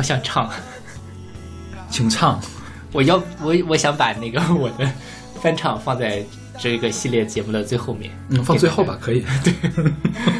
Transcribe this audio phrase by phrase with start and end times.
[0.00, 0.48] 好想唱，
[1.90, 2.40] 请唱。
[2.90, 4.90] 我要我我想把那个我的
[5.42, 6.24] 翻唱放在
[6.58, 8.10] 这个系列节目的最后面。
[8.30, 9.22] 嗯，放最后吧，可以。
[9.44, 9.52] 对，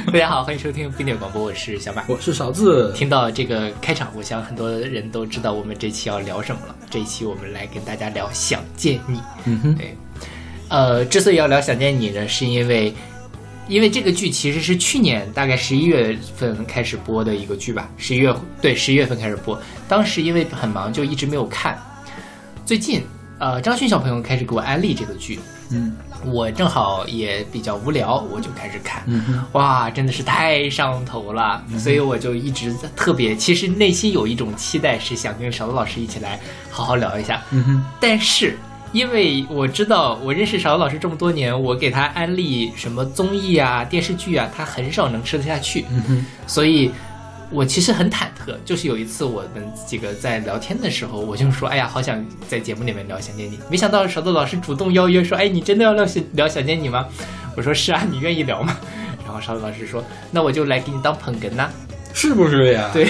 [0.06, 2.90] 大家好，欢迎收听冰点广播，我是小马，我是勺子。
[2.96, 6.74] 听到这个开场，我想很多人都知道我们这期要聊什么了。
[6.88, 9.18] 这一期我们来跟大家聊《想见你》。
[9.44, 9.94] 嗯哼，对。
[10.70, 12.94] 呃，之所以要聊《想见你》呢，是因为。
[13.70, 19.56] 因为这个剧其实是去年大概十一月份开始播的一个剧吧，十一月对十一月份开始播，
[19.88, 21.80] 当时因为很忙就一直没有看。
[22.66, 23.00] 最近，
[23.38, 25.38] 呃，张勋小朋友开始给我安利这个剧，
[25.70, 38.58] 嗯，我正好也比较无聊，我就开始看，嗯哇，真的是太上头了，所以我就一直特别，其实内心有一种期待，是想跟勺子老师一起来好好聊一下，嗯哼，但是。
[38.92, 45.84] 因为我知道，我认识勺子老师这么多年，我给他安利什么综艺啊、电视剧啊，他很少能吃得下去。
[46.08, 46.90] 嗯，所以，
[47.50, 48.54] 我其实很忐忑。
[48.64, 57.06] 就是有一次我们几个在聊天的时候，我就说：“哎呀，好想在节目里面聊《想见你》。”没想到勺子老师主动邀约说：“哎，你真的要聊聊《想见你》吗？”
[57.56, 58.76] 我说：“是啊，你愿意聊吗？”
[59.24, 61.68] 然后勺子老师说：“那我就来给你当捧哏呐，
[62.12, 63.08] 是不是呀？”对。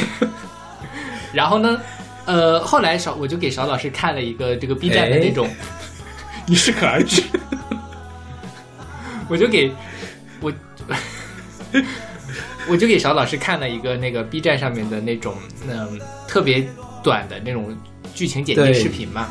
[1.33, 1.81] 然后呢？
[2.27, 5.49] 呃，后来少我就给勺老师看了一个这个 B 站的那种，
[6.47, 7.23] 你适可而止。
[9.29, 9.73] 我就给
[10.41, 10.53] 我
[12.69, 15.35] 我就给勺老师看了一个那个 B 站上面的那种
[15.69, 16.69] 嗯特别
[17.03, 17.77] 短的那种
[18.15, 19.29] 剧情简介视频嘛。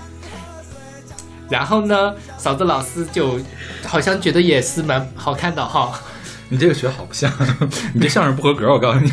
[1.50, 3.40] 然后呢，嫂子老师就
[3.84, 6.00] 好像觉得也是蛮好看的哈。
[6.48, 7.31] 你这个学好不像，
[7.94, 9.12] 你这相声不合格，我告诉你。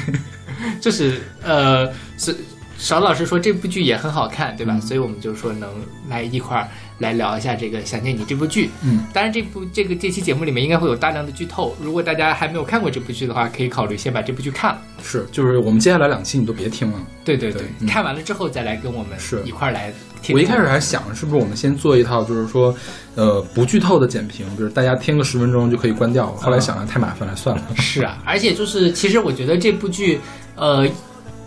[0.81, 2.37] 就是呃是。
[2.79, 4.79] 邵老师说这部剧也很好看，对吧？
[4.81, 5.69] 所以我们就说能
[6.09, 8.71] 来一块儿来聊一下这个《想见你》这部剧。
[8.83, 14.81] 嗯，当然这部这个这期节目里面应该会有大量的剧透，如果大家还没有看过这部剧的话，可以考虑先把这部剧看了。
[15.03, 17.01] 是，就是我们接下来两期你都别听了。
[17.25, 19.93] 对对对，看完了之后再来跟我们是一块儿来。
[20.31, 22.75] 我一开始还想是不是我们先做一套，就是说，
[23.15, 26.37] 呃，不剧透的简评，就是大家听个十分钟就可以关掉了。
[26.37, 27.63] 后来想想太麻烦了，算了。
[27.77, 30.21] 是啊，而且就是其实我觉得这部剧，
[30.57, 30.87] 呃。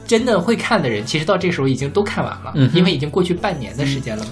[0.09, 4.31] 真的会看的人，其实到这时候已经都看完了，因为已经过去半年的时间了嘛。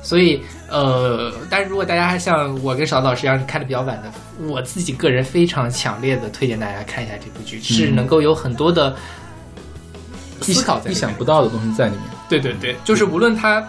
[0.00, 4.12] 所以，呃，但是如果大家像我跟勺老师一样看的比较晚的，
[4.46, 8.94] 我自己个人非常强烈的推荐大家看一下这部剧，是能够有很多的
[10.42, 12.02] 思考、意想不到的东西在里面。
[12.28, 13.66] 对对对，就是无论它。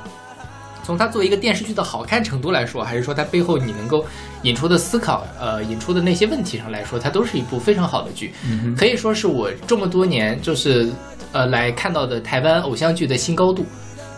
[0.83, 4.05] 从它作为一个电视剧的好看程度来说，还是说它背后你能够
[4.43, 8.33] 引出的思考，呃，引出的那些问题上来说，它都是一部非常好的剧，
[8.77, 10.89] 可以说是我这么多年就是
[11.31, 13.65] 呃来看到的台湾偶像剧的新高度。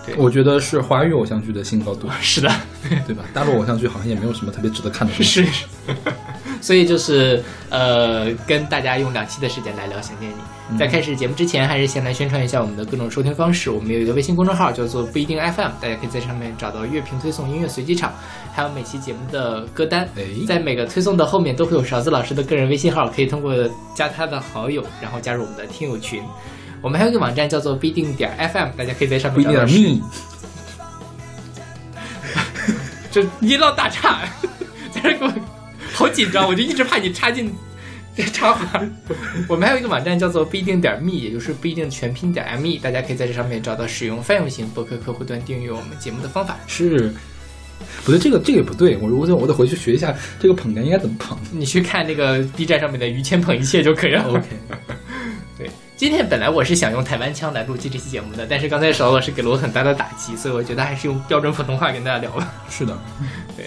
[0.05, 2.07] 对，我觉得是华语偶像剧的新高度。
[2.21, 2.49] 是的，
[3.05, 3.23] 对吧？
[3.33, 5.13] 大陆偶像剧好像也没有什么特别值得看的。
[5.23, 5.45] 是。
[6.61, 10.75] 所以就是呃，跟大家用两期的时间来聊《想念你》。
[10.77, 13.71] 在开始节目之前，还是先来宣传一下我们的各种收听方式。
[13.71, 18.13] 我们有一个微信公众号叫做不一定 FM，大家可以在上面找到乐评推送、音乐随机场，
[18.53, 20.07] 还有每期节目的歌单。
[20.47, 23.51] 在每个推送的后面都会有勺子老师的个人微信号，可以通过
[23.95, 26.21] 加他的好友，然后加入我们的听友群。
[26.83, 29.65] 我们还有一个网站叫做不一定点 FM，大家可以在上面找到。
[29.65, 30.05] 不一定点 me，
[33.11, 34.19] 这音浪大差，
[34.93, 35.58] 在这给我。
[35.99, 37.53] 好紧张，我就一直怕你插进
[38.31, 38.81] 插话。
[39.49, 46.57] 我们还有一个网站叫做不一定点 me，也就是不一定全拼点 me，大家可以在这上面找到使用泛用型博客客户端订阅我们节目的方法。
[46.67, 47.13] 是，
[48.05, 51.37] 不对，这个这个也不对，我我得我得回去学一下这个捧哏应该怎么捧。
[51.51, 54.23] 你去看那个 B 站上面的于谦捧一切就可以了。
[54.29, 54.43] OK。
[55.59, 62.53] 对，今天本来我是想用台湾腔来录制这期节目的，但是刚才邵老师给了我很大的打击，所以我觉得还是用标准普通话跟大家聊吧。
[62.69, 62.97] 是的，
[63.57, 63.65] 对，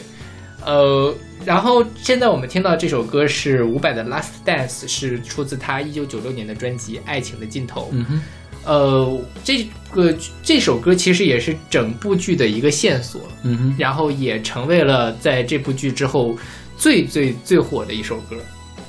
[0.65, 1.15] 呃。
[1.45, 7.83] 然后现在我们听到这首歌是伍佰的《Last Dance》，是出自他一九九六年的专辑《爱情的尽头》。
[7.93, 8.23] 嗯哼，
[8.65, 13.23] 呃，这个这首歌其实也是整部剧的一个线索。
[13.43, 16.37] 嗯哼，然后也成为了在这部剧之后
[16.77, 18.37] 最最最火的一首歌，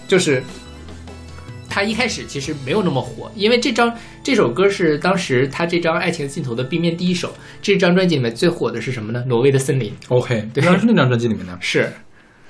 [0.08, 0.44] 就是
[1.68, 3.92] 他一开始其实没有那么火，因为这张
[4.24, 7.34] 这首歌是当时他这张《爱情的尽头》的 B 面第一首。
[7.64, 9.24] 这张专辑里面最火的是什么呢？
[9.28, 9.92] 挪威的森林。
[10.10, 11.58] OK，对，是那张专辑里面的。
[11.60, 11.92] 是。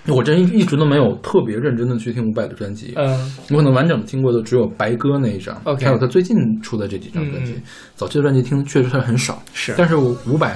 [0.08, 7.56] 我真一直都没有特别认真的去听伍佰的专辑，嗯，我可能完整的听过的只有《白鸽》那一张，OK，还有他最近出的这几张专辑。
[7.96, 9.74] 早期的专辑听确实是很少，是。
[9.78, 10.54] 但是伍佰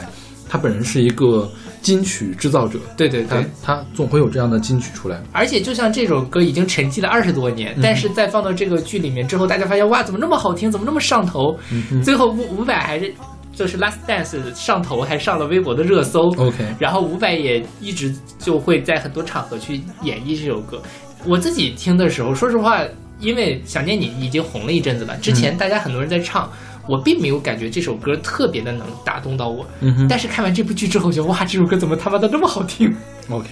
[0.50, 1.50] 他本人是一个
[1.82, 5.22] 金曲制造者，对对对，他总会有这样的金曲出来。
[5.32, 11.58] 而且就像这首歌已经沉寂了二十多年，但是在放到这个剧里面之后，大家发现哇，怎么那么好听，怎么那么上头？
[12.04, 13.14] 最后伍伍佰还是。
[13.58, 16.30] 就是《Last Dance》上头，还上了微博的热搜。
[16.38, 20.80] OK，然后伍佰也一直就会在很多场合去演绎这首歌。
[21.26, 22.84] 我自己听的时候，说实话，
[23.20, 26.48] 因为《想念你》已经红了一阵子了，之前大家很多人在唱，
[26.88, 29.66] 我并没有感觉这首歌特别的能打动到我。
[30.08, 32.96] 但是看完这部剧之后，觉得哇，这首歌怎么他妈的那么好听
[33.32, 33.50] ？，OK，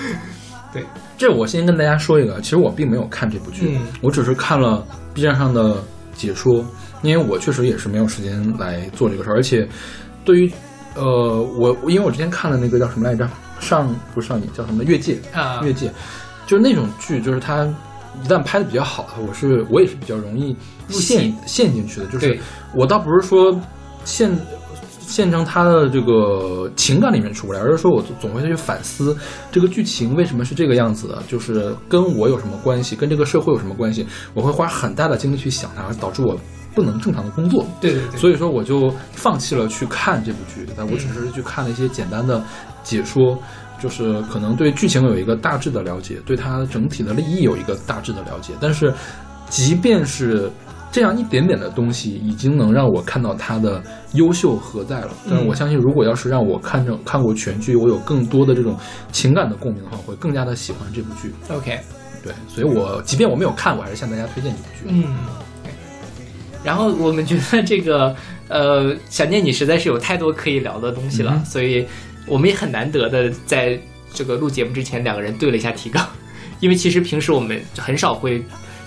[0.72, 0.82] 对，
[1.18, 4.82] 这我先跟大家说一个，其实我并没有看这部剧，嗯我只是看了
[5.12, 5.84] B 站上的
[6.14, 6.64] 解说，
[7.02, 9.68] 因为我确实也是没有时间来做这个事儿，而且
[10.24, 10.52] 对于
[10.94, 13.28] 呃我因为我之前看了那个叫什么来着，
[13.60, 15.92] 上不是上瘾叫什么越界，啊，越界，
[16.46, 17.64] 就是那种剧，就是它
[18.24, 20.56] 一旦拍的比较好的，我是我也是比较容易
[20.88, 22.06] 陷陷进去的。
[22.06, 22.38] 就是
[22.74, 23.56] 我倒不是说
[24.04, 24.30] 陷
[25.00, 29.16] 陷成他的这个情感里面出不来，而是说我总会去反思
[29.50, 36.38] 这个剧情为什么是这个样子的，就是跟我有什么关系，跟这个社会有什么关系，我会花很大的精力去想它，导致我
[36.74, 37.66] 不能正常的工作。
[37.80, 42.42] 对对对，所以说我就放弃了去看这部剧，但我只是去看了一些简单的
[42.82, 43.38] 解说，
[43.80, 48.52] 就是可能对剧情有一个大致的了解，对它整体的利益有一个大致的了解。
[48.60, 48.92] 但是，
[49.48, 50.50] 即便是
[50.90, 53.82] 这样一点点的东西，已经能让我看到它的
[54.14, 55.10] 优秀何在了。
[55.28, 58.76] 但是我相信，如果要是让我看着看过全剧，我有更多的这种
[59.12, 61.32] 情感的共鸣的话，我会更加的喜欢这部剧。
[61.50, 61.78] OK，
[62.22, 64.84] 对，所以我即便我没有看，我还是向大家推荐这部剧。
[64.88, 65.47] 嗯，对。
[66.64, 68.14] 然后我们觉得这个
[68.48, 71.86] 呃，想念你实在是有太多可以聊的东西了，嗯所以
[72.26, 73.78] 我们也很难得的在
[74.12, 76.06] 这个录节目之前，两个人对了一下提纲，
[76.60, 78.42] 因为其实平时我们很少会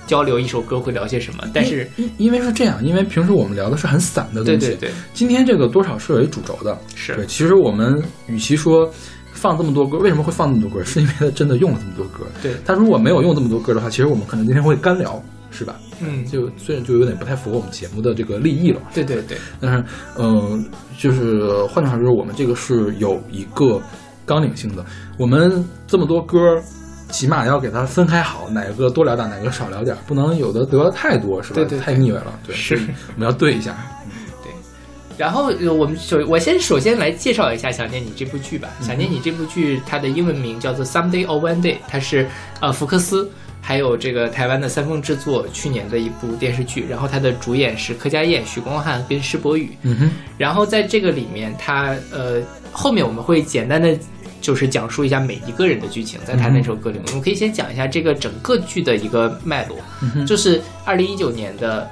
[0.08, 6.78] 交流一首歌会聊些什么，但是因因为是这样，因为平时我们聊的是很散的东西，对对对，今天这个多少是有一主轴的。
[6.96, 8.92] 是对，其实我们与其说
[9.32, 10.84] 放这么多歌，为什么会放那么多歌？
[10.84, 12.26] 是因为他真的用了这么多歌。
[12.42, 15.76] 对他如果没有用这么多歌的话，其实我们可能今天会干聊，是吧？
[16.02, 19.84] 嗯，就虽然就有点不太符合我们节目的这个利益了，对对对，但是，
[20.18, 20.66] 嗯、
[20.98, 23.80] 就是换句话说，我们这个是有一个
[24.26, 24.84] 纲领性的。
[25.20, 26.60] 我们这么多歌，
[27.10, 31.56] 起码要给它分开好，哪个多聊点，哪个少聊点，不能有的得的太多，是吧？
[31.56, 32.34] 对对对太腻歪了。
[32.48, 32.76] 对，是
[33.16, 33.76] 我们要对一下。
[34.44, 34.52] 对
[35.18, 38.70] 然后呃我们首我先首先来介绍一下《想念你》这部剧吧。
[38.80, 42.28] 嗯想念你》这部剧它的英文名叫做《Someday or One Day》，它是
[42.60, 43.30] 呃福克斯
[43.62, 46.86] 还有这个台湾的三丰制作去年的一部电视剧。
[46.90, 49.72] 然后它的主演是柯佳燕、许光汉跟施柏宇。
[49.84, 52.42] 嗯哼，然后在这个里面，它呃
[52.72, 53.98] 后面我们会简单的
[54.42, 61.88] 就是讲述一下每一个人的剧情，在他那首歌里面，我们可以先讲一下这个整个剧的一个脉络，哼就是二零一九年的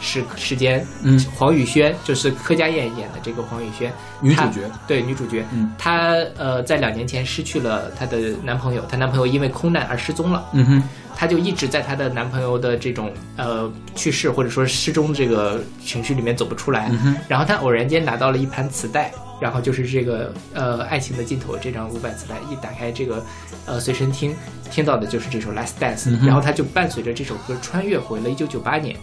[0.00, 10.44] 时时间，嗯，黄宇轩就是柯佳燕演的这个黄宇轩，女主角，对女主角，嗯她呃在两年前失去了她的男朋友，她男朋友因为空难而失踪了。
[10.52, 10.82] 嗯哼，
[11.16, 16.88] 她就一直在她的男朋友的这种呃去世或者说失踪这个情绪里面走不出来。
[16.90, 23.24] 嗯哼，然后她偶然间拿到了一盘磁带，然后就是这个呃爱情的尽头这张五百磁带，一打开这个
[23.66, 24.34] 呃随身听，
[24.70, 28.96] 听到的就是这首《Last Dance、然后她就伴随着这首歌穿越回了一九九八年。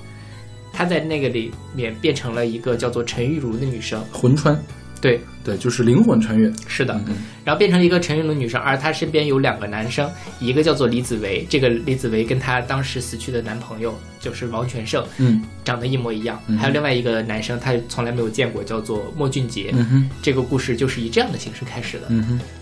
[0.75, 4.59] 她在那个里面变成了一个叫做陈玉茹的女生，魂穿，
[4.99, 6.51] 对，对，就是灵魂穿越。
[6.67, 15.41] 是的，嗯然后变成了一个陈玉茹女生，而她身边有两个男生，一个叫做李子维，这个李子维跟她当时死去的男朋友就是王全胜嗯。
[15.63, 19.73] 长得一模一样，嗯还有另外一个男生，他从来没有见过，叫做莫俊杰。
[20.21, 22.07] 这个故事就是以这样的形式开始的，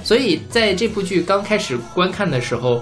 [0.04, 2.82] 所以在这部剧刚开始观看的时候，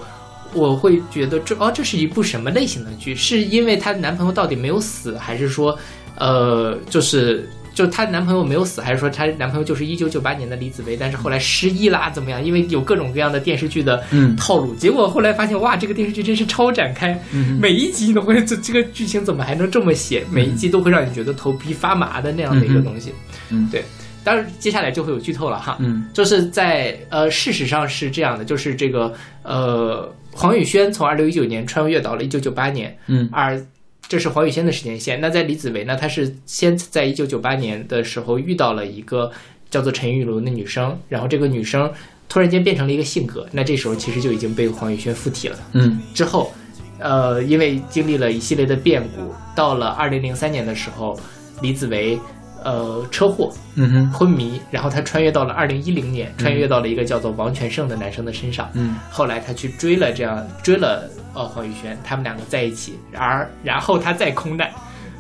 [0.53, 3.15] 我会觉得这哦，这是一部什么类型的剧？
[3.15, 5.77] 是因为她男朋友到底没有死，还是说，
[6.17, 12.43] 呃，就是就她男朋友没有死，还是说她男朋友就是一九九八年的李子维，但是后来失忆啦，怎么样？
[12.43, 20.24] 因为有各种各样的电视剧的嗯套路，结果后来发现哇，这个电视剧真是超展开，嗯每一集都会这这个剧情怎么还能这么写？
[20.31, 23.13] 每一集都会让你觉得头皮发麻的那样的一个东西。
[23.50, 23.84] 嗯对。
[24.24, 25.77] 当然，接下来就会有剧透了哈。
[25.79, 33.66] 嗯就是在呃，事实上是这样的，就是这个呃，黄宇轩从二零一九年穿越到了一九九八年，嗯而
[34.08, 35.22] 这是黄宇轩的时间线。
[35.22, 39.32] 那在李子维呢，他是先在一九九八年的时候遇到了一个
[39.70, 41.92] 叫做陈玉茹的女生，然后这个女生
[42.28, 45.58] 突然间变成了一个性格，那这时候其实就已经被黄宇轩附体了。
[45.74, 46.52] 嗯之后，
[47.00, 51.18] 呃，因为经历了一系列的变故，到了二零零三年的时候，
[51.62, 52.20] 李子维
[52.63, 58.70] 呃车祸嗯哼，昏迷，然后他穿越到了二零一零年，穿越到了一个叫做王全胜的男生的身上。
[58.74, 64.70] 嗯后来他去追了这样追了呃黄宇轩，他们两个在一起，而然后他再空难，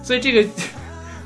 [0.03, 0.47] 所以这个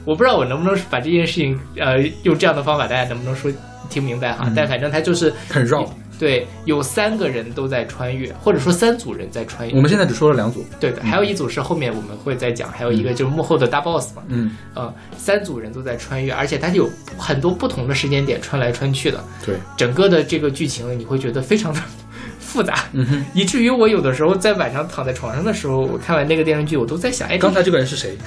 [0.06, 3.52] 我不知道我能不能把这件事情呃用这样的方法，大家能不能说
[3.90, 4.46] 听明白哈？
[4.48, 5.84] 嗯但反正他就是很绕。
[6.18, 9.76] 对，有三个人都在穿越，或者说三组人在穿越。
[9.76, 10.66] 我们现在只说了两组。
[10.80, 19.56] 对的，还有一组是后面我们会再讲，还有一个就是幕后的大 boss 嘛，嗯，呃，三组人都在穿越，而且它有很多不同的时间点穿来穿去的，对。
[19.78, 21.80] 整个的这个剧情你会觉得非常的
[22.40, 28.18] 复杂，嗯哼，以至于我有的时候在晚上躺在床上的时候，我看完那个电视剧，我都在想，哎，刚才这个人是谁？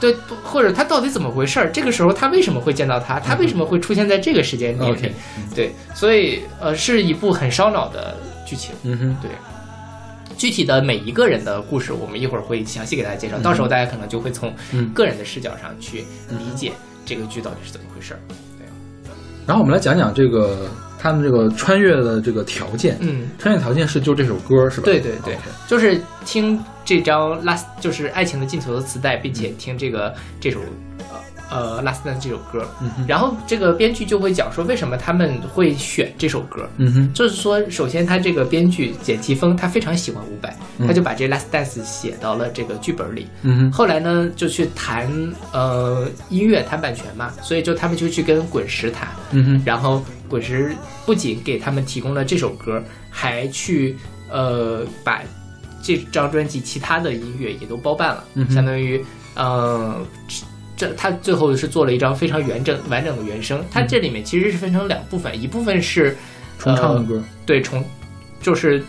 [0.00, 0.14] 对，
[0.44, 1.70] 或者他到底怎么回事儿？
[1.72, 3.18] 这个时候他为什么会见到他？
[3.18, 5.12] 他为什么会出现在这个时间点 OK
[5.54, 8.74] 对，所以呃，是一部很烧脑的剧情。
[8.84, 9.30] 嗯哼，对，
[10.36, 13.38] 具体的每一个人的故事，我们一会儿会详细给大家介绍。
[13.38, 16.72] 到时候大家可能就会从嗯个人的视角上去理解
[17.04, 18.20] 这个剧到底是怎么回事儿。
[19.46, 22.98] 然后我们来讲讲这个他们这个穿越的这个条件。
[23.00, 24.84] 嗯，穿越条件是就这首歌是吧？
[24.84, 25.36] 对对对
[25.66, 30.58] 就是听这张《Last》就是《爱情的尽头》的磁带，并且听这个这首
[31.10, 32.66] 呃呃《Last Dance》这首歌。
[32.80, 36.66] 嗯，然后这个编剧就会讲说，为什么他们会选这首歌。
[36.78, 43.26] 嗯哼，就是说，首先他这个编剧简奇峰，他非常喜欢伍佰，嗯他就把这《Last Dance》写到了这个剧本里。
[43.42, 45.12] 嗯哼，后来呢，就去谈
[45.52, 53.94] 呃音乐谈版权嘛，所以就他们就去跟滚石谈，嗯哼，然后滚石不仅给他们提供了这首歌，还去
[54.30, 55.20] 呃把
[55.96, 59.02] 这张专辑其他的音乐也都包办了，嗯相当于
[59.34, 60.04] 呃
[60.76, 63.64] 这他最后是做了一张非常完整完整的原声。
[63.70, 66.16] 它这里面其实是分成两部分，一部分是
[66.58, 67.24] 重唱的呃歌。
[67.46, 67.82] 对重
[68.42, 68.84] 就是。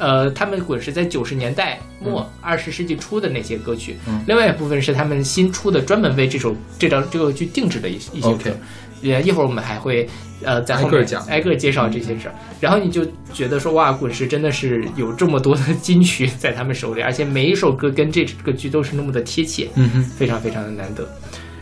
[0.00, 8.56] 呃，他们滚石在九十年代末、二十世纪初的那些歌曲，嗯另外一部分是他们新出的专门为这首这张这个剧定制的一一些歌。
[9.00, 10.08] 也一会儿我们还会
[10.42, 11.22] 呃在后面挨个讲。
[11.26, 21.08] 挨个介绍这些事儿，然后你就觉得说哇，滚石真的是有这么多的金曲在他们手里，而且每一首歌跟这个剧都是那么的贴切，嗯哼，非常非常的难得。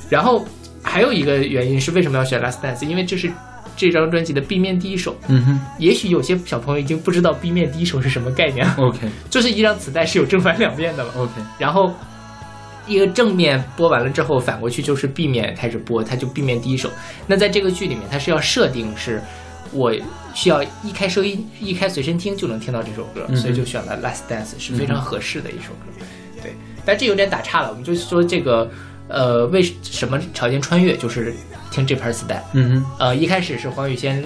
[0.08, 0.44] 然后
[0.82, 3.30] 还有一个原因是为什么要选《Last Dance》，因为这是
[3.76, 5.16] 这张专辑的 B 面第一首。
[5.28, 5.60] 嗯哼。
[5.78, 9.08] 也许有些小朋友已经不知道 B 面第一首是什么概念了，，OK。
[9.28, 11.10] 就是一张磁带是有正反两面的了。
[11.16, 11.92] OK，然后
[12.86, 16.90] 一个正面播完了之后，反过去就是避免开始播，他就避免第一首。
[17.26, 19.20] 那在这个剧里面，他是要设定是
[19.72, 19.92] 我
[20.34, 26.04] 需要一开收音、一开随身听就能听到这首歌，嗯所以就选了《Last Dance》，是非常合适的一首歌。
[26.42, 28.70] 对，但这有点打岔了，我们就说这个
[29.08, 31.34] 呃，为什么条件穿越就是
[31.70, 32.44] 听这盘磁带？
[32.52, 34.24] 嗯哼，呃，一开始是黄宇先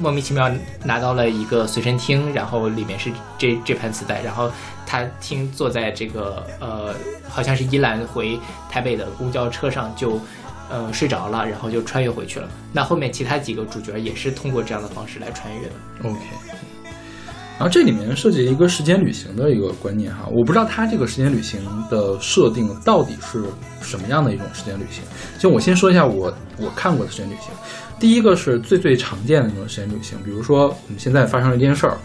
[0.00, 0.50] 莫名其妙
[0.84, 4.50] 拿到了一个随身听，然后里面是这这盘磁带，然后
[4.86, 6.94] 他听坐在这个呃
[7.28, 10.20] 好像是依兰回台北的公交车上就
[10.70, 12.48] 呃睡着了，然后就穿越回去了。
[12.72, 15.74] 那后面其他几个主角也是通过这样的方式来穿越的。
[16.04, 16.18] OK，
[17.58, 23.44] 然后这里面涉及一个时间旅行的一个观念哈，我不知道它这个时间旅行的设定到底是
[23.80, 25.04] 什么样的一种时间旅行。
[25.38, 27.52] 就我先说一下我我看过的时间旅行，
[28.02, 31.96] 第一个是最最常见的那种时间旅行，比如说我们现在发生了一件事儿，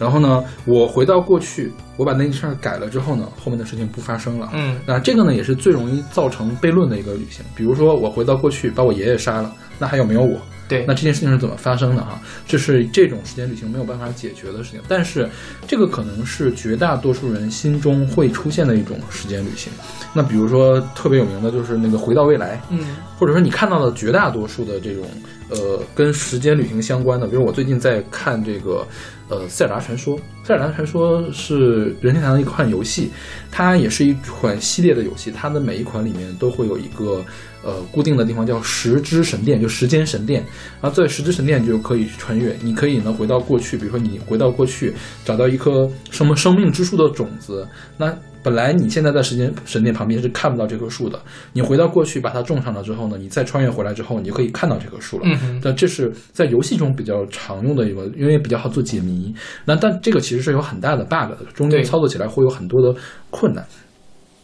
[0.00, 4.50] 然后呢，我回到过去，我把那件事儿改了之后呢，后面的事情不发生了。
[4.52, 7.44] 嗯那这个呢，也是最容易造成悖论的一个旅行。
[7.54, 10.36] 比如说，我回到过去把我爷爷杀了，那还有没有我？
[10.66, 12.18] 对那这件事情是怎么发生的哈？
[12.48, 15.28] 这是这种时间旅行没有办法解决的事情，但是
[15.68, 19.70] 这个可能是绝大多数人心中会出现的一种时间旅行。
[20.14, 25.06] 那比如说特别有名的就是那个《回到未来》，嗯或者说你看到的绝大多数的这种
[25.54, 28.86] 呃跟时间旅行相关的，比如我最近在看这个
[29.28, 33.10] 呃《塞尔达传说》，《塞尔达传说》是任天堂的一款游戏，
[33.50, 37.24] 它也是一款系列的游戏，它的每一款里面都会有一个
[37.62, 40.44] 呃固定的地方叫时之神殿，就时间神殿，
[40.82, 44.92] 然后在时之神殿就可以穿越，你可以呢回到过去，比如说你回到过去
[45.24, 51.18] 找到一颗什么生命之树的种子，那本来你现在在时间神殿旁边是看不到这棵树的，
[51.54, 55.22] 你回到过去把它种上了之后呢，你再穿越回来之后，你就可以看到这棵树了。
[55.24, 59.34] 嗯哼但这是在游戏中比较常用的一个，因为比较好做解谜。
[59.64, 62.94] 那但这个其实是有很大的 bug 的，中间操作起来会有很多的
[63.30, 63.64] 困难。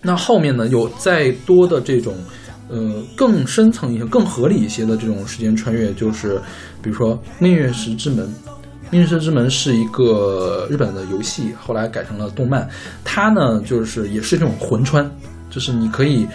[0.01, 2.17] 那后面呢，有再多的这种，
[2.71, 6.41] 呃，更深层一些、更合理一些的这种时间穿越，就是
[6.83, 8.27] 比如说《命运石之门》。
[8.91, 12.69] 《命运之门》是一个日本的游戏，后来改成了动漫。
[13.05, 15.09] 它呢，就是也是这种魂穿，
[15.49, 16.27] 就是你可以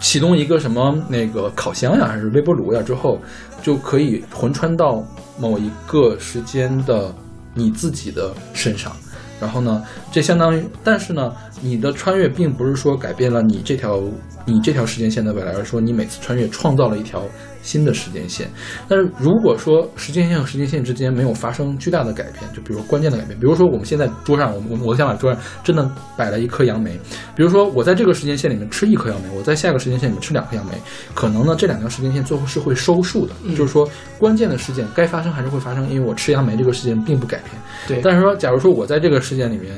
[0.00, 3.20] 启动一个什么那个烤箱呀，还是微波炉呀，之后
[3.62, 5.04] 就可以魂穿到
[5.38, 7.14] 某一个时间的
[7.52, 8.90] 你自己的身上。
[9.38, 14.00] 然后呢，这相当于，但是呢，你的穿越并不是说改变了你这条
[14.46, 17.24] 你这条时间线的未来，而说你每次穿越创造了一条
[17.62, 18.48] 新的时间线。
[18.88, 26.98] 但是如果说时间线和时间线之间没有发生巨大的改变，就比如关键的改变，比如说我们现在桌上，我我我想把桌上真的摆了一颗杨梅，
[27.36, 30.72] 比如说我在这个时间线里面吃一颗杨梅，我在下一个时间线里面吃两颗杨梅，
[31.14, 37.50] 可能呢这两条时间线最后是会收束的，就是说关键的事件该发生还是会发生，因为我吃杨梅这个事件并不改变。
[37.86, 39.72] 对，但是说，假如说我在这个事件里面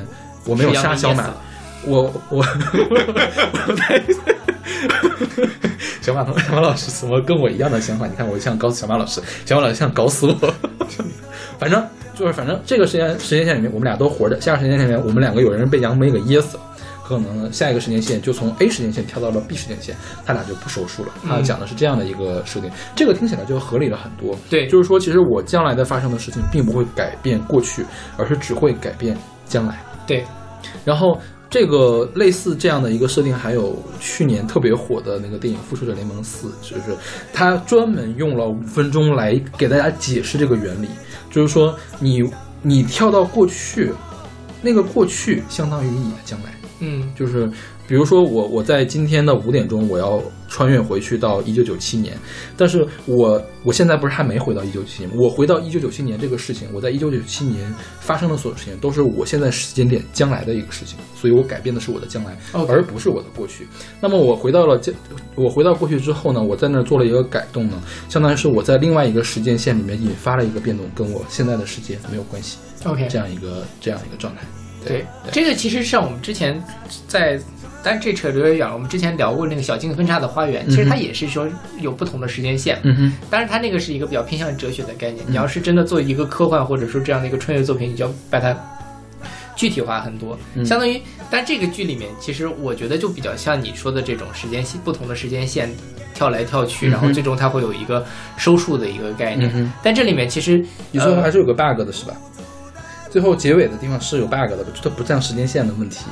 [0.47, 1.43] 我没有吃杨梅杀小马噎死了，
[1.87, 4.03] 我我我在
[6.01, 8.07] 小马同小马老师怎么跟我一样的想法？
[8.07, 10.55] 你看我像搞死小马老师，小马老师想搞死我。
[11.59, 16.63] 反正就是反正这个时间时间线里面我们俩都活着，下个时间线里面我们两个有人被杨梅给噎死了。
[17.05, 21.13] 可能，下一个时间线就从 A 时间线跳到了 B 时间线，他俩就不手术了。
[21.29, 24.39] 他讲的是这样的一个设定，这个听起来就合理了很多。
[24.49, 27.85] 对就是说，其实我将来的发生的事情并不会改变过去，
[28.17, 29.83] 而是只会改变将来。
[30.07, 30.25] 对，
[30.85, 31.19] 然后
[31.53, 36.97] 这个类似这样的一个设定，还有去年特别火的那个电影《复仇者联盟四》，就是
[37.31, 40.89] 他专门用了五分钟来给大家解释这个原理，
[41.31, 42.25] 就是说你
[42.63, 43.93] 你跳到过去，
[44.63, 46.55] 那个过去相当于你的将来。
[46.81, 47.47] 嗯就是
[47.87, 52.15] 比如说我我在今天的五点钟我要穿越回去到一九九七年，
[52.59, 63.67] 但是我我现在不是还没回到一九九七年，我回到一九九七年这个事情，我在一九九七年发生的所有事情都是我现在时间点将来的一个事情，所以我改变的是我的将来而不是我的过去。
[63.99, 64.95] 那么我回到了将
[65.37, 74.43] 我回到过去之后呢，我在那儿做了一个改动呢，相当于是我在另外一个时间线里面引发了一个变动，跟我现在的世界没有关系，，OK，这样一个这样一个状态。
[74.85, 76.61] 对，这个其实像我们之前
[77.07, 77.41] 在，
[77.83, 78.75] 但这扯得有点远了。
[78.75, 81.49] 我们之前聊过那个小径分叉的花园，其实它也是说
[81.81, 85.25] 有不同的时间线，嗯哼，当然它那个是一个比较偏向哲学的概念。
[85.29, 88.57] 你要是真的做一个科幻或者说这样的一个穿越作品，你就要把它
[89.57, 95.71] 具体化很多，嗯相当于，但这个剧里面其实我觉得就比较像你说的这种时间线，不同的时间线
[96.15, 98.05] 跳来跳去，然后最终它会有一个
[98.37, 99.73] 收束的一个概念。
[99.83, 100.59] 但这里面其实
[100.91, 102.15] 你最后呃还是有个 bug 的是吧？
[103.11, 106.07] 最后结尾的地方是有 bug 的，这不占时间线的问题。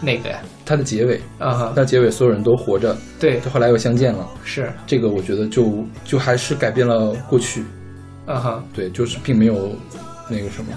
[0.00, 7.64] 那个呀，它的结尾，嗯哼，它结尾所有人都活着，对，这后来又相见了，是，这个我觉得就就还是改变了过去，
[8.26, 9.74] 嗯哼对，就是并没有
[10.28, 10.72] 那个什么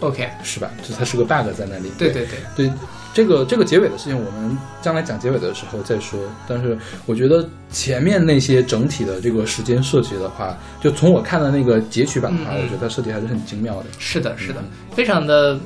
[0.00, 0.70] ，，OK，是吧？
[0.82, 1.90] 就它是个 bug 在那里。
[1.98, 2.72] 对对对，对，
[3.12, 6.18] 这个这个结尾的事情，我们将来讲结尾的时候再说。
[6.48, 12.62] 但是我觉得前面那些整体的这个时间设计的话，就从我看的那个截取版的话，嗯嗯。
[12.62, 13.86] 我觉得它设计还是很精妙的。
[13.98, 14.60] 是的，是的。
[14.60, 15.56] 嗯，非常的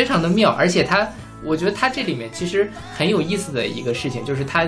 [0.00, 1.06] 非常的妙，而且它，
[1.44, 4.66] 我觉得它这里面其实很有意思的一个事情，就是他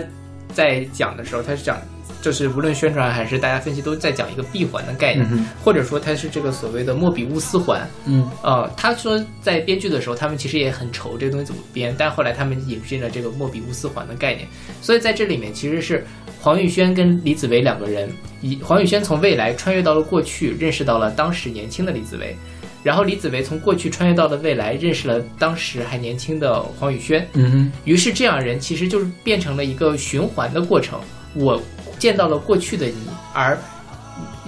[0.53, 1.79] 在讲的时候，他是讲，
[2.21, 7.89] 就是无论宣传还是大家分析，都在讲一个闭环的概念，嗯或者说它是这个所谓的莫比乌斯环。
[8.05, 14.47] 嗯呃，他说在编剧的时候，他们其实也很愁这个东西怎么编，但后来他们引进了这个莫比乌斯环的概念，
[14.83, 16.05] 所以在这里面其实是
[16.43, 18.07] 黄宇轩跟李子维两个人，
[18.43, 22.37] 以黄宇轩从未来穿越到了过去，认识到了当时年轻的李子维，
[22.83, 30.99] 然后李子维从过去穿越到了未来，认识了当时还年轻的黄宇轩，嗯哼于是这样人其实就是变成了一个循环的过程。
[31.35, 31.63] 我
[31.99, 32.95] 见到了过去的你，
[33.33, 33.57] 而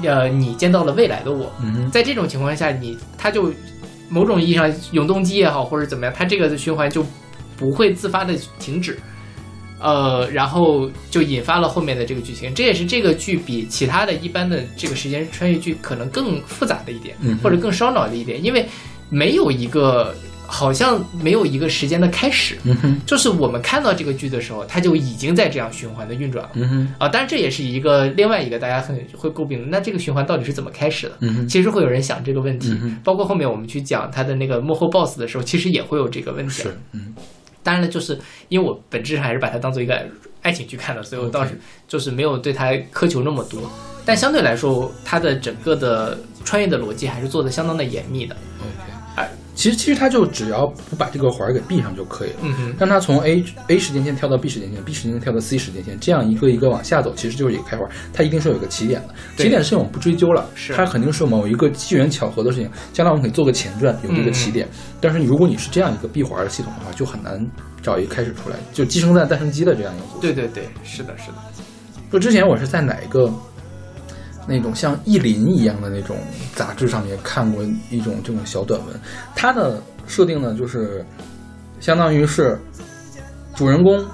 [0.02, 1.52] 呃你见到了未来的我。
[1.62, 3.52] 嗯哼在这种情况下，你他就
[4.08, 7.06] 某种意义上永动机也好，或者怎么样，他这个循环就
[7.56, 8.98] 不会自发的停止。
[9.84, 18.66] 呃，然后就引发了后面的这个剧情，这也是这个剧比其他的一般的这个时间穿越剧可能更复杂的一点，嗯或者更烧脑的一点，因为
[19.10, 20.14] 没有一个
[20.46, 22.56] 好像没有一个时间的开始，
[23.04, 26.50] 就是我们看到这个剧的时候，它就已经在这样循环的运转了。
[26.98, 31.46] 啊，当然这也是一个另外一个大家很会诟病的，那这个循环到底是怎么开始的？
[31.46, 36.62] 其实会有人想这个问题，嗯包括后面我们去讲他的那个幕后 boss 的时候，其实也会有这个问题。
[36.62, 37.12] 是嗯
[37.64, 38.16] 当然了，就是
[38.48, 40.06] 因为我本质上还是把它当做一个
[40.42, 43.60] 爱情剧看的，所以我倒是就是没有对它苛求那么多。
[44.04, 48.36] 但相对来说，它的整个的穿越的逻辑还是做的相当的严密的。
[49.54, 52.38] 其实其实他就只要不把这个环儿给闭上就可以了。
[52.78, 59.14] 让它从 A A 时间线跳到 B 时间线，B 时间线跳到 C 时间线，这样一个一个往下走，其实就是一个开环，它一定是有一个起点的。
[59.36, 64.68] 起点事情我们不追究了，是它肯定是某一个机缘巧合的事情，将来我们可以做个前传，有这个起点。
[65.00, 67.40] 但是如果你是这样一个闭环的系统的话，就很难
[67.82, 70.20] 找一个开始出来，就鸡生蛋蛋生鸡的这样一个故事。
[70.20, 71.34] 对对对，是的，是的。
[72.10, 73.32] 就之前我是在哪一个
[74.46, 76.16] 那种像《意林》一样的那种
[76.54, 79.00] 杂志上面看过一种这种小短文，
[79.34, 81.04] 它的设定呢就是
[81.80, 82.58] 相当于是
[83.54, 84.04] 主人公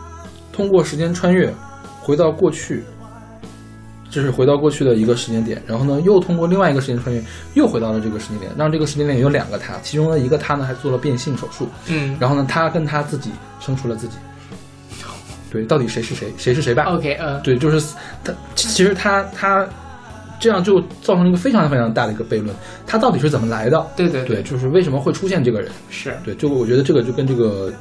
[0.52, 1.52] 通过时间穿越
[2.00, 2.82] 回到过去。
[4.12, 7.22] 就是回到过去的一个时间点，然后呢，又通过另外一个时间穿越，
[7.54, 14.16] 又回到了这个时间点，让这个时间点有两个他，其中的一个他呢还做了变性手术，嗯然后呢，他跟他自己生出了自己。
[15.48, 19.64] 对，到底谁是谁，谁是谁爸？，OK，嗯、对，就是他，其其实他他
[20.40, 23.86] 这样就造成了一个非常非常大的一个悖论，他到底是怎么来的？
[23.94, 25.70] 对对对，就是为什么会出现这个人？
[25.90, 27.72] 是，对，就我觉得这个就跟这个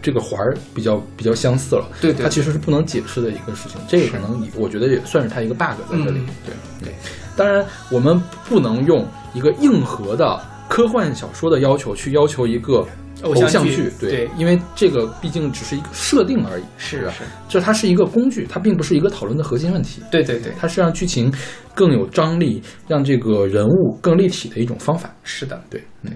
[0.00, 1.86] 这个环儿比较比较相似了。
[2.00, 6.20] 对对它其实是不能解释的一个事情，这个可能你我觉得也算是它一个 bug 在这里。
[6.20, 6.94] 嗯对对，
[7.36, 12.86] 当然我们不能用一个硬核的科幻小说的要求去要求一个
[13.22, 14.28] 偶像剧对。
[14.36, 17.14] 因为这个毕竟只是一个设定而已是啊
[17.48, 20.52] 就它是一个工具它并不是一个讨论的核心问题对对对。
[20.58, 21.32] 它是让剧情
[21.74, 25.14] 更有张力让这个人物更立体的一种方法。
[25.22, 25.62] 是的。
[25.70, 26.12] 对对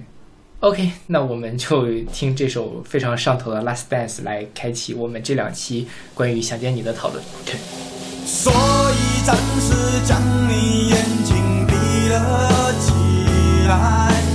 [0.60, 7.22] ok 那我们就听这首非常上头的 last dance 来开启我们这两期关于想见你的讨论。
[7.42, 7.56] Ok
[8.24, 12.92] 所以暂时将你眼睛闭了起
[13.68, 14.29] 来。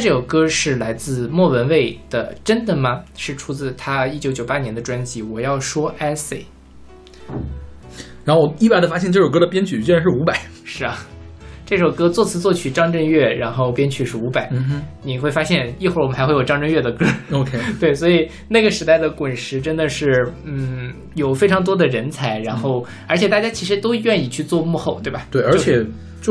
[0.00, 2.98] 这首歌是来自莫文蔚的《真的吗》？
[3.16, 6.38] 是出自他一九九八年的专辑《我要说 I say》。
[8.24, 10.38] 然后我意外的发现这首歌的编曲居然是伍佰。
[10.64, 10.96] 是啊，
[11.66, 14.48] 这首歌作词作曲张震岳，然后编曲是伍佰。
[14.52, 17.04] 嗯哼，你会发现一会儿我们还会有张震岳的歌。
[17.32, 22.38] OK， 对，所以那个时代的滚石真的是，嗯，有非常多的人才。
[22.38, 25.26] 然后，而且大家其实都愿意去做幕后，对吧？
[25.28, 25.84] 对，而且。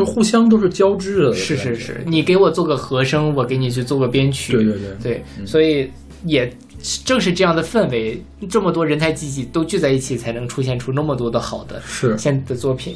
[0.06, 1.34] 互相都是交织的。
[1.34, 4.90] 是是是，你给我做个和声，我给你去做个编曲，对对对。
[5.04, 5.90] 对，所以
[6.26, 6.52] 也
[7.04, 12.18] 正是这样的氛围，这么多人才济济都聚在一起，才能出现出那么多的好的是。
[12.18, 12.96] 现在的作品。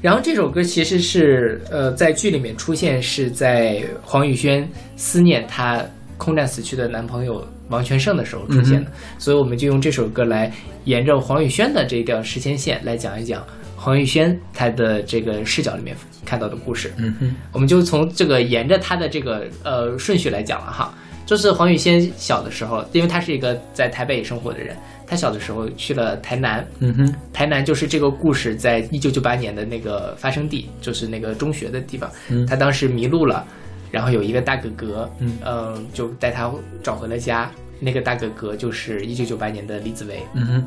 [0.00, 5.82] 然后这首歌其实是呃在剧里面出现，是在黄宇轩思念她
[6.18, 10.52] 空战死去的男朋友王全胜的时候出现的，所以我们就用这首歌来
[10.84, 13.42] 沿着黄宇轩的这条时间线来讲一讲
[13.84, 15.94] 黄宇轩他的这个视角里面
[16.24, 16.90] 看到的故事。
[16.96, 20.94] 嗯哼，我们就从这个沿着他的这个呃顺序来讲了哈。
[21.26, 24.74] 就是黄宇轩小的时候，因为他是一个在台北生活的人，
[25.06, 32.10] 他小的时候去了台南，嗯哼，台南就是这个故事在一九九八年的那个发生地，就是那个中学的地方。
[32.30, 33.46] 嗯他当时迷路了，
[33.90, 36.50] 然后有一个大哥哥，嗯呃就带他
[36.82, 37.50] 找回了家。
[37.80, 40.22] 那个大哥哥就是一九九八年的李子维。
[40.34, 40.64] 嗯哼，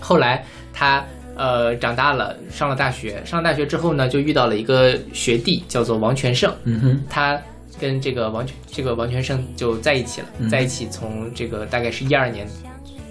[0.00, 1.04] 后来他
[1.36, 6.52] 呃长大了，上了大学，上了大学之后呢，就遇到了一个学弟，叫做王全胜。
[6.64, 7.40] 嗯哼，他
[7.78, 12.46] 跟这个王全这个王全胜就在一起了，嗯在一起从这个大概是一二年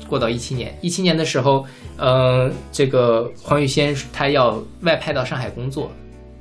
[0.08, 1.66] 过到一七年，一七年的时候，
[1.98, 5.92] 呃，这个黄宇轩他要外派到上海工作，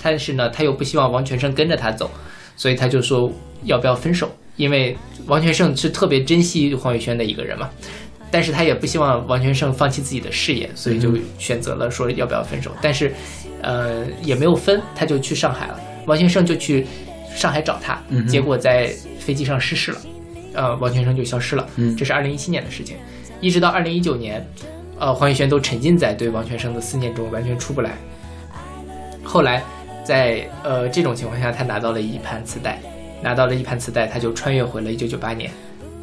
[0.02, 2.10] 但是呢，他又不希望王全胜跟着他走，
[2.56, 3.30] 所以他就说
[3.64, 7.70] 要不要分手，因为王全胜是特别珍惜黄宇轩的一个人嘛。
[8.34, 12.72] 但是他也不希望王全胜放弃自己的事业，所以就选择了说要不要分手。
[12.82, 13.14] 但是，
[13.62, 15.80] 呃，也没有分，他就去上海了。
[16.04, 16.84] 王全胜就去
[17.32, 19.98] 上海找他，嗯结果在飞机上失事了，
[20.54, 21.64] 呃，王全胜就消失了。
[21.76, 22.96] 嗯这是二零一七年的事情，
[23.40, 24.44] 一直到二零一九年，
[24.98, 27.92] 呃，黄宇轩都沉浸在对王全胜的思念中，完全出不来。
[29.22, 29.62] 后来
[30.02, 32.80] 在呃这种情况下，他拿到了一盘磁带，
[33.22, 35.48] 拿到了一盘磁带，他就穿越回了一九九八年。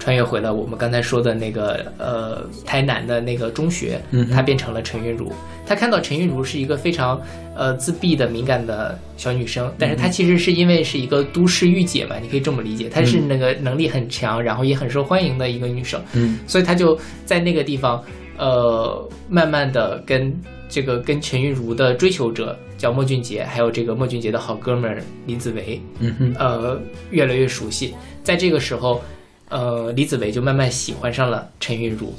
[0.02, 4.02] 穿越回了我们刚才说的那个呃台南的那个中学，
[4.34, 5.32] 他变成了陈韵如。
[5.68, 7.22] 他看到陈韵如是一个非常
[7.56, 16.02] 呃自闭的敏感的小女生，但是她其实是因为是一个都市御姐嘛，你可以这么理解，她是那个能力很强，然后也很受欢迎的一个女生。
[16.14, 18.04] 嗯所以他就在那个地方，
[18.38, 20.36] 呃，慢慢的跟
[20.68, 27.94] 这个跟陈韵如的追求者叫莫俊杰，还有这个莫俊杰的好哥们儿李子维，嗯哼，呃，越来越熟悉。
[28.24, 29.02] 在这个时候，
[29.52, 32.14] 呃，李子维就慢慢喜欢上了陈韵如，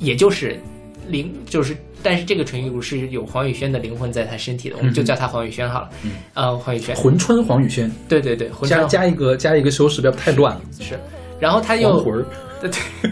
[0.00, 0.60] 也就是
[1.08, 5.90] 灵，就是，但是这个陈韵如是有黄宇轩的灵魂在他身体的，我们就叫他黄宇轩好了。
[6.02, 10.60] 嗯呃，黄宇轩，魂穿黄宇轩，对对对，加加一个加一个修饰，不要太乱了。
[10.80, 10.98] 是，
[11.38, 12.26] 然后他又魂儿，
[12.60, 13.10] 对对，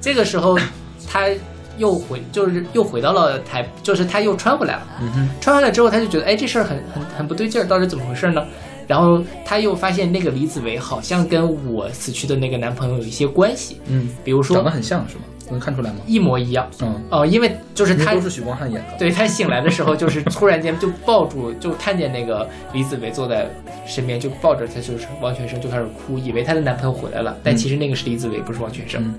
[0.00, 0.58] 这个时候
[1.06, 1.28] 他
[1.76, 4.86] 又回，就是又回到了台，就是他又穿回来了。
[5.02, 8.42] 嗯哼，穿回来之后，他就觉得，哎，这事儿很很很不对劲儿，到底怎么回事呢？
[8.86, 15.22] 然后他又发现那个李子维好像跟我死去的那个男朋友有一些关系，嗯，比如说长得很像是吗？
[15.48, 15.96] 能看出来吗？
[16.06, 16.68] 一模一样。
[16.82, 18.98] 嗯，哦、因为就是他都是许光汉演的。
[18.98, 23.48] 对他醒来的时候，就是突然间就抱住， 就看见那个李子维坐在
[23.86, 29.00] 身边，就抱着他，就是王全胜就开始哭，以为她的男朋友回来了，但其实那个是李子维，不是王全胜。
[29.04, 29.14] 嗯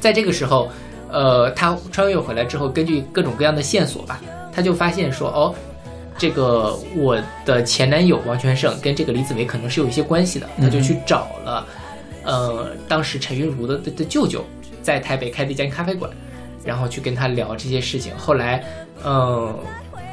[0.00, 0.70] 在这个时候，
[1.10, 4.18] 呃，他穿越回来之后，根据各种各样的线索吧，
[4.50, 5.54] 他就发现说，哦，
[6.20, 11.66] 这个我的前男友王全胜跟这个李子维可能是有一些关系的，他就去找了，
[12.24, 14.44] 呃，当时陈韵如的的的舅舅
[14.82, 16.10] 在台北开的一间咖啡馆，
[16.62, 18.14] 然后去跟他聊这些事情。
[18.18, 18.62] 后来，
[19.02, 19.58] 嗯、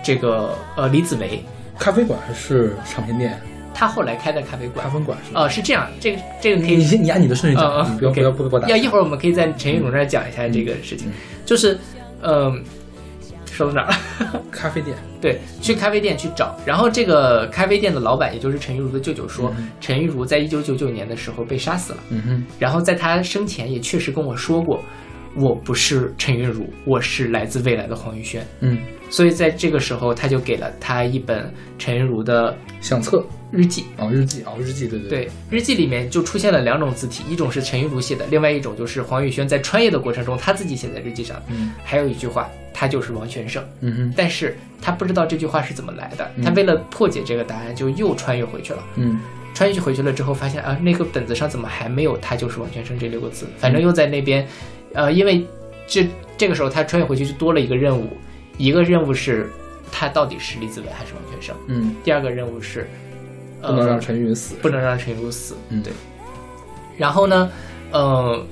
[0.01, 1.43] 这个呃李子维
[1.77, 3.37] 咖啡馆还是唱片店？
[3.73, 5.41] 他后来开的咖啡馆咖，啡馆是吧？
[5.41, 8.77] 哦、是这样，这个这个可以你先你按你的顺序嗯讲，嗯你不要 OK 不要不给我打要。
[8.77, 11.11] 一会儿我们可以在陈玉荣这儿讲一下这个事情，
[11.45, 11.77] 就是，
[12.21, 12.63] 嗯、
[13.57, 14.43] 说到哪儿了？
[14.51, 24.79] 咖啡店，对，去咖啡店去找，然后这个咖啡店的老板，也就是陈玉茹的舅舅说，陈玉茹在一九九九年的时候被杀死了，嗯哼，然后在他生前也确实跟我说过，
[25.35, 28.77] 我不是陈玉如，我是来自未来的黄玉轩，嗯，
[29.09, 41.41] 所以在这个时候，他就给了他一本陈韵如的相册日记，哦，日记哦，日记，对对，对，日记里面就出现了两种字体，一种是陈玉茹写的，另外一种就是黄宇轩在穿越的过程中他自己写在日记上。
[41.49, 46.29] 嗯还有一句话，他就是王全胜，嗯哼，但是他不知道这句话是怎么来的。
[46.43, 48.83] 他为了破解这个答案，就又穿越回去了。
[48.95, 49.19] 嗯
[49.53, 53.47] 穿越回去了之后，发现啊，那个本子上怎么还没有“他就是王全胜”这六个字？
[53.57, 54.47] 反正又在那边，
[54.93, 55.43] 呃，因为
[55.87, 58.07] 这这个时候他穿越回去就多了一个任务，
[58.57, 59.49] 一个任务是
[59.91, 62.87] 他到底是李子维还是王全胜，嗯，第二个任务是
[63.61, 64.55] 呃不能让陈云死。
[64.61, 65.55] 不能让陈云死。
[65.69, 65.93] 嗯对。
[66.97, 67.49] 然后呢，
[67.91, 68.45] 呃，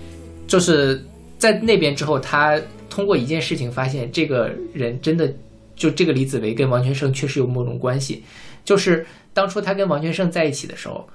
[0.48, 1.04] 就是
[1.38, 5.34] 在那边之后，他通过一件事情发现，这个人真的
[5.76, 8.24] 就这个李子维跟王全胜确实有某种关系，
[8.64, 11.08] 就是当初他跟王全胜在一起的时候，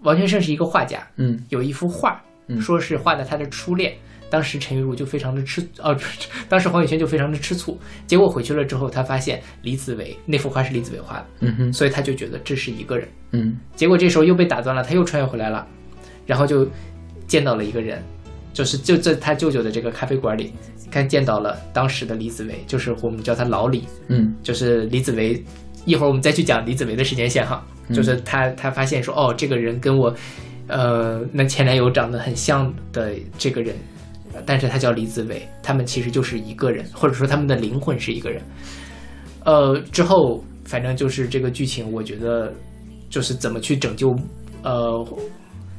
[0.00, 3.94] 王全胜是一个画家，嗯有一幅画，嗯说是画的他的初恋。
[4.32, 7.78] 当时陈玉茹就非常的吃，哦，不 是当时黄宇轩就非常的吃醋。
[8.06, 13.06] 结果回去了之后，他发现李子维那幅画是李子维画的，嗯哼所以他就觉得这是一个人。
[13.32, 15.66] 嗯结果这时候又被打断了，他又穿越回来了，
[16.24, 16.66] 然后就
[17.26, 18.02] 见到了一个人，
[18.54, 20.54] 就是就在他舅舅的这个咖啡馆里，
[20.90, 25.44] 看见到了当时的李子维，就是我们叫他老李，嗯就是李子维。
[25.84, 30.14] 一会儿我们再去讲李子维的时间线哈，就是他他发现说，哦，这个人跟我，
[30.68, 33.74] 呃，那前男友长得很像的这个人，
[34.46, 38.42] 但是他叫李子伟，他们其实就是一个人，或者说他们的灵魂是一个人。
[39.44, 42.52] 呃，之后反正就是这个剧情，我觉得
[43.10, 44.14] 就是怎么去拯救，
[44.62, 45.04] 呃，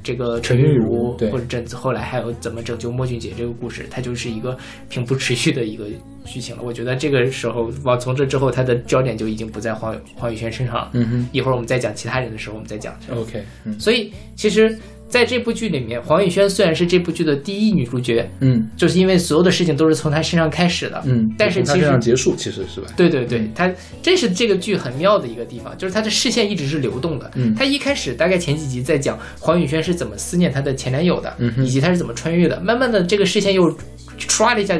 [0.04, 4.58] 这个陈韵陈韵如如，对或者拯后来还有怎么拯救莫俊杰这个故事，它就是一个
[4.90, 5.86] 平铺持续的一个
[6.26, 6.62] 剧情了。
[6.62, 10.90] 我觉得这个时候往从这之后，他的焦点就已经不在黄黄宇轩身上了。
[10.94, 12.94] 嗯哼一会儿我们再讲其他人的时候，我们再讲。
[13.10, 14.78] ，OK，嗯所以其实
[15.14, 21.00] 在这部剧里面，黄雨萱虽然是这部剧的第一女主角，嗯就是因为所有的事情都是从她身上开始的。
[21.06, 22.88] 嗯，但是其实身上结束，其实是吧？
[22.98, 23.72] 对对对，她
[24.02, 27.30] 这是这个剧很妙的一个地方，就是她的视线一直是流动的。
[27.36, 32.60] 嗯她一开始大概前几集在讲黄雨萱是怎么思念她的前男友的，嗯以及她是怎么穿越的。
[32.60, 33.72] 慢慢的，这个视线又
[34.18, 34.76] 唰的一下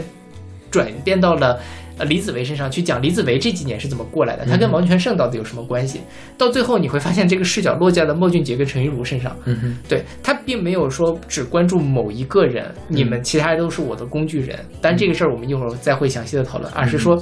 [0.72, 1.60] 转变到了。
[1.98, 6.02] 呃，李子维身上去讲李子维这几年是怎么过来的，他跟王全胜到底有什么关系？
[6.38, 9.36] 到最后你会发现，这个视角落在了莫俊杰跟陈玉茹身上。
[9.46, 14.58] 嗯哼对他并没有说只关注某一个人，你们其他人都是我的工具人。
[14.82, 17.16] 但这个事儿我们一会儿再会详细的讨论，而是说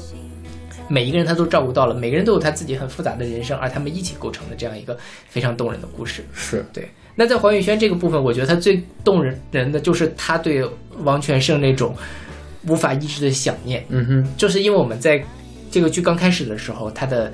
[0.88, 6.24] 每一个人他都照顾到了，每个人都有他自己很复杂的人生，而他们一起构成的这样一个非常动人的故事。
[6.34, 10.64] 是对，那在黄宇轩这个部分，我觉得他最动人人的就是他对
[11.04, 11.96] 王全胜那种
[12.68, 13.84] 无法抑制的想念。
[13.90, 15.24] 嗯哼就是因为我们在
[15.70, 17.32] 这个剧刚开始的时候，她的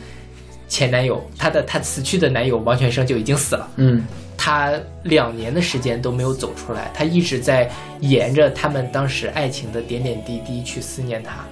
[0.67, 3.69] 前男友，她的她死去的男友王全生就已经死了。
[3.77, 4.03] 嗯
[4.37, 7.69] 她两年的时间都没有走出来，她一直在
[8.01, 11.43] 沿着他们当时爱情的点点滴滴去思念他。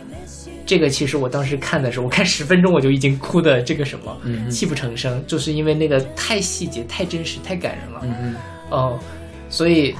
[0.68, 8.02] 这个其实我当时看的时候，我看十分钟我就已经哭的这个什么，嗯泣不成声，就是因为那个太细节、太真实、太感人了。
[8.04, 8.36] 嗯哼
[8.72, 9.00] 嗯，
[9.50, 9.96] 所以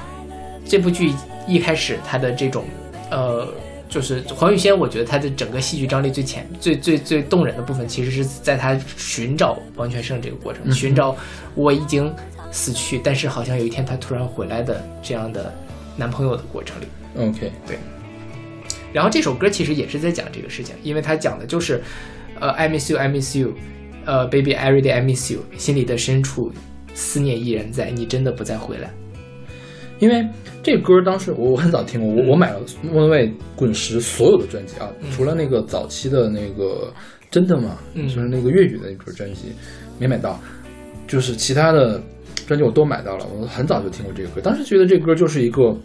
[0.66, 1.12] 这部剧
[1.48, 2.66] 一开始它的这种
[3.12, 3.48] 呃，
[3.88, 11.16] 就是黄宇轩，我觉得他的整个戏剧张力最前、最最最动人的部分，其实是在他寻找王全胜这个过程，寻找
[11.54, 12.14] 我已经
[12.52, 15.54] 死去，但是好像有一天他突然回来的这样的
[15.96, 16.86] 男朋友的过程里。
[17.18, 17.78] ，OK，对
[18.92, 21.84] 然后这首歌其实也是在讲这个事情，因为它讲的就是，
[22.40, 23.54] 呃，I miss you, I miss you，
[24.06, 26.52] 呃，baby every day I miss you，心里的深处
[26.94, 28.90] 思念依然在，你真的不再回来。
[30.00, 30.28] 因为
[30.62, 36.92] 这歌当时我我很早听过，我我买了莫文蔚滚石所有的专辑啊，嗯除了那个早期的那个
[37.32, 37.78] 真的吗？
[37.94, 39.54] 嗯就是那个粤语的那本专辑
[40.00, 40.40] 没买到，
[41.08, 42.02] 就是其他的
[42.48, 43.26] 专辑我都买到了。
[43.40, 45.76] 我很早就听过这个歌，当时觉得这歌就是一个。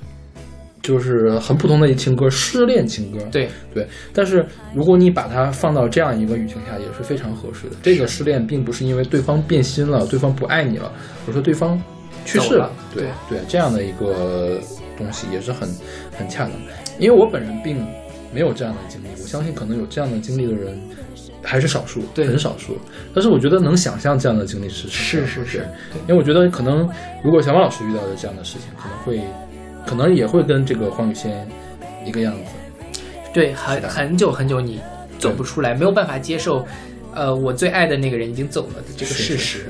[0.83, 3.19] 就是很普通的一情歌，失恋情歌。
[3.31, 4.45] 对，对，但是
[4.75, 7.77] 如果你把它放到这样一个语境下，也是非常合适的。
[7.83, 10.91] 这个失恋并不是因为对方变心了，对方不爱你了，
[11.25, 11.79] 而是说对方
[12.33, 14.61] 去世了对对，这样的一个
[14.97, 15.69] 东西也是很
[16.17, 16.53] 很恰当。
[16.99, 17.87] 因为我本人并
[18.33, 20.79] 没有这样的经历，我相信可能有这样的经历的人
[21.43, 22.79] 还是少数，对很少数。
[23.15, 25.69] 但是我觉得能想象这样的经历是是是是，
[26.07, 26.89] 因为我觉得可能
[27.25, 29.21] 如果小马老师遇到的这样的事情，可能会
[29.87, 31.49] 可能也会跟这个黄宇轩
[32.05, 32.51] 一个样子。
[33.33, 34.81] 对，很很久很久你
[35.19, 36.67] 走不出来，没有办法接受，
[37.15, 39.67] 呃，我最爱的那个人已经走了的这个事实。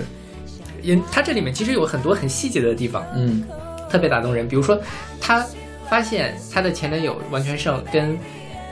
[0.83, 3.45] 因它这里面其实有很多很细节的地方，嗯
[3.91, 4.47] 特别打动人。
[4.47, 4.81] 比如说，
[5.21, 5.45] 她
[5.89, 8.17] 发现她的前男友王全胜跟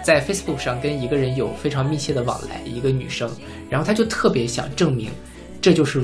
[0.02, 3.30] 在 Facebook 上跟一个人有非常密切的往来，一个女生，
[3.68, 5.10] 然后她就特别想证明
[5.60, 6.02] 这就是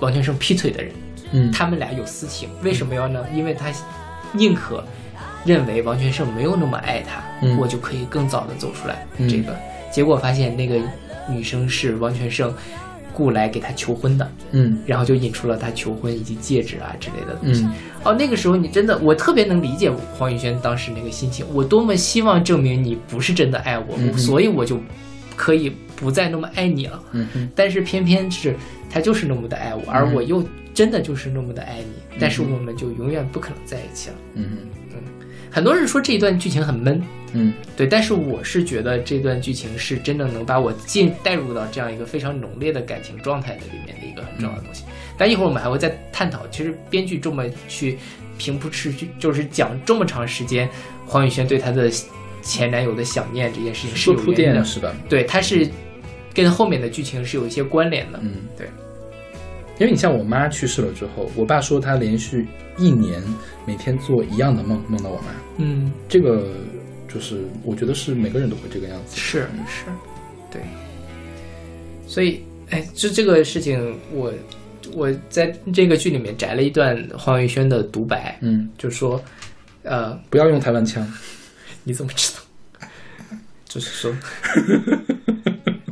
[0.00, 0.92] 王全胜劈腿的人，
[1.32, 2.48] 嗯，他们俩有私情。
[2.62, 3.26] 为什么要呢？
[3.34, 3.72] 因为她
[4.32, 4.84] 宁可
[5.44, 9.04] 认为王全胜没有那么爱他，嗯我就可以更早的走出来。
[9.18, 9.56] 嗯这个
[9.92, 10.80] 结果发现那个
[11.28, 12.54] 女生是王全胜
[13.16, 17.64] 雇来给他求婚的，嗯然后就引出了他求婚以及戒指啊之类的东西。
[17.64, 17.72] 嗯
[18.04, 21.46] 哦，那个时候你真的，我特别能理解黄宇轩当时那个心情。
[21.54, 24.78] 我多么希望证明你不是真的爱我，嗯所以我就
[25.34, 27.02] 可以不再那么爱你了。
[27.12, 28.54] 嗯哼但是偏偏是
[28.90, 30.44] 他就是那么的爱我，而我又
[30.74, 34.16] 真的就是那么的爱你，但是我们就永远不可能在一起了。
[34.34, 34.58] 嗯
[35.56, 37.02] 很多人说这一段剧情很闷，
[37.32, 44.84] 嗯对，但是我是觉得这段剧情是真正能把我进带入到这样一个非常浓烈的感情状态的里面的一个很重要的东西。
[45.16, 47.96] 但一会儿我们还会再探讨，其实编剧这么去
[48.36, 50.68] 平铺持续，就是讲这么长时间
[51.06, 51.90] 黄宇轩对他的
[52.42, 54.94] 前男友的想念这件事情是有铺垫的，是吧？
[55.08, 55.66] 对，它是
[56.34, 58.20] 跟后面的剧情是有一些关联的。
[58.22, 58.68] 嗯，对。
[59.78, 62.46] 因为你像我妈去世了之后，我爸说他连续
[62.78, 63.22] 一年
[63.66, 65.26] 每天做一样的梦，梦到我妈。
[65.58, 66.48] 嗯，这个
[67.06, 69.16] 就是我觉得是每个人都会这个样子。
[69.16, 69.84] 是是，
[70.50, 70.62] 对。
[72.06, 74.32] 所以，哎，就这个事情，我
[74.94, 79.22] 我在这个剧里面摘了一段黄宇轩的独白，嗯，就说，
[79.82, 81.06] 呃，不要用台湾腔。
[81.84, 82.88] 你怎么知道？
[83.66, 84.16] 就是说，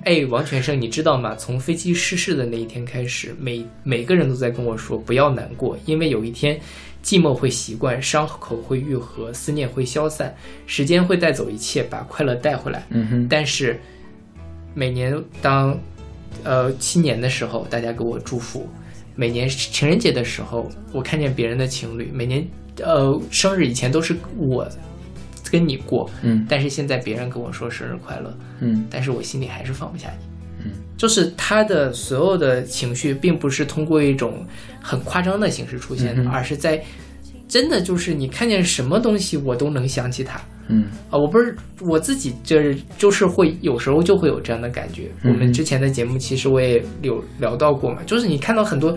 [0.05, 1.35] 哎，王全胜，你知道吗？
[1.35, 6.61] 从飞机失事的那一天开始，每每个人都在跟我说不要难过，因为有一天，
[7.03, 10.35] 寂寞会习惯，伤口会愈合，思念会消散，
[10.67, 12.87] 时间会带走一切，把快乐带回来。
[12.91, 13.81] 嗯哼，但是
[14.75, 15.79] 每年当
[16.43, 18.69] 呃新年的时候，大家给我祝福；
[19.15, 22.47] 每年情人节的时候，我看见别人的情侣；每年
[22.83, 24.69] 呃生日以前都是我
[25.55, 30.27] 跟你过，嗯但是现在别人跟我说生日快乐，嗯但是我心里还是放不下你。
[30.65, 34.45] 嗯，就是他的所有的情绪，并不是通过一种
[34.83, 36.83] 很夸张的形式出现的，嗯而是在
[37.47, 40.41] 真的就是你看见什么东西，我都能想起他。
[40.67, 45.09] 嗯啊，我不是我自己，就是就是会有时候就会有这样的感觉。
[45.23, 48.97] 嗯我们之前的节目其实我也有聊到过嘛，就是你看到很多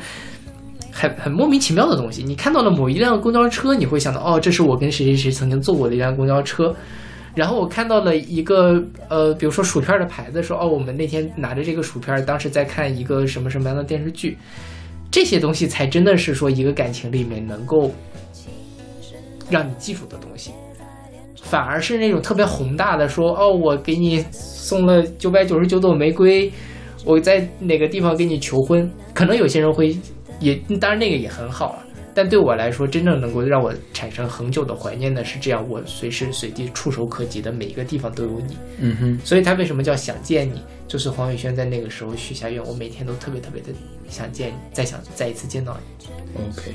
[1.00, 6.76] 很很莫名其妙的东西，你看到了某一辆公交车，你会想到哦，这是我跟谁谁谁曾经坐过的一辆公交车。
[7.36, 14.36] 然后我看到了一个呃，比如说薯片的牌子，说哦，我们那天拿着这个薯片，当时在看一个什么什么样的电视剧，
[15.12, 17.92] 这些东西才真的是说一个感情里面能够
[19.52, 20.50] 让你记住的东西。
[21.44, 26.52] 反而是那种特别宏大的说，哦，我给你送了九百九十九朵玫瑰，
[27.06, 28.90] 我在哪个地方给你求婚。
[29.14, 29.96] 可能有些人会
[30.40, 31.84] 也，当然那个也很好啊。
[32.14, 38.58] 但对我来说，真正能够让我产生恒久的怀念的是这样，我随时随地触手可及的每一个地方都有你。
[38.80, 40.60] 嗯哼，所以他为什么叫想见你？
[40.88, 43.70] 就是黄宇轩在那个时候许下愿，我每天都特别特别的
[44.10, 46.08] 想见你，再想再一次见到你。
[46.42, 46.72] OK，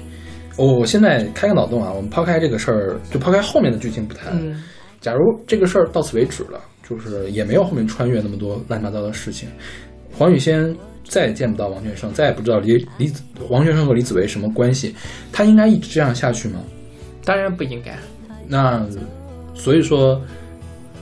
[0.56, 4.32] 我我现在开个脑洞啊，我们抛开这个事儿，就抛开后面的剧情不谈。
[4.34, 4.62] 嗯
[5.00, 9.48] 假如这个事儿到此为止了，就是也没有后面穿越那么多乱七八糟的事情，
[10.16, 10.72] 黄宇轩
[11.04, 14.94] 再也见不到王全胜，再也不知道李李子王全胜和李子维什么关系，
[15.32, 16.60] 他应该一直这样下去吗？
[17.24, 17.96] 当然不应该，
[18.48, 18.84] 那
[19.54, 20.20] 所以说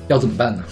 [0.08, 0.62] 要怎么办呢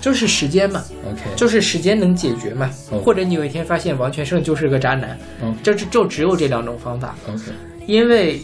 [0.00, 2.70] 就是时间嘛，？OK，就是时间能解决嘛。
[2.90, 7.16] 哦或者你有一天发现王全胜就是个渣男，嗯这就就只有这两种方法。
[7.28, 7.42] OK，
[7.86, 8.40] 因为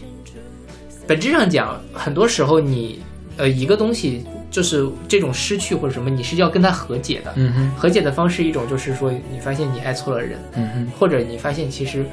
[1.07, 3.01] 本质上讲，很多时候你
[3.37, 4.25] 呃一个东西
[4.55, 7.33] 就是这种失去或者什么，你是要跟他和解的。
[7.35, 12.07] 嗯哼，和解的方式一种就是说，你发现你爱错了人，嗯哼，或者你发现其实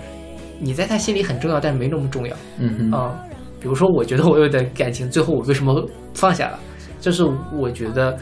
[0.59, 3.15] 你在他心里很重要，但没那么重要嗯哼，啊、
[3.59, 6.57] 比如说，我觉得我有点感情，最后我为什么放下了？
[6.99, 7.23] 就是
[7.53, 8.17] 我觉得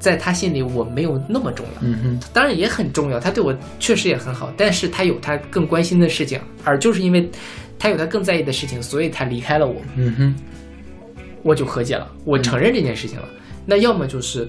[0.00, 1.82] 在他心里我没有那么重要。
[1.82, 7.30] 嗯哼，当然也很重要，他对我确实也很好，但是他有他更关心的事情，而就是因为
[7.78, 10.34] 他有他更在意的事情，所以他离开了我，嗯哼，
[11.42, 13.28] 我就和解了，我承认这件事情了。
[13.66, 14.46] 那要么就是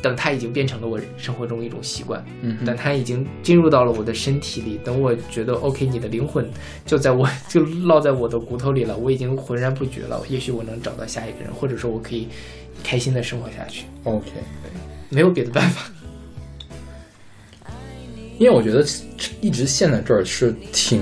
[0.00, 6.48] 等他已经变成了我生活中一种习惯，嗯，等他已经进入到了我的身体里，等我觉得 OK，你的灵魂
[6.86, 12.28] 就在我 就烙在我的骨头里了，我已经浑然不觉了，也许我能找到下一个人，或者说我可以
[12.82, 14.26] 开心的生活下去，OK。
[15.10, 15.90] 没有别的办法。
[18.36, 18.84] 因为我觉得
[19.40, 21.00] 一直陷在这儿是挺，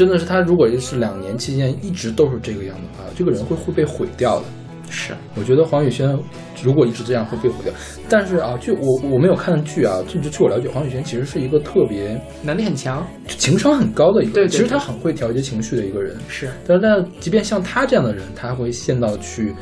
[0.00, 4.46] 真的是他如果是两年期间一直都是这个样的话，这个人会会被毁掉的。
[4.88, 6.18] 是，我觉得黄宇轩
[6.62, 7.70] 如果一直这样会被毁掉。
[8.08, 16.16] 但是啊，据我我没有看剧啊，就就据我了解，黄宇轩其实是一个特别能力很强，情商很高的一个人，对对其实他很会调节情绪的一个人。
[16.28, 16.48] 是。
[16.66, 19.54] 但是但即便像他这样的人，他会陷到去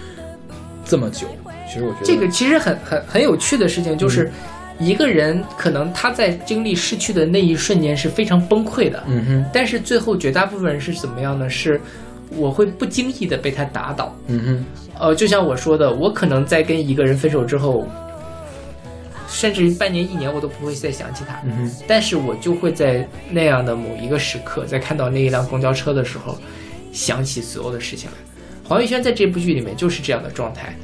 [0.84, 1.26] 这么久，
[1.68, 4.30] 其实我觉得这个其实很很很有趣的事情，嗯就是
[4.78, 11.50] 一个人可能他在经历失去的那一瞬间是非常崩溃的，嗯哼，但是最后绝大部分人是怎么样呢？
[11.50, 11.80] 是
[12.30, 14.14] 我会不经意的被他打倒。
[14.26, 14.64] 嗯哼，
[15.00, 17.88] 呃，就像我说的，我可能在跟一个人分手之后，
[19.28, 26.38] 甚至于半年一年我都不会再想起他，嗯哼，但是我就会在那样的某一个时刻，在看到那一辆公交车的时候，
[26.92, 28.16] 想起所有的事情来。
[28.62, 30.74] 黄玉轩在这部剧里面就是这样的状态，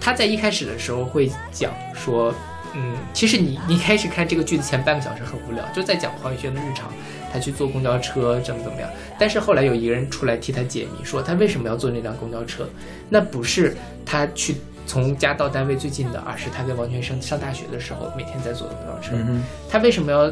[0.00, 2.34] 他在一开始的时候会讲说，
[2.76, 6.92] 嗯，其实你你一开始看这个剧的前半个小时很无聊，就在讲黄宇轩的日常，
[7.32, 8.90] 他去坐公交车怎么怎么样。
[9.18, 12.68] 但是后来有一个人出来替他解谜，说他为什么要坐那辆公交车，
[13.08, 13.74] 那不是
[14.04, 14.54] 他去
[14.86, 19.16] 从家到单位最近的，而是他跟王全生上大学的时候每天在坐的公交车。
[19.16, 20.30] 嗯，他为什么要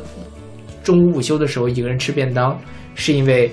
[0.82, 2.60] 中午午休的时候一个人吃便当？
[2.94, 3.50] 是因为，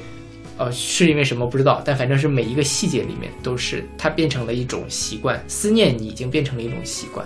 [0.58, 7.26] 呃，是因为什么不知道，但反正是每一个细节里面都是它变成了一种习惯，思念你已经变成了一种习惯，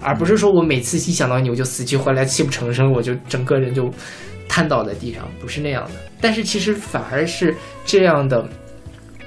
[0.00, 3.92] 而不是说我每次一想到你我就死去活来泣不成声，我就整个人就
[4.48, 5.90] 瘫倒在地上，不是那样的。
[6.20, 8.48] 但是其实反而是这样的，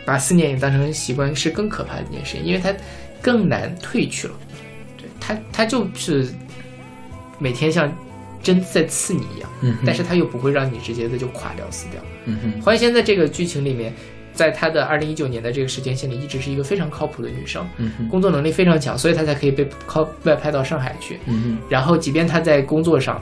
[0.06, 2.74] 把思念也当成习惯是更可怕的一件事情，因为它
[3.22, 4.34] 更难褪去了。
[4.98, 6.28] 对它，它就是
[7.40, 7.92] 每天像
[8.42, 12.02] 针在刺你一样，嗯但是它又不会让你直接的就垮掉死掉。
[12.26, 13.94] 嗯哼，黄以仙在这个剧情里面，
[14.34, 21.20] 在她的二零一九年的这个时间线里，一直是一个非常靠谱的女生，嗯，工作能力非常强，所以她才可以被靠外派到上海去。
[21.26, 23.22] 嗯，然后，即便她在工作上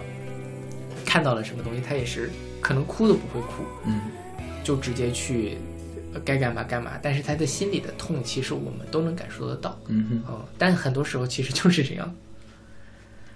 [1.05, 4.01] 看到了什么东西，她也是可能哭都不会哭，嗯
[4.63, 5.57] 就直接去
[6.13, 6.91] 呃该干嘛干嘛。
[7.01, 9.77] 但是她的心里的痛，其实我们都能感受得到。
[9.87, 12.15] 嗯哼嗯，但很多时候其实就是这样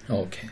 [0.07, 0.47] ，，OK。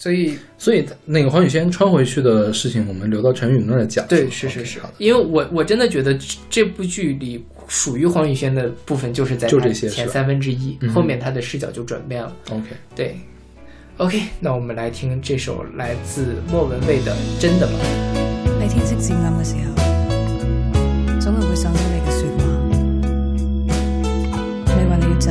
[0.00, 4.06] 所以所以那个黄雨萱穿回去的事情，我们留到陈宇那儿来讲。
[4.08, 12.34] 对，吧是是是好的，因为我我真的觉得这这部剧里属于黄雨萱的部分就是在就这些前三分之一后面她的视角就转变了。
[12.48, 12.68] OK。
[12.96, 13.14] 对
[13.98, 17.78] ，OK，那我们来听这首来自莫文蔚的《真的吗》。
[18.64, 19.74] 喺天色漸暗嘅時候，
[21.20, 22.42] 總係會想起你嘅説話。
[24.78, 25.30] 你話你要走，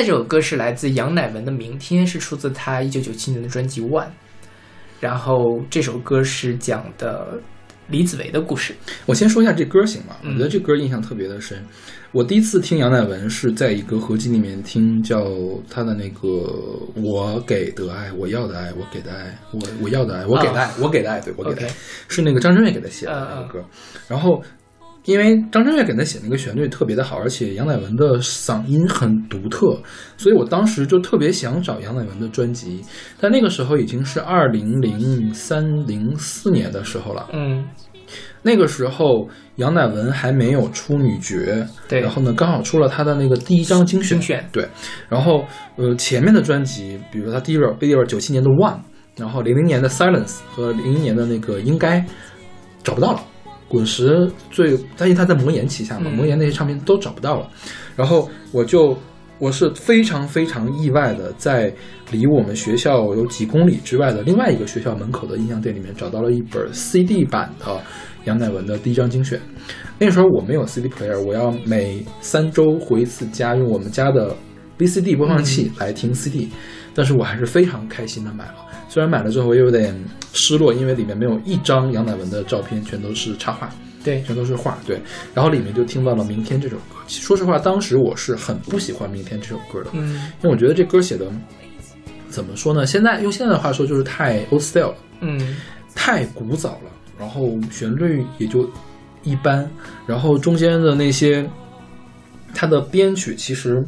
[0.00, 4.06] 在这首歌是来自杨乃文的《明天》，是出自他一九九七年的专辑《One》。
[4.98, 7.38] 然后这首歌是讲的
[7.88, 8.74] 李子维的故事。
[9.04, 10.16] 我先说一下这歌行吗？
[10.22, 11.62] 嗯我觉得这歌印象特别的深。
[12.12, 15.22] 我第一次听杨乃文是在一个合集里面听，叫
[15.68, 16.28] 他的那个
[16.96, 21.70] “我给的爱，我要的爱，我给的爱，我我要的爱，我给的爱，我给的爱”，对我给的爱
[22.08, 23.62] 是那个张震岳给他写的那个歌。
[24.08, 24.42] 然后，
[25.04, 29.80] 因为张震岳给他写那个旋律特别的好，而且杨乃文的嗓音很独特，
[30.16, 32.82] 所以我当时就特别想找杨乃文的专辑。
[33.18, 37.26] 但那个时候已经是二零零三零四年的时候了。
[37.32, 37.66] 嗯，
[38.42, 39.26] 那个时候
[39.56, 44.68] 杨乃文还没有出女爵，对然后呢，刚好出了他的那个第一张精选，精选对，
[45.08, 45.46] 然后
[45.76, 48.80] 呃前面的专辑，比如他第一本第一本九七年的 One，
[49.16, 52.04] 然后零零年的 Silence 和零一年的那个应该
[52.82, 53.22] 找不到了。
[53.70, 57.48] 滚石最，但是他在魔岩旗下嘛，嗯魔岩那些唱片都找不到了。
[57.94, 58.98] 然后我就
[59.38, 61.72] 我是非常非常意外的，在
[62.10, 67.80] 离我们学校有几公里之外的另外一个学校门口的音像店里面找到了一本 CD 版的
[68.24, 69.40] 杨乃文的第一张精选。
[69.98, 74.34] 那时候我没有 CD player，我要每三周回一次家，用我们家的
[74.78, 76.48] VCD 播放器来听 CD，、
[76.94, 78.54] 但是我还是非常开心的买了。
[78.90, 79.96] 虽然买了之后我也有点
[80.34, 83.70] 失落，因为里面没有一张杨乃文的照片，全都是插画。
[84.02, 85.00] 对，全都是画，对。
[85.34, 86.96] 然后里面就听到了《明天》这首歌。
[87.06, 91.30] 说实话，当时我是很不喜欢《明天》这首歌的，嗯因为我觉得这歌写的
[92.28, 92.84] 怎么说呢？
[92.84, 95.56] 现在用现在的话说，就是太 old style 了，嗯
[95.94, 96.90] 太古早了。
[97.18, 98.68] 然后旋律也就
[99.22, 99.70] 一般，
[100.06, 101.46] 然后中间的那些
[102.54, 103.84] 它的编曲其实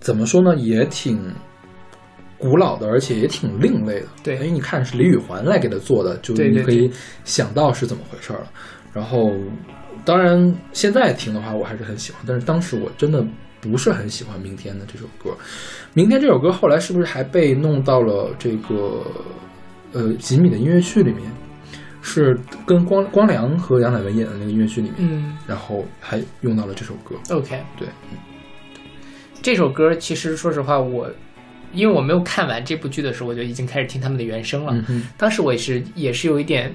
[0.00, 1.18] 怎么说呢，也挺
[2.40, 4.06] 古老的，而且也挺另类的。
[4.22, 6.90] 对因为你看是李宇环来给他做的，就你可以
[7.24, 8.50] 想到是怎么回事了。
[8.92, 9.30] 然后，
[10.04, 13.24] 当然现在听的话，我还是很喜欢，但是当时我真的
[13.60, 15.30] 不是很喜欢《明天》的这首歌。
[15.92, 19.04] 《明天》这首歌后来是不是还被弄到了这个
[19.92, 21.30] 呃吉米的音乐剧里面？
[22.02, 22.34] 是
[22.64, 27.14] 跟光光良和杨乃文演的那个音乐剧里面，嗯然后还用到了这首歌。
[27.28, 27.86] ，OK，对，
[29.42, 31.06] 这首歌其实说实话，我
[31.72, 34.72] 因为我没有看完这部剧的时候，我就已经开始听他们的原声了。
[34.88, 36.74] 嗯当时我也是也是有一点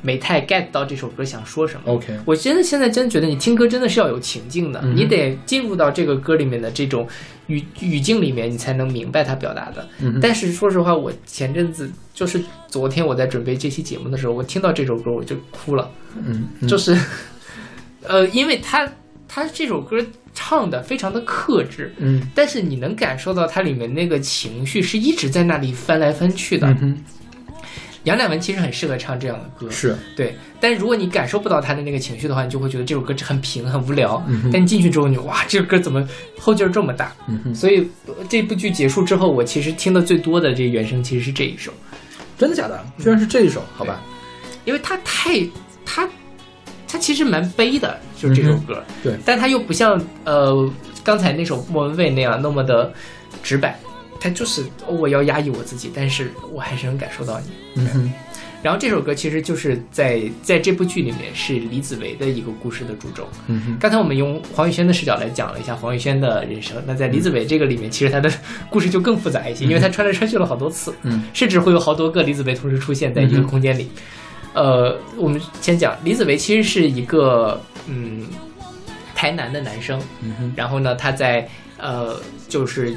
[0.00, 1.92] 没太 get 到这首歌想说什么。
[1.92, 7.06] ，OK，我真的现在真觉得你听歌真的是要有情境的，嗯你得进入到这个歌里面的这种
[7.46, 9.88] 语语境里面，你才能明白他表达的。
[10.00, 16.98] 嗯但是说实话，我前阵子就是昨天我在准备这期节目的时候，我听到这首歌我就哭了，嗯，嗯就是，
[18.02, 18.90] 呃，因为他
[19.34, 19.96] 他这首歌
[20.34, 26.66] 唱的非常的克制，嗯但是你能感受到它里面那个情绪是一直在那里翻来翻去的。
[26.68, 27.04] 嗯哼，
[28.04, 34.22] 杨乃文其实很适合唱这样的歌，是，对，但是如果你感受不到他的那个情绪的话，你就会觉得这首歌很平很无聊。
[34.28, 36.06] 嗯但你进去之后，你就哇，这首歌怎么
[36.38, 37.10] 后劲儿这么大？
[37.26, 41.72] 嗯哼，所以呃这部剧结束之后，我其实听的最多的这原声其实是这一首，
[42.36, 42.84] 真的假的？
[42.98, 44.02] 居然是这一首，好吧？
[44.66, 45.40] 因为它太
[45.86, 46.06] 它
[46.86, 48.82] 它其实蛮悲的，就是这首歌。
[48.88, 50.70] 嗯对但它又不像呃
[51.02, 52.92] 刚才那首莫文蔚那样那么的
[53.42, 53.78] 直白，
[54.20, 57.46] 它就是、哦我要压抑我自己，但是我还是能感受到你。
[57.74, 58.12] 嗯哼，
[58.62, 63.28] 然后这首歌其实就是在在这部剧里面是李子维的一个故事的主轴。
[63.48, 68.30] 嗯哼，刚才我们用黄宇轩的视角来讲了一下黄宇轩的人生，那在李子维这个里面，其实他的
[68.70, 73.90] 故事就更复杂一些，因为他穿来穿去了好多次，嗯甚至会有好多个李子维同时出现在一个空间里。
[74.54, 78.26] 呃，我们先讲李子维其实是一个嗯
[79.14, 82.96] 台南的男生，嗯，然后呢，他在呃就是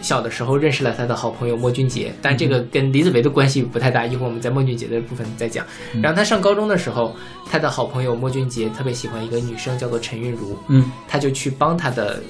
[0.00, 5.66] 小的时候认识了他的好朋友莫俊杰，但这个跟李子维的关系不太大，一会儿我们在莫俊杰的部分再讲。
[6.00, 7.16] 然后他上高中的时候，
[7.50, 10.92] 他的好朋友莫俊杰特别喜欢一个女生叫做陈韵如，嗯。
[11.08, 12.22] 他就去帮他的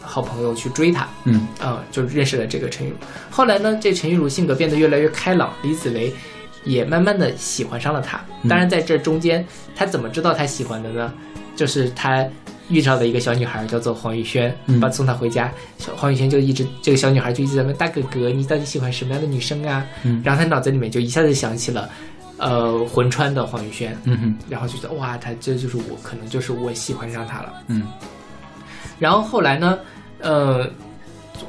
[0.00, 1.46] 好朋友去追她，嗯。
[1.60, 2.96] 啊、就认识了这个陈玉茹。
[3.30, 6.10] 后来呢，这陈玉如性格变得越来越开朗，李子维
[6.64, 8.20] 也慢慢的喜欢上了他。
[8.48, 9.44] 当然，在这中间，
[9.74, 11.12] 他怎么知道他喜欢的呢？
[11.56, 12.26] 就是他
[12.68, 15.52] 遇到了一个小女孩，叫做黄雨萱，嗯把送她回家。
[15.78, 19.84] 小黄雨萱就一直，这个小女孩就一直在问大哥哥，你到底喜欢什么样的女生啊？
[20.04, 21.90] 嗯然后他脑子里面就一下子想起了，
[22.38, 27.52] 呃，魂穿的黄雨萱，嗯哼，然后就觉得哇，他这就是我，可能就是我喜欢上他了。
[27.66, 27.86] 嗯
[28.98, 29.78] 然后后来呢，
[30.20, 30.70] 呃，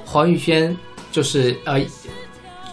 [0.05, 0.75] 黄宇轩
[1.11, 1.79] 就是呃，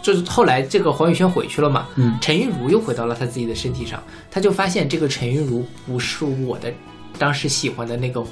[0.01, 6.73] 就是后来这个黄宇轩回去了嘛，嗯陈韵如又回到了他自己的身体上，他就发现这个陈韵如不是我的
[7.17, 8.23] 当时喜欢的那个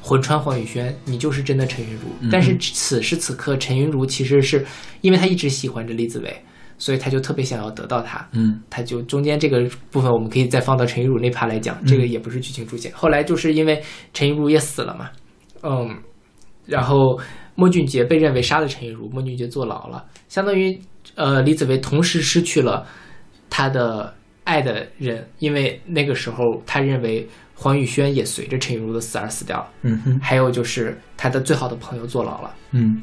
[0.00, 2.08] 魂穿黄宇轩，你就是真的陈韵如。
[2.20, 4.64] 嗯但是此时此刻，陈韵如其实是
[5.00, 6.44] 因为他一直喜欢着李子维，
[6.78, 8.28] 所以他就特别想要得到他。
[8.32, 12.92] 嗯他就中间这个部分，我们可以再放到陈玉茹那趴来讲，这个也不是剧情主线。
[12.94, 15.08] 后来就是因为陈玉茹也死了嘛，
[15.62, 15.96] 嗯，
[16.66, 17.18] 然后
[17.54, 20.78] 莫俊杰被认为杀了陈玉茹，莫俊杰坐牢了，相当于
[21.14, 22.86] 呃李子维同时失去了
[23.48, 32.54] 他的爱的人，因为那个时候他认为黄宇轩也随着陈雨茹的死而死掉了，嗯哼，还有就是他的最好的朋友坐牢了。
[32.72, 33.02] 嗯。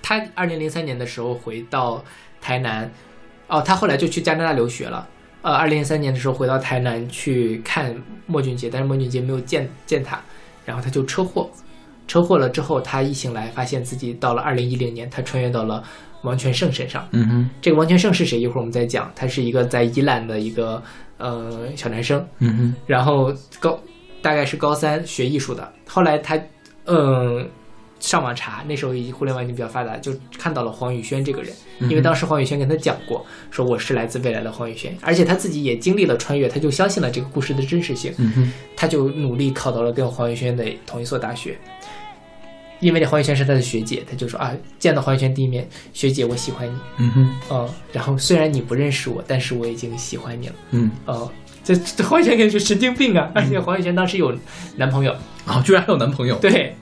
[0.00, 2.02] 他二零零三年的时候回到
[2.40, 2.90] 台南，
[3.46, 5.06] 哦，他后来就去加拿大留学了。
[5.42, 7.94] 呃，二零零三年的时候回到台南去看
[8.26, 10.18] 莫俊杰，但是莫俊杰没有见见他，
[10.64, 11.50] 然后他就车祸，
[12.06, 15.84] 车祸了之后，他一醒来发现自己到了二零一零年，他穿越到了
[16.22, 17.06] 王全胜身上。
[17.12, 18.38] 嗯哼，这个王全胜是谁？
[18.38, 19.10] 一会儿我们再讲。
[19.14, 20.82] 他是一个在宜兰的一个
[21.16, 23.78] 呃小男生，嗯哼，然后高
[24.20, 26.38] 大概是高三学艺术的，后来他
[26.86, 27.48] 嗯
[28.00, 41.58] 上网查，那时候已经互联网已经比较发达，就看到了黄宇轩这个人，因为当时黄宇轩跟他讲过，说我是来自未来的黄宇轩，而且他自己也经历了穿越，他就相信了这个故事的真实性，嗯哼，他就努力考到了跟黄宇轩的同一所大学。
[42.80, 50.54] 因为那黄宇轩是他的学姐，他就说啊，见到黄宇轩第一面，学姐我喜欢你，嗯哼，嗯，然后虽然你不认识我，但是我已经喜欢你了。
[50.70, 51.30] 嗯，哦，
[51.64, 53.30] 这这黄宇轩也是神经病啊！
[53.34, 54.32] 而且黄宇轩当时有
[54.76, 55.12] 男朋友，
[55.44, 56.74] 啊，居然还有男朋友，对，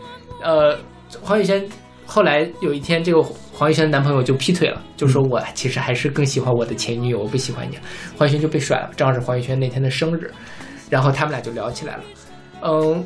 [0.42, 0.78] 呃，
[1.22, 1.66] 黄宇轩
[2.04, 3.22] 后来有一天，这个
[3.52, 7.82] 黄宇轩的男朋友就劈腿了，就说我其实还是更喜欢我的前女友，我不喜欢你了。
[8.18, 10.30] 黄宇轩就被甩了，正好是黄宇轩那天的生日，
[10.90, 12.02] 然后他们俩就聊起来了，
[12.62, 13.04] 嗯。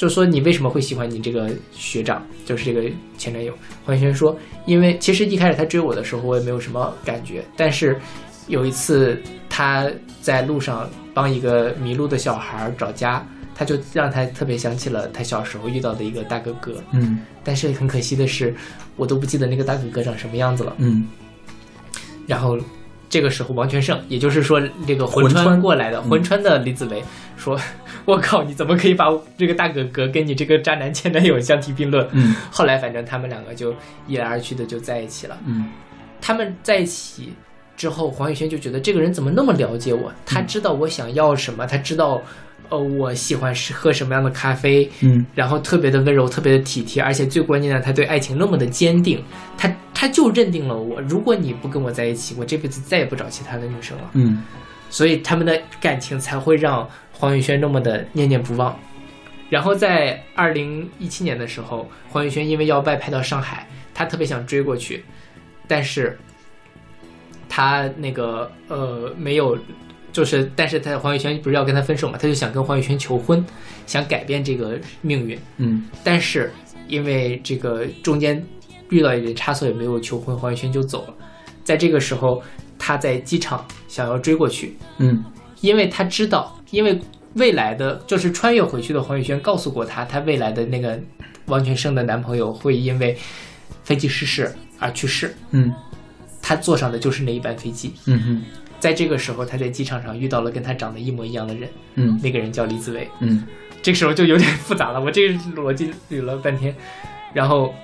[0.00, 3.52] 就说你为什么会喜欢你这个学长，就是这个前男友？
[3.84, 4.34] 黄轩说，
[4.64, 8.00] 因为其实一开始他追我的时候，我也没有什么感觉，但是
[8.46, 9.20] 有一次
[9.50, 9.90] 他
[10.22, 13.22] 在路上帮一个迷路的小孩找家，
[13.54, 16.82] 他就让他特别想起了他小时候遇到的一个大哥哥。
[16.92, 18.54] 嗯但是很可惜的是，
[18.96, 20.72] 我都不记得那个大哥哥长什么样子了。
[20.78, 21.06] 嗯
[22.26, 22.58] 然后
[23.10, 27.02] 这个时候，王全胜，也就是说这个魂魂穿穿过来的嗯魂穿的李子维
[27.40, 27.58] 说
[28.04, 33.74] ：“我靠，你怎么可以把这个大哥哥跟你这个渣男前男友相提并论？”嗯后来反正他们两个就
[34.06, 35.36] 一来二去的就在一起了。
[35.46, 35.68] 嗯
[36.20, 37.32] 他们在一起
[37.76, 40.12] 之后，黄宇轩就觉得这个人怎么那么了解我？
[40.26, 42.20] 他知道我想要什么，他知道
[42.68, 49.24] 呃我喜欢是喝什么样的咖啡，嗯然后特别的温柔，特别的体贴，而且最关键的，他对爱情那么的坚定，
[49.56, 51.00] 他他就认定了我。
[51.00, 54.10] 如果你不跟我在一起，我这辈子再也不找其他的女生了。
[54.12, 54.44] 嗯
[54.90, 58.78] 所以他们的感情才会让黄宇轩那么的念念不忘。
[59.48, 65.02] 然后在二零一七年的时候，黄宇轩因为要外派到上海，他特别想追过去，
[65.66, 66.18] 但是
[67.48, 69.58] 他那个呃没有，
[70.12, 73.44] 就是但是他黄宇轩不是要跟他分手嘛，他就想跟黄宇轩求婚，
[73.86, 75.36] 想改变这个命运。
[75.56, 76.52] 嗯但是
[76.86, 78.40] 因为这个中间
[78.90, 81.14] 遇到一点差错，也没有求婚，黄宇轩就走了。
[81.64, 82.40] 在这个时候，
[82.80, 85.22] 他在机场想要追过去，嗯。
[85.60, 86.98] 因为他知道，因为
[87.34, 90.98] 未来的就是穿越回去的黄宇轩告诉过他，他未来的那个
[91.44, 93.14] 王全胜的男朋友会因为
[93.84, 95.72] 飞机失事而去世，嗯。
[96.40, 97.92] 他坐上的就是那一班飞机。
[98.06, 98.42] 嗯哼。
[98.80, 102.18] 在这个时候，他在机场上遇到了跟他长得一模一样的人，嗯。
[102.22, 103.06] 那个人叫李子维。
[103.20, 103.46] 嗯。
[103.82, 106.74] 这个时候就有点复杂了，我这个逻辑捋了半天，
[107.34, 107.74] 然后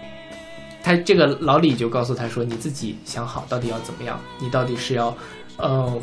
[0.86, 5.12] 他这个老李就告诉他说：“你自己想好到底要怎么样，你到底是要，
[5.56, 6.00] 呃，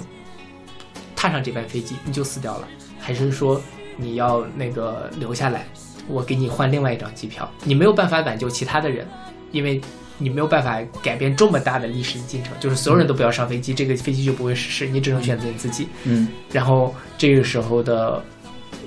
[1.16, 2.68] 踏上这班飞机你就死掉了，
[3.00, 3.62] 还是说
[3.96, 5.66] 你要那个留下来，
[6.10, 7.50] 我给你换另外一张机票？
[7.64, 9.08] 你没有办法挽救其他的人，
[9.54, 9.80] 因为
[10.18, 18.22] 你没有办法改变这么大的历史进程，就是所有人都不要上飞机，这个飞机就不会失事，你只能选择你自己。”嗯然后这个时候的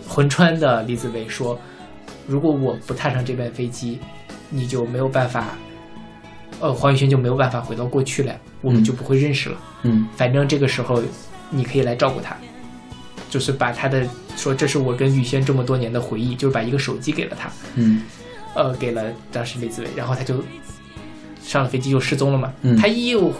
[0.06, 1.58] 魂穿的李子维说
[2.28, 3.98] ：“如果我不踏上这班飞机，
[4.50, 5.56] 你就没有办法，
[6.60, 9.58] 呃，黄宇轩就没有办法回到过去了，我们就不会认识了。
[9.82, 11.02] 嗯反正这个时候
[11.50, 12.36] 你可以来照顾他，
[13.30, 18.02] 就是把他的说这是我跟宇轩这么多年的回忆，就是把一个手机给了他，嗯
[18.54, 20.42] 呃，给了当时李子维，然后他就
[21.42, 22.52] 上了飞机又失踪了嘛。
[22.62, 23.32] 嗯他又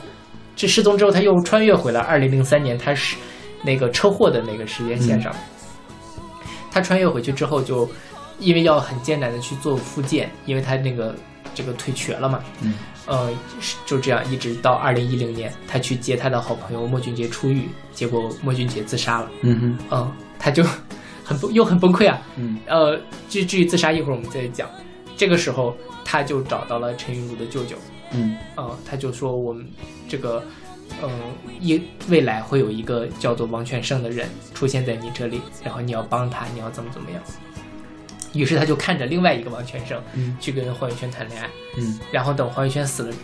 [0.54, 3.16] 这失踪之后，他又穿越回了二零零三年，他是
[3.62, 5.34] 那个车祸的那个时间线上。
[6.70, 7.88] 他穿越回去之后就，
[8.38, 11.14] 因为要很艰难的去做复健，因为他那个
[11.56, 12.44] 这个腿瘸了嘛。
[12.60, 12.74] 嗯
[13.06, 13.30] 呃，
[13.60, 19.30] 是就这样一直到二零一零年，他去接他的好朋友莫俊杰出狱，结果莫俊杰自杀了。
[19.42, 20.64] 嗯哼嗯，他就
[21.24, 22.20] 很崩又很崩溃啊。
[22.36, 24.68] 嗯呃，至至于自杀，一会儿我们再讲。
[25.16, 27.76] 这个时候，他就找到了陈云儒的舅舅，
[28.10, 29.64] 嗯呃，他就说我们
[30.08, 30.42] 这个，
[31.00, 31.08] 嗯、
[31.60, 37.22] 一未来会有一个叫做王全胜的人出现在你这里，然后你要帮他，你要怎么怎么样。
[38.36, 43.14] 于是他就看着另外一个王全胜嗯去跟黄宇轩谈恋爱，嗯然后等黄宇轩死了，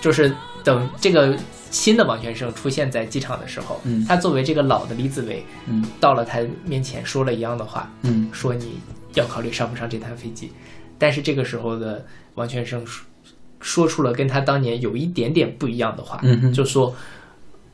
[0.00, 0.34] 就是
[0.64, 1.36] 等这个
[1.70, 8.78] 新的王全胜出现在机场的时候，嗯他作为这个老的李子维，嗯到了他面前说了一样的话，嗯说你
[9.14, 10.50] 要考虑上不上这趟飞机。
[10.98, 13.06] 但是这个时候的王全胜说
[13.60, 16.94] 说出了跟他当年有一点点不一样的话，嗯哼就说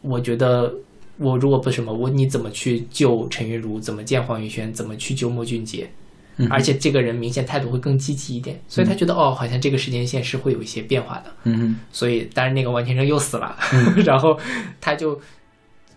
[0.00, 0.72] 我觉得
[1.16, 5.90] 我如果不什么，我你怎么去救陈韵如，怎么见黄宇轩，怎么去救莫俊杰？
[6.36, 11.32] 嗯而且这个人明显态度会更积极一点，所以他觉得、哦，好像这个时间线是会有一些变化的。
[11.44, 13.56] 嗯所以当然那个王天生又死了，
[14.04, 14.38] 然后
[14.80, 15.20] 他就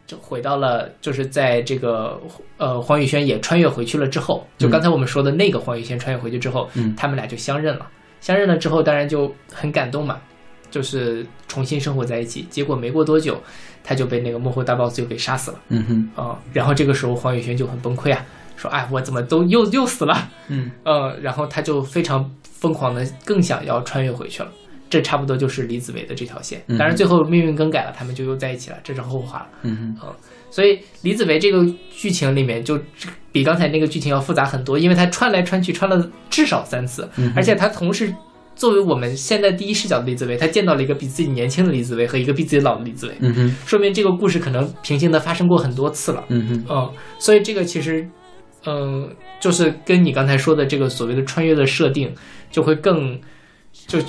[0.08, 2.20] 就回到了，就是在这个
[2.58, 6.96] 呃黄宇轩也穿越回去了之后，就刚才我们说的那个黄宇轩穿越回去之后，嗯。
[6.96, 7.88] 他们俩就相认了。
[8.22, 10.20] 相认了之后，当然就很感动嘛，
[10.72, 12.46] 就是重新生活在一起。
[12.50, 13.42] 结果没过多久，
[13.84, 15.60] 他就被那个幕后大 boss 就给杀死了。
[15.70, 16.22] 嗯哼。
[16.22, 18.26] 啊、然后这个时候黄宇轩就很崩溃啊，
[18.60, 24.50] 说：“哎，我怎么都又又死了？”嗯 呃，然后他就非常疯狂的更想要穿越回去了。
[24.90, 29.48] 这差不多就是李子维的这条线，嗯当然最后命运更改了，他们就又在一起了，这是后话了。
[29.62, 30.14] 嗯嗯
[30.50, 32.80] 所以李子维这个剧情里面就
[33.32, 38.12] 比刚才那个剧情要复杂很多，因为他穿来穿去穿了至少三次，嗯而且他同时
[38.56, 46.24] 作为我们现在第一视角的李子维，他见到了一个比自己年轻的李子维和一个比自己老的李子维，嗯哼说明这个故事可能平行的发生过很多次了。
[46.30, 48.10] 嗯哼嗯，所以这个其实，
[48.66, 52.14] 嗯，就是跟你刚才说的这个所谓的穿越的设定，
[52.52, 53.18] 就会更，
[53.88, 54.00] 就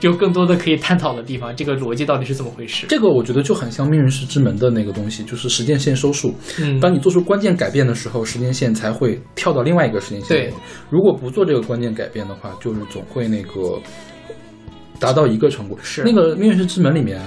[0.00, 2.86] 就更多的可以探讨的地方，这个逻辑到底是怎么回事？
[2.88, 6.34] 这个我觉得就很像《命运石之门》的那个东西，就是时间线收束。
[6.60, 10.54] 嗯，当你做出关键改变的时候，时间线才会跳到另外一个时间线里对。
[10.90, 13.80] 如果不做这个关键改变的话，就是总会那个
[14.98, 15.78] 达到一个成果。
[15.82, 17.20] 是那个《命运石之门》里面，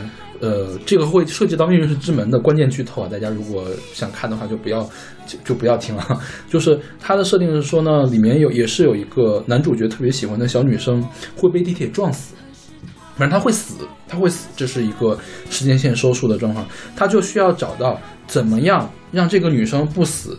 [0.44, 4.82] 呃，这个会涉及到《命运石之门》的关键剧透啊，大家如果想看的话，就不要
[5.26, 6.22] 就就不要听了。
[6.52, 11.02] 就是它的设定是说呢，里面有也是有一个男主角特别喜欢的小女生
[11.38, 12.36] 会被地铁撞死。
[13.16, 15.18] 反正他会死，他会死，这是一个
[15.50, 20.38] 时间线收束的状况，他就需要找到怎么样让这个女生不死，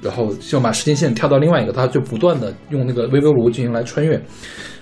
[0.00, 4.20] 然后就把时间线跳到另外一个，他就不断的用那个微波炉进行来穿越，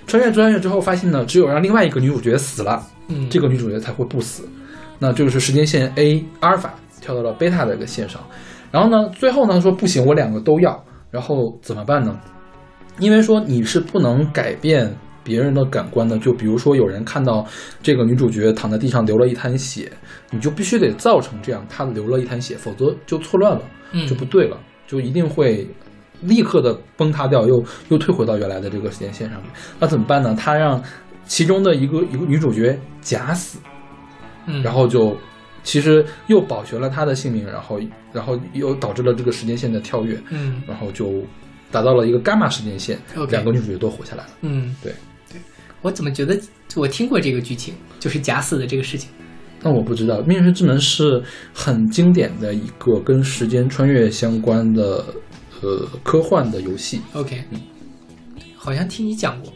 [0.06, 4.48] 穿越穿越之后发现呢，只有让另外一个女主角死了，嗯，这个女主角才会不死，
[5.02, 8.22] 那就是时间线 A 阿尔法跳到了贝塔的一个线上，
[8.70, 10.80] 然后呢，最后呢说不行，我两个都要，
[11.10, 12.16] 然后怎么办呢？
[13.00, 17.44] 因为说你是不能改变别人的感官的，就比如说有人看到
[17.82, 19.90] 这个女主角躺在地上流了一滩血，
[20.30, 25.66] 你就必须得造成这样，她流了一滩血，否则就错乱了，嗯就不对了，就一定会
[26.20, 29.50] 立刻的崩塌掉，又又退回到原来的这个时间线上面。
[29.80, 30.32] 那怎么办呢？
[30.38, 30.80] 他让
[31.26, 33.58] 其中的一个一个女主角假死，
[34.46, 35.16] 嗯，然后就
[35.62, 37.80] 其实又保全了他的性命，然后
[38.12, 40.62] 然后又导致了这个时间线的跳跃，嗯。
[40.66, 41.22] 然后就
[41.70, 44.30] 达到了一个伽马时间线两个女主角都活下来了。
[44.42, 44.92] 嗯，对。
[45.30, 45.40] 对，
[45.80, 46.38] 我怎么觉得
[46.76, 49.08] 我听过这个剧情，就是假死的这个事情。
[49.62, 51.22] 那我不知道，《命运之门》是
[51.54, 55.04] 很经典的一个跟时间穿越相关的
[55.60, 57.00] 呃科幻的游戏。
[57.12, 57.60] OK，嗯。
[58.56, 59.52] 好像听你讲过，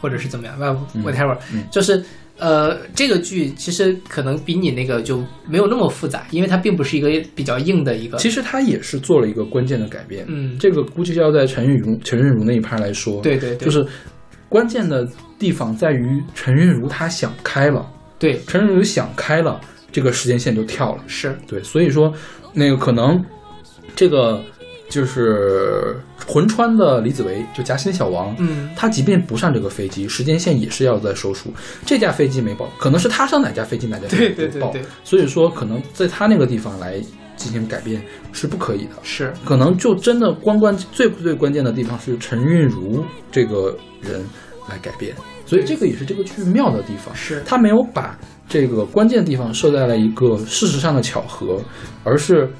[0.00, 0.56] 或者是怎么样
[0.94, 1.64] 嗯，whatever，、嗯。
[1.70, 2.04] 就是
[2.38, 8.16] 呃，这个剧其实可能比你那个就没有那么复杂，因为它并不是一个比较硬的一个。
[8.18, 10.24] 其实它也是做了一个关键的改变。
[10.28, 13.84] 嗯这个估计要在陈韵如陈韵如那一趴来说，对对对，就是
[14.48, 15.06] 关键的
[15.38, 17.84] 地方在于陈韵如她想开了，
[18.18, 19.60] 对陈韵如想开了，
[19.90, 21.02] 这个时间线就跳了。
[21.06, 22.12] 是，对，所以说
[22.54, 23.24] 那个可能
[23.96, 24.42] 这个
[24.88, 31.52] 就是魂穿的李子维，就夹心小王，嗯他即便不上这个飞机，时间线也是要在收束。
[31.84, 36.98] 这架飞机没爆，可能是他上哪架飞机哪架飞机没爆对对对，所以说可能在他那个地方来
[37.36, 38.92] 进行改变是不可以的。
[39.02, 44.24] 是，可能就真的关关最最关键的地方是陈韵如这个人
[44.68, 45.14] 来改变，
[45.44, 47.14] 所以这个也是这个剧妙的地方。
[47.14, 48.18] 是他没有把
[48.48, 51.60] 这个关键地方设在了一个事实上的巧合，
[52.04, 52.50] 而是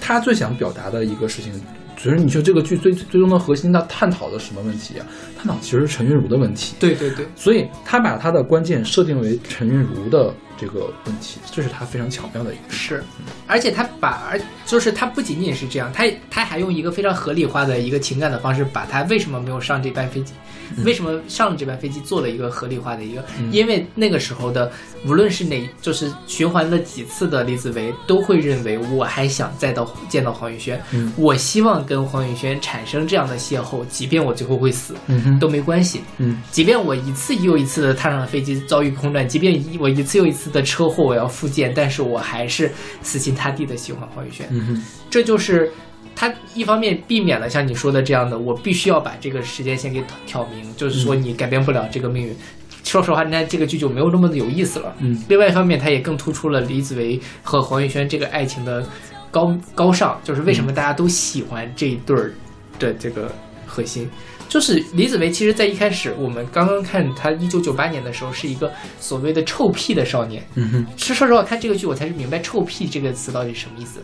[0.00, 1.52] 他最想表达的一个事情。
[2.00, 5.06] 其实你说这个剧最最终的核心，它探讨的什么问题啊？
[5.36, 6.76] 探讨其实是陈韵如的问题。
[6.78, 12.62] 对对对，所以他把他的关键设定为陈韵如的这个问题，这是他非常巧妙的一个。
[12.70, 13.02] 是，
[13.48, 20.32] 而且他把，而就是他不仅仅是这样，他他还用一个非常合理化的一个情感的方式，把他为什么没有上这班飞机，
[20.84, 24.70] 为什么上了这班飞机做了一个合理化的一个，因为那个时候的
[25.06, 31.12] 无论是哪，就是循环了几次的李子维都会认为我还想再到见到黄宇轩，嗯。
[31.16, 36.00] 我希望跟黄宇轩产生这样的邂逅，即便我最后会死，嗯，都没关系。
[36.18, 36.40] 嗯。
[36.50, 42.70] 即便我一次又一次的踏上了飞机遭遇空难，即便我一次又一次的车祸我要复健，但是我还是
[43.02, 44.46] 死心塌地的喜欢黄宇轩。
[44.50, 45.70] 嗯哼，这就是
[46.18, 52.36] 他一方面避免了像你说的这样的，我必须要把这个时间线给挑明，就是说你改变不了这个命运。
[52.82, 54.92] 说实话，那这个剧就没有那么的有意思了。
[54.98, 58.84] 嗯，另外一方面，它也更突出了李子维和黄玉轩这个爱情的
[59.30, 62.34] 高高尚，就是为什么大家都喜欢这一对儿
[62.80, 63.30] 的这个
[63.64, 64.10] 核心。
[64.48, 70.42] 就是李子维，其实，在一开始我们刚刚看他一九九八年的时候，是一个所谓的臭屁的少年。
[70.56, 74.00] 嗯哼，是说实话，看这个剧我才是明白“臭屁”这个词到底是什么意思。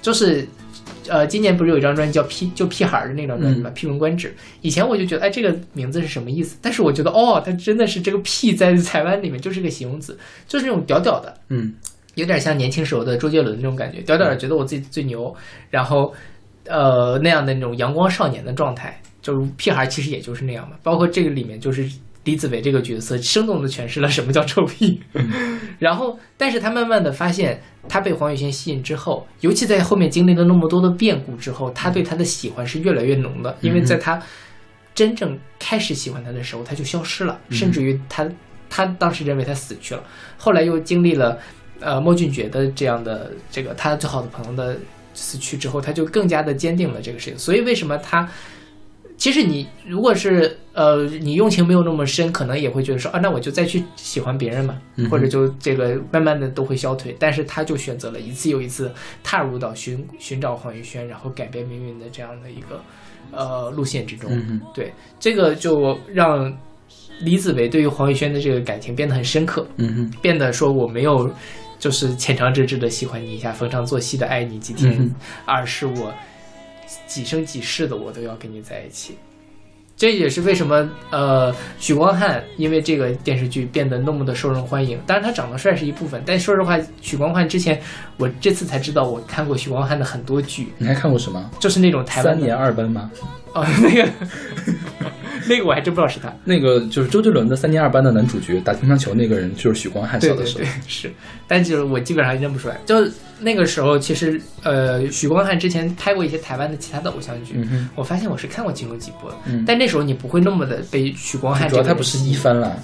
[0.00, 0.46] 就是，
[1.08, 4.28] 呃，今年不是有一张专辑叫《屁就屁孩儿》的那张专辑嘛，嗯屁闻官职》。
[4.62, 6.56] 以前我就觉得，哎，这个名字是什么意思？
[6.62, 11.74] 但是我觉得，哦，它真的是这个“屁”在台湾里面就是个形容词，就是那种屌屌的，嗯
[12.14, 15.34] 有点像年轻时候的周杰伦那种感觉，屌屌的，觉得我自己最牛，
[15.68, 16.14] 然后
[16.68, 20.76] 呃那样的那种阳光少年的状态，就是屁孩，其实也就是那样嘛。
[20.82, 21.84] 包括这个里面就是
[22.24, 25.00] 李子维这个角色，生动的诠释了什么叫臭屁。
[25.78, 34.22] 然后，但是他慢慢的发现，他被黄雨萱吸引之后，尤其在后面经历了那么多的变故之后，他对他的喜欢是越来越浓的，因为在他
[34.94, 38.28] 真正开始喜欢他的时候，他就消失了，甚至于他
[38.70, 40.02] 他当时认为他死去了，
[40.38, 41.38] 后来又经历了
[41.80, 44.78] 呃莫俊杰的这样的这个他最好的朋友的
[45.12, 47.38] 死去之后，他就更加的坚定了这个事情。
[47.38, 48.28] 所以为什么他
[49.24, 54.78] 其实你如果是呃你用情没有那么深，可能也会觉得说啊，那我就再去喜欢别人嘛，
[55.10, 57.16] 或者就这个慢慢的都会消退。
[57.18, 62.82] 但是他就选择了一次又一次踏入到寻寻找黄宇轩，然后改变命运的这样的一个
[63.30, 64.30] 呃路线之中。
[64.30, 66.54] 嗯对，这个就让
[67.22, 71.30] 李子维对于黄宇轩的这个感情变得很深刻，嗯哼变得说我没有
[71.78, 75.10] 就是浅尝辄止的喜欢你一下，逢场作戏的爱你几天，
[75.46, 76.12] 而是我
[77.06, 79.16] 几生几世的我都要跟你在一起。
[79.96, 85.00] 这也是为什么呃，许光汉因为这个电视剧变得那么的受人欢迎。
[85.06, 87.80] 当然，他长得帅是一部分，但说实话，许光汉之前
[88.16, 91.48] 我这次才知道，我看过许光汉的很多剧，你还看过什么？
[91.60, 93.08] 就是那种台湾三年二班吗？
[93.54, 94.08] 哦，那个
[95.48, 96.32] 那个我还真不知道是他。
[96.44, 100.20] 那个就是周杰伦的《三年二班》的男主角，打乒乓球那个人就是许光汉。
[100.20, 101.12] 小的时候对对对，是，
[101.46, 102.78] 但就是我基本上认不出来。
[102.84, 102.96] 就
[103.40, 112.76] 那个时候，其实呃，许光汉之前拍过一些台湾的其他的偶像剧，嗯，我发现我是看过其中几部的，嗯但那时候你不会那么的被许光汉主要他不是一番了。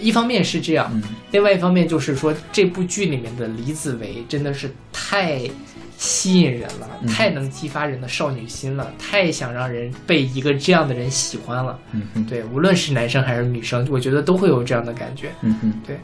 [0.00, 5.48] 一方面是这样，嗯另外一方面就是说这部剧里面的李子维真的是太
[6.02, 11.78] 吸引人了，嗯太能激发人的少女心了，太想让人被一个这样的人喜欢了。
[11.92, 15.30] 嗯哼，对，无论是男生还是女生，我觉得都会有这样的感觉。
[15.42, 15.96] 嗯哼，对。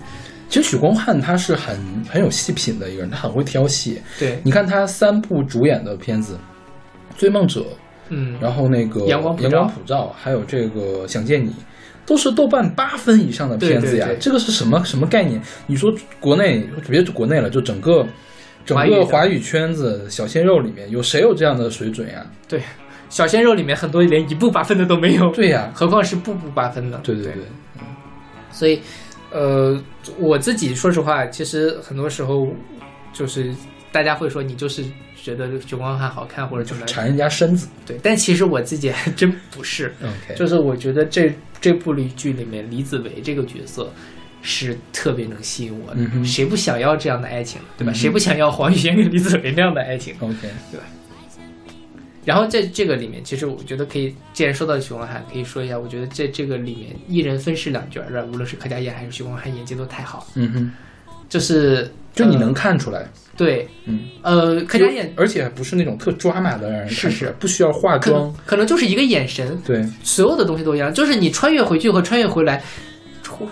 [0.49, 1.77] 其实许光汉他是很
[2.09, 4.01] 很有细品的一个人，他很会挑戏。
[4.21, 6.39] 对，你看他三部主演的片子，
[7.21, 7.61] 《追梦者》，
[8.09, 11.53] 嗯，然后那个阳光普照阳光普照，还有这个想见你，
[12.07, 14.07] 都是豆瓣八分以上的片子呀。
[14.07, 15.43] 对对对这个是什么什么概念？
[15.67, 18.07] 你说国内别说国内了，就整个
[18.77, 22.27] 整个华语圈子小鲜肉里面有谁有这样的水准呀？
[22.47, 22.61] 对，
[23.09, 26.99] 小鲜肉里面很多连一部八分的都没有，对呀，何况是步步八分的。
[26.99, 27.43] 对对对对，
[28.51, 28.81] 所以，
[29.31, 29.83] 呃，
[30.19, 32.47] 我自己说实话，其实很多时候
[33.13, 33.51] 就是
[33.91, 34.85] 大家会说你就是
[35.17, 37.67] 觉得许光汉好看或者怎么样，馋人家身子。
[37.87, 43.91] 对，但其实我自己还真不是，OK，就是我觉得这这部剧里面李子维这个角色。
[44.43, 47.93] 是特别能吸引我的，嗯谁不想要这样的爱情，对吧？
[47.93, 50.35] 嗯谁不想要黄雨萱跟李子维那样的爱情？OK，
[50.71, 50.85] 对吧？
[52.25, 60.19] 然后在这个里面，其实我觉得可以，既然说到许光汉，可以说一下，我觉得在这个里面一人分饰两角儿的，无论是柯佳嬿还是许光汉，演技都太好。
[60.19, 60.27] 了。
[60.35, 60.73] 嗯哼，
[61.29, 67.35] 就是呃就你能看出来，对，嗯，呃，柯佳嬿而且不是那种特抓马的让人是是。
[67.39, 68.03] 不需要化妆。
[68.03, 72.63] 可能，可能就是一个眼神，对，所有的东西都一样，就是你穿越回去和穿越回来，
[73.23, 73.49] 出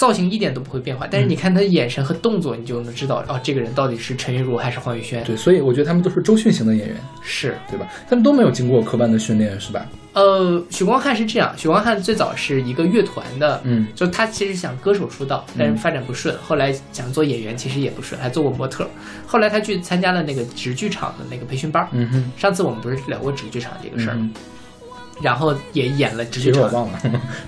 [0.00, 5.22] 造型一点都不会变化，但是你看他的眼神和动作，你就能知道，哦，这个人到底是陈玉如还是黄宇轩。
[5.24, 7.86] 对，所以我觉得他们都是周迅型的演员，是，对吧？
[8.08, 9.84] 他们都没有经过科班的训练，是吧？
[10.14, 18.88] 呃，许光汉是这样，许光汉最早是一个乐团的，嗯就他其实想歌手出道，但是发展不顺，后来想做演员，其实也不顺，还做过模特。
[19.26, 21.90] 后来他去参加了那个直剧场的那个培训班儿。
[21.92, 24.32] 嗯哼，上次我们不是聊过直剧场这个事儿，嗯
[25.22, 26.98] 然后也演了直其实我忘了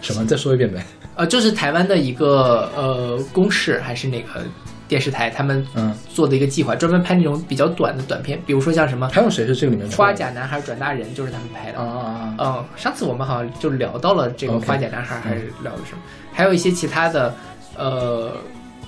[0.01, 0.85] 什么，再说一遍呗。
[1.15, 4.41] 呃，就是台湾的一个呃公视还是哪个
[4.89, 11.79] 电视台，他们嗯，做的一个计划，专门拍那种比较短的短片，比如说像什么还有谁是这个里面《的花甲男孩转大人》，就是他们拍的。
[11.79, 12.35] 啊啊啊！
[12.39, 15.99] 嗯，上次我们好像就聊到了这个花甲男孩，还是聊的什么？
[16.33, 17.35] 还有一些其他的
[17.77, 18.33] 呃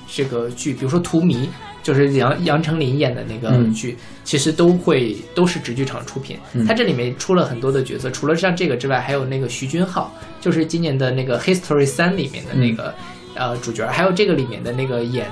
[0.08, 1.46] 这个剧，比如说《荼蘼》，
[1.84, 6.36] 就是杨杨丞琳演的那个嗯剧，其实都会都是直剧场出品。
[6.54, 12.92] 嗯它这里面出了很多的角色，除了像这个之外，还有那个徐君浩，就是今年的那个《History 三》里面的那个、
[13.36, 15.26] 嗯呃主角，还有这个里面的那个演。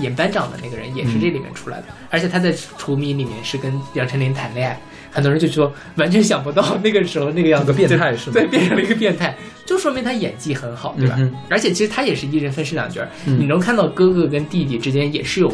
[0.00, 4.80] 演班长的那个人也是嗯这里面出来的，而且他在《荼蘼》里面是跟杨丞琳谈恋爱，
[5.10, 9.36] 很多人就说完全想不到那个时候那个样子，个变态是吗对，变成了一个变态，
[9.66, 11.16] 就说明他演技很好，对吧？
[11.18, 15.52] 嗯而且其实他也是一人分饰两角，嗯你能看到哥哥跟弟弟之间也是有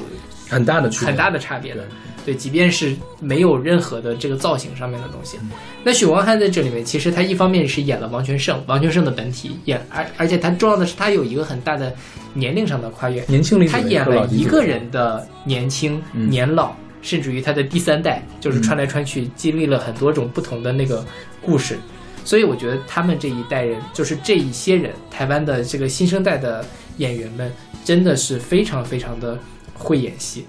[0.49, 1.83] 很大的区别，很大的差别的。
[1.83, 1.91] 对。
[2.27, 5.39] 对，即便是没有任何的这个造型上面的东西，
[5.85, 11.95] 那许光汉在这里面，其实他一方面是演了王全胜，王全胜的本体演，而而且他重要的是他有一个很大的
[12.35, 16.29] 年龄上的跨越，年轻他演了一个人的年轻、嗯。
[16.29, 18.63] 年老，甚至于他的第三代，就是嗯。
[18.63, 21.07] 穿来穿去，经历了很多种不同的那个
[21.41, 21.79] 故事。
[22.25, 26.65] 所以我觉得他们这一代人，就是这一些人，台湾的这个新生代的
[26.97, 27.53] 演员们，
[27.85, 29.39] 真的是非常非常的
[29.77, 30.45] 会演戏。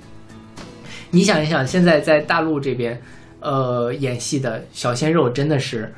[1.12, 3.00] 你想一想，现在在大陆这边，
[3.40, 5.94] 呃，演戏的小鲜肉真的是，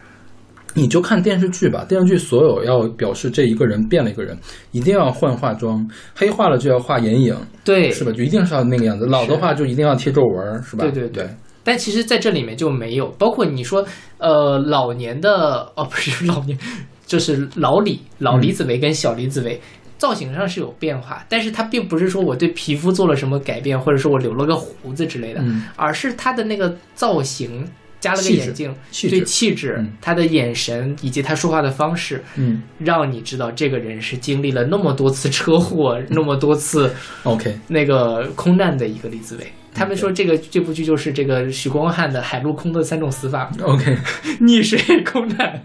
[0.76, 4.38] 你就看电视剧吧，电视剧所有要表示这一个人变了一个人，
[4.72, 8.12] 一定要换化妆，黑化了就要画眼影，对，是吧？
[8.12, 9.06] 就一定是要那个样子。
[9.08, 10.84] 老的话就一定要贴皱纹儿，是吧？
[10.84, 11.28] 对对对
[11.64, 13.84] 但其实在这里面就没有，包括你说，
[14.20, 16.58] 呃，老年的哦，不是老年，
[17.06, 19.60] 就是老李、老李子维跟小李子维。
[20.00, 27.70] 造型上是有变化，但是他并不是说我对皮肤做了什么改变，或者说我留了个胡子之类的，嗯而是他的那个造型
[28.00, 28.74] 加了个眼镜，
[29.10, 36.92] 对气质他的眼神以及他说话的方式，嗯让你知道这个人是经历了那么多次车祸，那么多次
[37.24, 39.46] ，OK，那个空难的一个李子维。
[39.72, 43.96] 他们说这个这部剧就是这个许光汉的海陆空的三种死法： OK
[44.42, 45.62] 溺水、空难、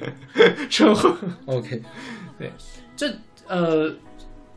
[0.69, 1.17] 车祸。
[1.47, 1.81] OK，
[2.39, 2.53] 对
[2.97, 3.07] 这
[3.49, 3.93] 呃，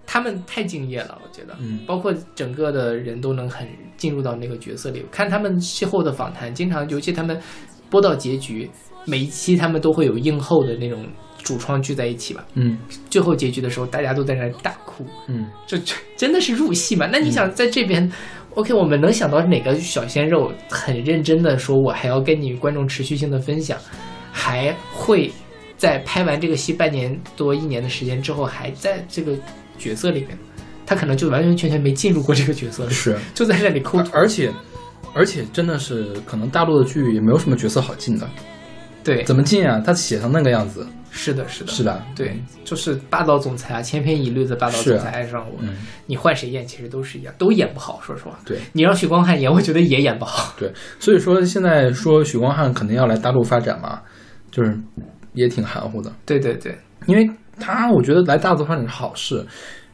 [0.08, 5.06] 他们太敬业了，我觉得，嗯包括整个的人都能很进入到那个角色里。
[5.12, 7.38] 看他们事后的访谈，经常尤其他们
[7.90, 8.68] 播到结局，
[9.06, 11.06] 每一期他们都会有映后的那种
[11.44, 12.46] 主创聚在一起吧。
[12.54, 12.80] 嗯
[13.10, 17.06] 最后结局的时候，大家都在那儿大哭，嗯这这真的是入戏嘛？
[17.12, 18.10] 那你想在这边、
[18.56, 23.78] o k 我们能想到哪个小鲜肉很认真的说，我还要跟你观众持续性的分享，
[24.32, 25.30] 还会
[25.76, 29.38] 在拍完这个戏半年多一年的时间之后，还在这个
[29.78, 30.38] 角色里面，
[30.86, 34.52] 他可能就完完全全没进入过这个角色里，是，就在这里抠而而且
[35.14, 38.30] 而且真的是可能大陆的剧也没有什么角色好进的，
[39.04, 39.82] 对，怎么进啊？
[39.84, 45.76] 他写成那个样子，是的，是的，是的，对，就是霸道总裁啊，千篇一律的霸道总裁爱上我，嗯，
[46.06, 48.38] 你换谁演其实都是一样，都演不好，说实话。
[48.46, 48.60] 对。
[48.74, 50.54] 你让许光汉演，我觉得也演不好。
[50.58, 54.02] 对，所以说现在说许光汉肯定要来大陆发展嘛，
[54.52, 54.78] 就是
[55.34, 56.78] 也挺含糊的，对对对，
[57.08, 57.28] 因为
[57.60, 59.46] 他我觉得来大陆发展是好事。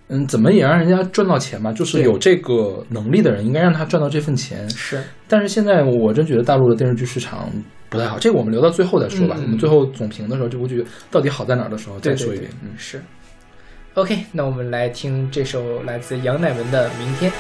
[0.10, 1.72] 嗯，怎么也让人家赚到钱嘛？
[1.72, 4.70] 就是有这个能力的人，应该让他赚到这份钱。
[4.70, 7.50] 是但是现在我真觉得大陆的电视剧市场
[7.90, 9.36] 不太好，这个我们留到最后再说吧。
[9.40, 12.52] 嗯我们最后总评的时候，这部剧到底好在哪儿的时候再说一遍。
[12.62, 13.02] 嗯，是。
[13.94, 17.32] OK，那我们来听这首来自杨乃文的《明天》。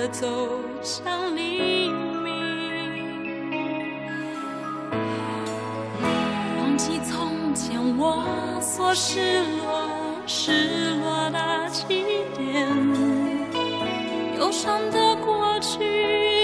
[0.00, 0.26] 的走
[0.80, 2.32] 向黎明？
[6.56, 9.90] 忘记从前我所失落、
[10.26, 11.84] 失落的起
[12.34, 12.66] 点。
[14.38, 15.84] 忧伤的过去，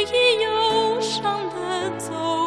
[0.03, 2.46] 已忧伤的走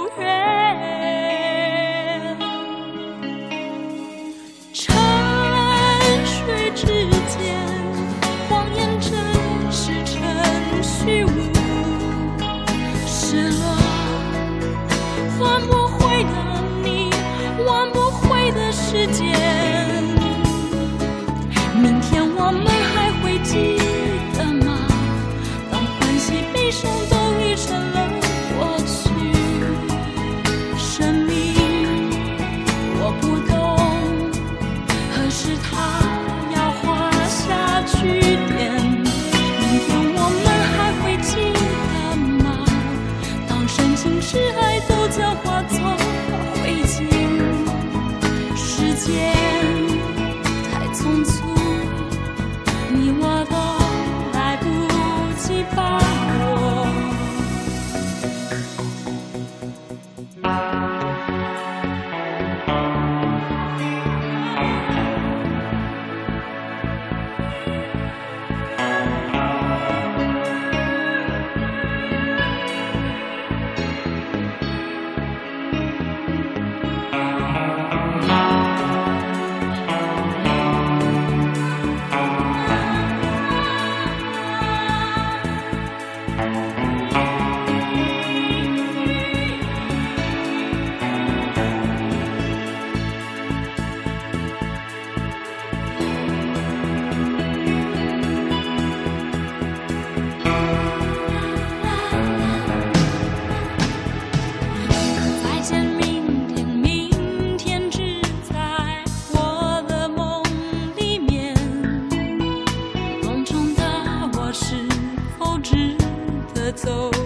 [116.70, 117.19] 的走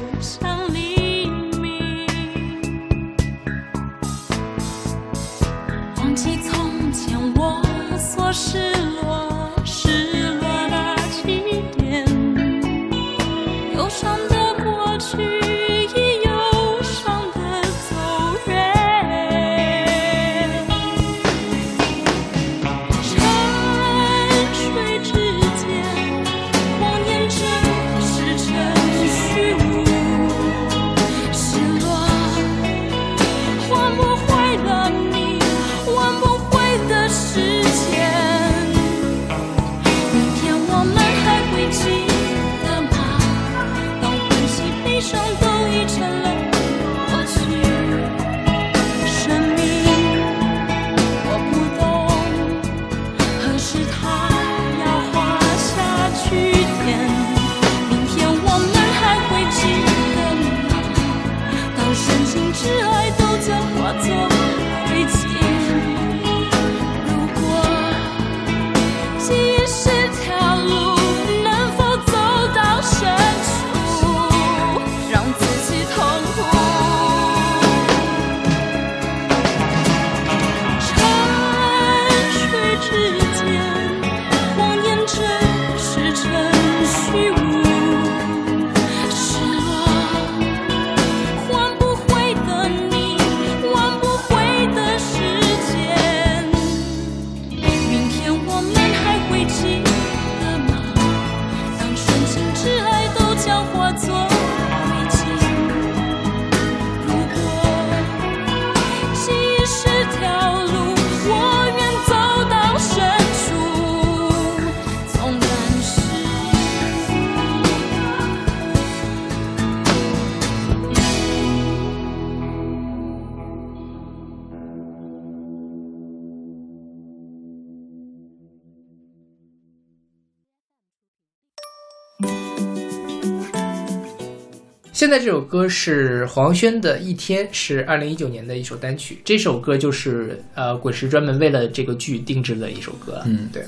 [135.04, 139.20] 现在这首歌是黄轩的《一天》，是二零一九年的一首单曲。
[139.26, 143.22] 这首歌就是呃滚石专门为了这个剧定制的一首歌。
[143.26, 143.62] 嗯对，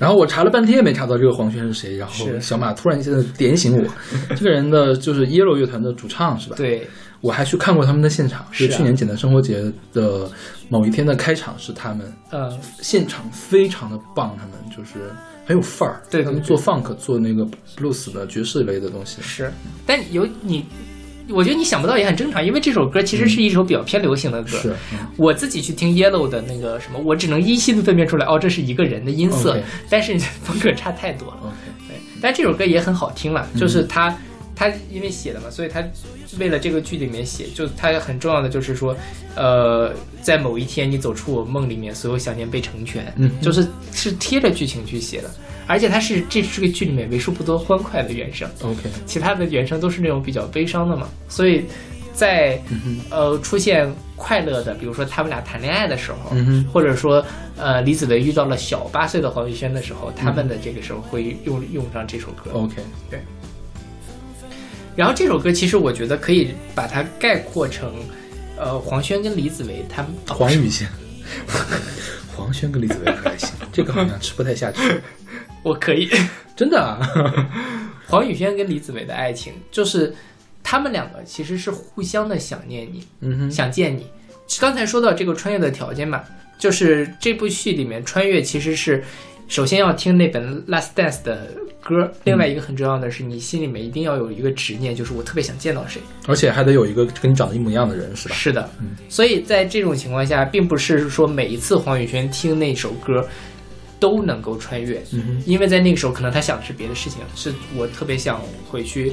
[0.00, 3.88] 然后我查了半天也没查到这个黄轩是谁，然后小马突然间点醒我，
[4.34, 6.84] 这个人的就是 Yellow 乐团的主唱是吧？，对，
[7.20, 9.62] 我还去看过他们的现场，是去年简单生活节
[9.92, 10.28] 的
[10.68, 12.50] 某一天的开场是他们，呃，
[12.80, 15.12] 现场非常的棒，他们就是
[15.50, 17.44] 很有范儿，对对对他们做 funk 做那个
[17.76, 19.52] blues 的爵士类的东西，是，
[19.84, 20.64] 但有你，
[21.28, 24.50] 我觉得你想不到也很正常，因为这首歌其实是一首比较偏流行的歌。
[24.50, 24.98] 是，嗯。
[25.16, 31.52] 我自己去听 Yellow 的那个什么，我只能依稀的分辨出来，哦，这是一个人的音色但是 风格差太多了。
[31.88, 33.60] 对，但这首歌也很好听了，嗯。
[33.60, 34.16] 就是他。
[34.52, 35.82] 他因为写的嘛，所以他
[36.38, 38.96] 为了这个剧里面写，就它很重要的就是说，
[39.34, 39.92] 呃，
[40.22, 43.30] 在某一天你走出我梦里面，所有想念被成全，嗯。
[43.40, 45.30] 就是是贴着剧情去写的，
[45.66, 51.64] 而且它是这这个剧里面为数不多欢快的原声，OK，其他的原声都是那种比较悲伤的嘛，所以
[52.12, 52.60] 在
[53.10, 57.24] 呃出现快乐的，比如说他们俩谈恋爱的时候，嗯或者说
[57.56, 62.50] 呃李子维遇到了小八岁的黄宇轩的时候，他们的这个时候会用用上这首歌。
[62.52, 62.76] OK，
[64.96, 67.94] 然后这首歌其实我觉得可以把它概括成，
[68.58, 70.88] 呃黄轩跟李子维他们黄宇轩，
[72.36, 75.00] 黄轩跟李子维还行，这个好像吃不太下去，
[75.62, 76.08] 我可以，
[76.56, 76.98] 真的啊，
[78.06, 80.14] 黄宇轩跟李子维的爱情就是
[80.62, 84.06] 他们两个其实是互相的想念你，嗯哼，想见你。
[84.58, 86.22] 刚才说到这个穿越的条件嘛，
[86.58, 89.02] 就是这部戏里面穿越其实是
[89.46, 91.46] 首先要听那本《Last Dance》的
[91.90, 96.00] 歌，另外一个很重要的是你心里面一定要有一个执念，就是我特别想见到谁。
[96.28, 98.34] 而且还得有一个跟你长得一模一样的人，是吧？
[98.34, 103.26] 是的，嗯所以在这种情况下，并不是说每一次黄宇轩听那首歌
[103.98, 108.40] 都能够穿越，嗯，因为在那个时候可能他想的是别的事情，是我特别想
[108.70, 109.12] 回去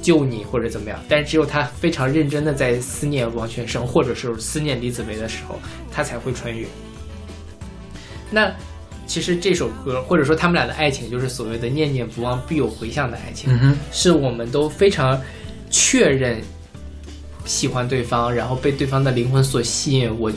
[0.00, 5.58] 救你或者怎么样，但是只有他非常认真的在思念王全胜或者是思念李子维的时候，
[5.90, 6.66] 他才会穿越。
[8.30, 8.54] 那
[9.08, 15.20] 其实这首歌或者说他们俩的爱情，就是所谓的念念不忘必有回响的爱情，嗯，是我们都非常
[15.70, 16.40] 确认
[17.44, 20.30] 喜欢对方，然后被对方的灵魂所吸引，我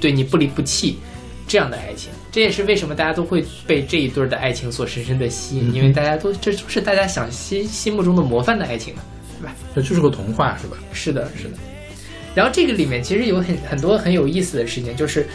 [0.00, 0.98] 对你不离不弃
[1.46, 2.10] 这样的爱情。
[2.32, 9.02] 这也是为什么大家都会被这一对儿的爱情所深深的吸引，因为大家都这都是大家想心心目中的模范的爱情嘛，
[9.40, 9.54] 对吧？
[9.74, 10.76] 这就是个童话，是吧？
[10.92, 11.56] 是的，是的。
[12.34, 15.26] 然后这个里面其实有很很多很有意思的事情，就是，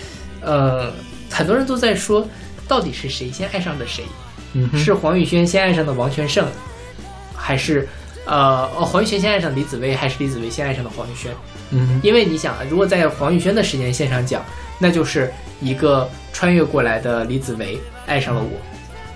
[0.41, 0.93] 呃，
[1.31, 2.27] 很多人都在说，
[2.71, 4.05] 到底是谁先爱上的谁？
[4.53, 6.47] 嗯，是黄宇轩先爱上的王全胜，
[7.35, 7.85] 还是
[8.25, 11.33] 呃，哦，黄宇轩先爱上李子维，还是李子维先爱上的黄宇轩？
[11.71, 14.41] 嗯因为你想啊，如果在黄宇轩的时间线上讲，
[14.79, 15.29] 那就是
[15.59, 18.51] 一个穿越过来的李子维爱上了我，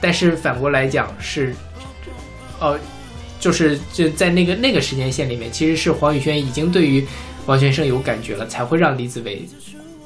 [0.02, 1.56] 但是反过来讲是，
[2.60, 2.78] 呃，
[3.40, 7.08] 就是就在那个那个时间线里面，其实是黄宇轩已经对于
[7.46, 9.48] 王全胜有感觉了，才会让李子维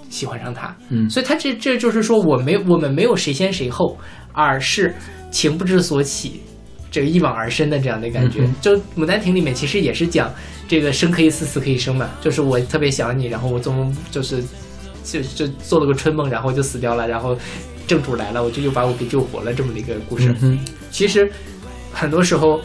[0.10, 0.76] 喜欢上他。
[0.90, 3.98] 嗯所以他这这就是说我没我们没有谁先谁后，
[4.34, 4.94] 而是
[5.32, 6.42] 情不知所起。
[6.92, 10.34] 这个一往而深的这样的感觉，嗯就《牡丹亭》里面其实也是讲
[10.68, 14.44] 这个生可以死，死可以生嘛，就是我特别想你，然后我做梦就是
[15.04, 17.38] 就就做了个春梦，然后就死掉了，然后
[17.86, 20.36] 正主来了，我就又把我给救活了这么的一个故事。
[20.42, 20.58] 嗯
[20.90, 21.32] 其实
[21.94, 22.60] 很多时候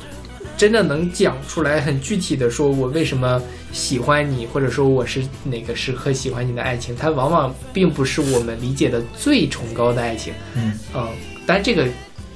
[0.65, 3.39] 真的能讲出来很具体的说我为什么
[3.71, 10.33] 喜欢你，或者说我是哪个时刻喜欢你的爱情，它往往并不是我们理解的最崇高的爱情。
[10.57, 11.07] 嗯嗯，
[11.47, 11.87] 当然这个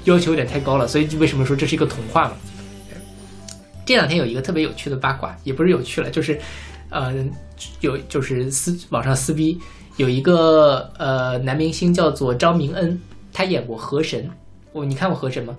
[0.05, 2.33] 要求有点太高了，所以为什么说这是一个童话嘛？
[3.87, 6.39] 这两天有一个特别有趣的八卦，也不是有趣了，就是，
[6.91, 7.15] 呃，
[7.81, 9.59] 有就是撕网上撕逼，
[9.97, 13.01] 有一个呃男明星叫做张明恩，
[13.33, 14.31] 他演过河神，
[14.73, 15.57] 我你看过河神吗？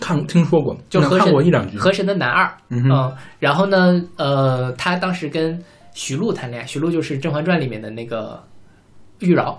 [0.00, 1.76] 看听说过，看就河神过一两句。
[1.76, 5.62] 河神的男二，嗯哼然后呢，呃，他当时跟
[5.92, 8.42] 徐璐谈恋爱，徐璐就是《甄嬛传》里面的那个
[9.18, 9.56] 玉娆，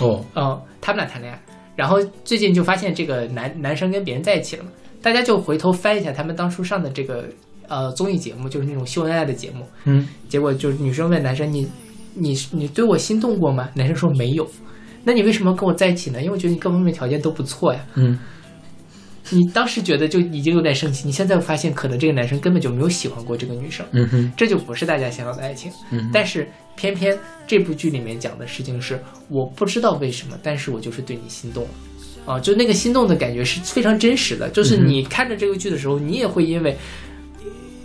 [0.00, 1.40] 哦，嗯，他们俩谈恋爱，
[1.74, 4.70] 然后最近就发现这个男男生跟别人在一起了嘛，
[5.02, 7.24] 大家就回头翻一下他们当初上的这个
[7.68, 11.66] 呃综艺节目，就是那种秀恩爱的节目，嗯结果就是女生问男生你
[12.14, 13.68] 你你对我心动过吗？
[13.74, 14.46] 男生说没有，
[15.04, 16.20] 那你为什么跟我在一起呢？
[16.20, 17.80] 因为我觉得你各方面条件都不错呀。
[17.94, 18.18] 嗯
[19.30, 25.72] 你当时觉得就已经有点生气，你现在发现可能这个男生根本就没有喜欢过这个女生，嗯哼这就不是大家想要的爱情。
[25.90, 26.46] 嗯但是
[26.76, 31.70] 偏偏这部剧里面讲的事情是，我不知道为什么，但是我就是对你心动了。
[32.26, 36.74] 啊，就那个心动的感觉是非常真实的，就是你看着这个剧的时候，你也会因为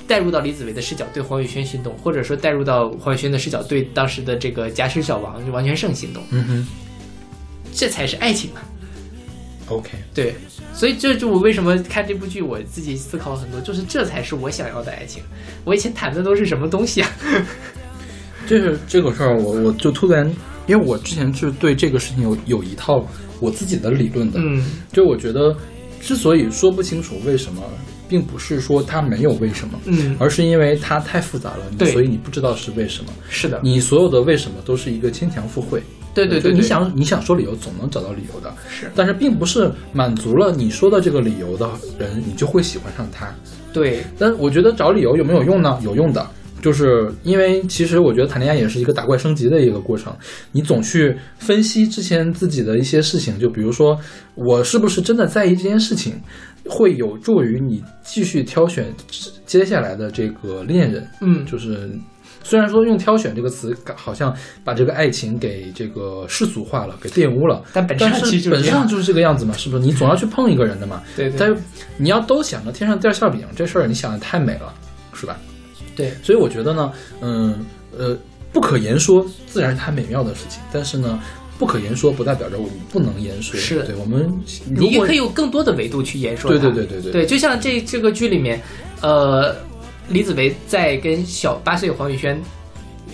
[0.07, 6.67] 带入到李子维的视角对黄宇轩心动，或者说带入到黄宇轩的视角对当时的这个假使小王就王全胜心动，嗯哼
[7.73, 8.63] 这才是爱情啊！
[9.69, 10.35] ，OK，对，
[10.73, 15.23] 所以这就我为什么看这部剧，我自己思考很多，就是这才是我想要的爱情。
[15.63, 17.09] 我以前谈的都是什么东西啊？
[18.47, 20.27] 这是这个事儿，我我就突然，
[20.67, 23.05] 因为我之前是对这个事情有有一套
[23.39, 25.55] 我自己的理论的，嗯就我觉得
[26.01, 27.61] 之所以说不清楚为什么，
[28.07, 33.13] 并不是说它没有为什么，嗯，而是因为它太复杂了，你对所以你不知道是为什么。
[33.29, 35.83] 是的，你所有的为什么都是一个牵强附会，
[36.13, 38.53] 对对对你想你想说理由，总能找到理由的。
[38.69, 43.33] 是但是并不是满足了你说的这个理由的人，你就会喜欢上他。
[43.71, 45.79] 对，但我觉得找理由有没有用呢？
[45.83, 46.27] 有用的，
[46.61, 50.13] 就是因为其实我觉得谈恋爱也是一个打怪升级的一个过程。
[50.51, 53.97] 你总去分析之前自己的一些事情，就比如说
[54.33, 56.15] 我是不是真的在意这件事情，
[56.65, 58.91] 会有助于你继续挑选
[59.45, 61.07] 接下来的这个恋人。
[61.21, 61.89] 嗯，就是
[62.43, 67.63] 虽然说用“挑选”这个词，好像把这个爱情给这个世俗化了，给玷污了。
[67.73, 69.83] 但本质上其实是就是这样本质上就是这个样子嘛，是不是？
[69.83, 71.01] 你总要去碰一个人的嘛。
[71.15, 71.63] 对对但
[71.97, 74.73] 你要都想着天上掉馅饼这事儿，你想的太美了，
[75.13, 75.37] 是吧？
[75.95, 76.91] 对，所以我觉得呢，
[77.21, 77.65] 嗯
[77.97, 78.17] 呃，
[78.53, 81.19] 不可言说自然是它美妙的事情，但是呢，
[81.57, 83.59] 不可言说不代表着我们不能言说。
[83.59, 84.31] 是对我们
[84.65, 86.49] 你也可以有更多的维度去言说。
[86.49, 88.61] 对对对对对对，就像这这个剧里面，
[89.01, 89.53] 呃，
[90.09, 92.39] 李子维在跟小八岁黄宇轩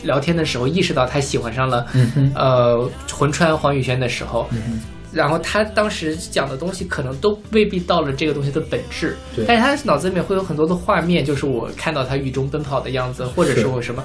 [0.03, 1.85] 聊天的时候，意识到他喜欢上了
[2.33, 4.81] 呃魂穿黄宇轩的时候，嗯
[5.13, 14.03] 然后他当时讲的东西可能都未必到了这个东西的本质，对但是他脑子里面会有很多的画面，就是我看到他雨中奔跑的样子，或者是是我什么，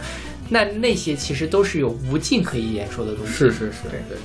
[0.49, 3.33] 那那些其实都是有无尽可以言说的东西。
[3.33, 4.17] 是是是，对对，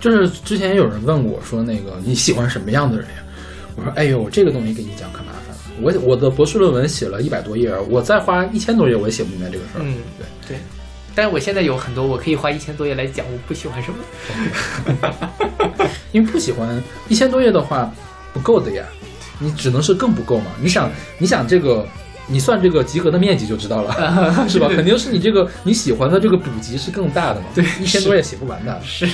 [0.00, 3.16] 就是之前有人问我说，那个你喜欢什么样的人呀？
[3.76, 5.39] 我说，哎呦，这个东西给你讲可麻烦了。
[5.82, 9.80] 我我的博士论文写了一百多页，我再花一千多页我也写不明白这个事儿。
[9.82, 10.56] 嗯，对。
[10.56, 10.60] 对。
[11.12, 13.98] 但是我现在有很多，我可以花一千多页来讲我不喜欢什么。
[16.12, 17.92] 因为不喜欢一千多页的话
[18.32, 18.84] 不够的呀，
[19.38, 20.46] 你只能是更不够嘛。
[20.60, 21.86] 你想，你想这个，
[22.28, 24.68] 你算这个集合的面积就知道了，是吧？
[24.68, 27.46] 肯定是你这个你喜欢的这个补集是更大的嘛。
[27.54, 28.80] 对一千多页写不完的。
[28.84, 29.08] 是。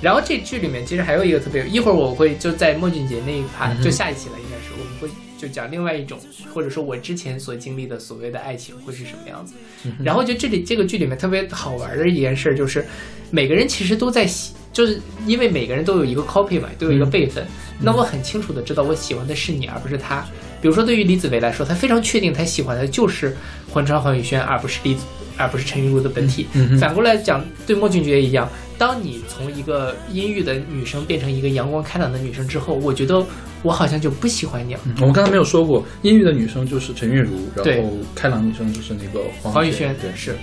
[0.00, 6.18] 然后这剧里面其实还有一个特别，一会儿我会就在莫俊杰那一趴，嗯就下一期了，应该是我们会就讲另外一种，
[6.52, 9.54] 或者说我之前所经历的所谓的爱情会是什么样子。
[10.02, 12.84] 然后就这里这个剧里面特别好玩的一件事就是，
[13.30, 17.46] 每个人其实都在喜，就是因为每个人都有一个 copy 嘛，都有一个备份。
[17.80, 20.24] 那我很清楚的知道我喜欢的是你，而不是他。
[20.62, 23.36] 比如说对于李子维来说，他非常确定他喜欢的就是
[23.70, 25.04] 黄川黄宇轩，而不是李子，
[25.36, 26.46] 而不是陈玉茹的本体。
[26.80, 28.48] 反过来讲，对莫俊杰一样，
[28.78, 33.24] 当你从一个阴郁的女生变成一个阳光开朗的女生之后，我觉得
[33.62, 34.80] 我好像就不喜欢你了。
[34.86, 40.36] 嗯我们刚才没有说过，阴郁的女生就是陈韵如，然后开朗女生就是那个黄宇轩，轩对，是。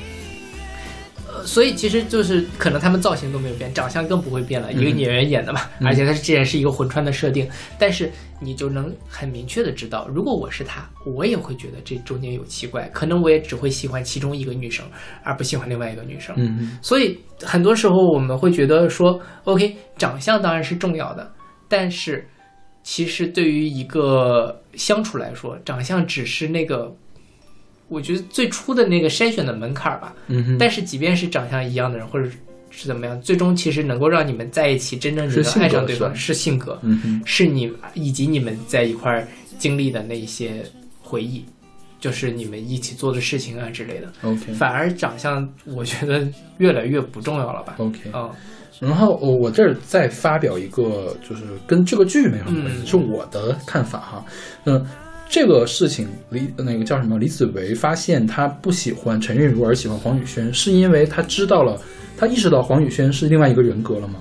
[1.42, 4.98] 呃，所以其实就是可能他们造型都没有变，长相更不会变了，一个嗯。
[4.98, 5.88] 演员演的嘛，嗯。
[5.88, 7.48] 而且他既然是一个魂穿的设定，
[7.80, 14.86] 但是你就能很明确的知道，如果我是他，我也会觉得这中间有奇怪，可能我也只会喜欢其中一个女生，
[15.24, 16.36] 而不喜欢另外一个女生。
[16.38, 16.78] 嗯嗯。
[16.82, 21.32] 所以很多时候我们会觉得说，OK，长相当然是重要的，
[21.68, 22.28] 但是
[22.84, 26.92] 其实对于一个相处来说，长相只是那个，
[27.92, 30.16] 我觉得最初的那个筛选的门槛儿吧。
[30.58, 32.28] 但是即便是长相一样的人，或者
[32.70, 39.28] 是怎么样，最终其实能够让你们在一起，真正你能是爱上对方是是性格，嗯哼，是你以及你们在一块儿
[39.60, 40.64] 经历的那一些
[41.02, 41.44] 回忆，
[42.00, 44.08] 就是你们一起做的事情啊之类的。
[44.22, 46.26] OK 反而长相，我觉得
[46.60, 48.32] 越来越不重要了吧？OK，嗯，
[48.80, 54.26] 然后我我这儿再发表一个，就是跟这个剧没什么关系，嗯是我的看法哈。
[54.64, 54.88] 嗯，
[55.32, 61.80] 这个事情李那个叫什么李子维发现他不喜欢陈韵如而喜欢黄宇轩，是因为他知道了，
[62.18, 64.16] 他意识到黄宇轩是另外一个人格了吗？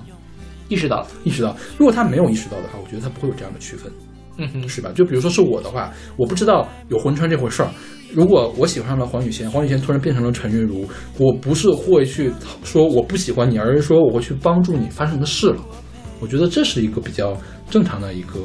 [0.69, 3.91] 意识到了，意识到，如果他没有意识到的话，我觉得他不会有这样的区分。
[4.37, 4.89] 嗯哼，是吧？
[4.95, 7.69] 就比如说是我的话，我不知道有魂穿这回事儿。
[8.13, 12.31] 如果我喜欢上了黄雨萱，黄雨萱突然变成了陈韵如，我不是会去
[12.63, 15.61] 说我不喜欢你，而是说我会去帮助你发生的事了。
[16.21, 17.37] 我觉得这是一个比较
[17.69, 18.39] 正常的一个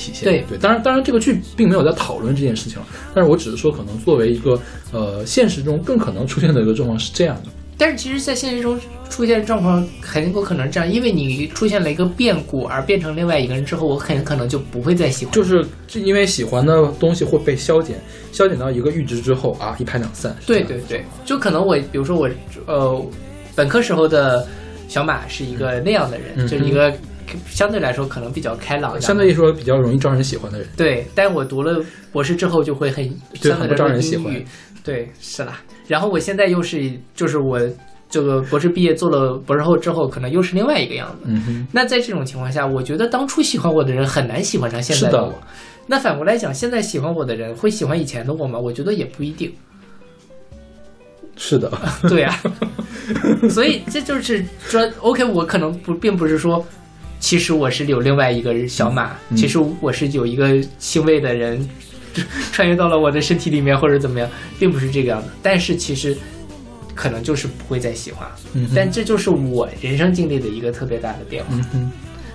[0.00, 0.24] 体现。
[0.24, 4.60] 对对，当然当然这个剧并没有在讨论这件事情了，但是我只是说可能作为一个
[4.92, 7.50] 呃现实中更可能出现的一个状况是这样的。
[7.76, 8.78] 但是其实，在现实中
[9.08, 15.32] 出现状况很有可能这样，因为你出现了一个变故而变成另外一个人之后，我很可能就不会再喜欢。
[15.32, 17.98] 就是是因为喜欢的东西会被消减，
[18.32, 20.36] 消减到一个阈值之后啊，一拍两散。
[20.44, 22.28] 对对对，就可能我比如说我
[22.66, 23.02] 呃
[23.54, 24.46] 本科时候的
[24.86, 26.92] 小马是一个那样的人，嗯就是一个
[27.46, 30.68] 相对来说可能比较开朗，相对来说比较容易招人喜欢的人。
[30.76, 31.82] 对，但我读了
[32.12, 33.04] 博士之后就会很
[33.40, 34.34] 对很不相对来说招人喜欢。
[34.84, 35.60] 对，是啦。
[35.86, 37.60] 然后我现在又是就是我
[38.08, 41.28] 这个博士毕业做了博士后之后，可能又是另外一个样子。
[41.72, 45.34] 那在这种情况下，我觉得当初喜欢我的人很难喜欢上现在是的我。
[45.86, 48.58] 那反过来讲，现在喜欢我的人会喜欢以前的我吗？
[48.58, 49.52] 我觉得也不一定。
[51.36, 51.72] 是的，
[52.08, 52.38] 对啊，
[53.48, 56.64] 所以这就是说，OK，我可能不并不是说，
[57.20, 61.68] 其实我是有另外一个小马，嗯其实我是有一个星位的人
[62.50, 64.28] 穿越到了我的身体里面，或者怎么样，
[64.58, 65.28] 并不是这个样子。
[65.42, 66.16] 但是其实
[66.94, 71.54] 可能就是不会再喜欢，嗯但这就是我人生经历的一个特别大的变化。
[71.74, 71.92] 嗯，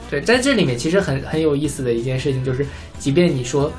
[0.10, 2.66] 对，在这里面其实很很有意思的一件事情就是，
[3.00, 3.72] 即便你说，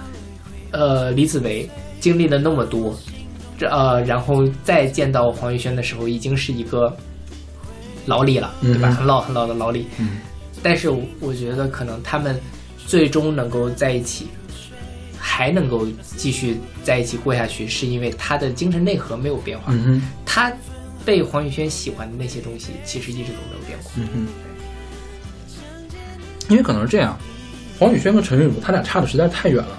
[0.73, 1.69] 呃，李子维
[2.01, 2.95] 经历了那么多，
[3.57, 6.95] 这呃，然后再见到黄宇轩的时候，已经是一个
[8.07, 8.91] 老李了，对吧？
[8.91, 9.87] 很老很老的老李。
[10.57, 12.41] 嗯但是我我觉得可能他们
[12.87, 14.27] 最终能够在一起，
[15.19, 20.53] 还能够继续在一起过下去，是因为他的精神内核没有变化，嗯，他
[21.05, 23.93] 被黄宇轩喜欢的那些东西，其实一直都没有变过。
[23.97, 24.27] 嗯哼。
[26.49, 27.19] 因为可能是这样，
[27.79, 29.79] 黄宇轩和陈韵如他俩差的实在太远了，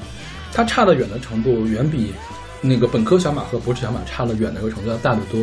[0.52, 2.14] 他差的远的程度远比
[2.62, 5.42] 那个本科小马和博士小马差的远的一个程度要大得多。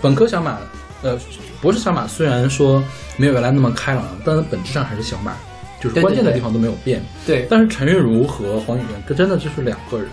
[0.00, 0.58] 本科小马，
[1.02, 1.18] 呃，
[1.64, 2.84] 博士小马虽然说
[3.16, 5.34] 没有原来那么开朗，但本质上还是小马，
[5.80, 7.02] 就是关键的地方都没有变。
[7.26, 7.46] 对。
[7.48, 10.06] 但是陈韵如和黄景瑜，这真的就是两个人，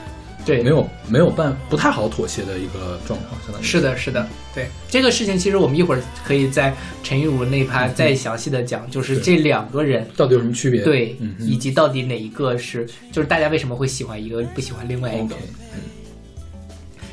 [0.46, 3.66] 对，没有没有办不太好妥协的一个状况，相当于。
[3.66, 4.26] 是的，是的，
[4.56, 4.70] 对。
[4.88, 6.74] 这个事情，其实我们一会儿可以在
[7.04, 10.82] 陈韵如那一趴再详细的讲，就是这两个人到底有什么区别？
[10.84, 15.36] 对，嗯以及到底哪一个是，就是大家为什么会喜欢一个，不喜欢另外一个。
[15.36, 15.36] OK，。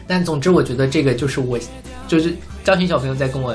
[0.06, 1.58] 但总之，我觉得这个就是我，
[2.06, 2.32] 就是
[2.64, 3.54] 张群小朋友在跟我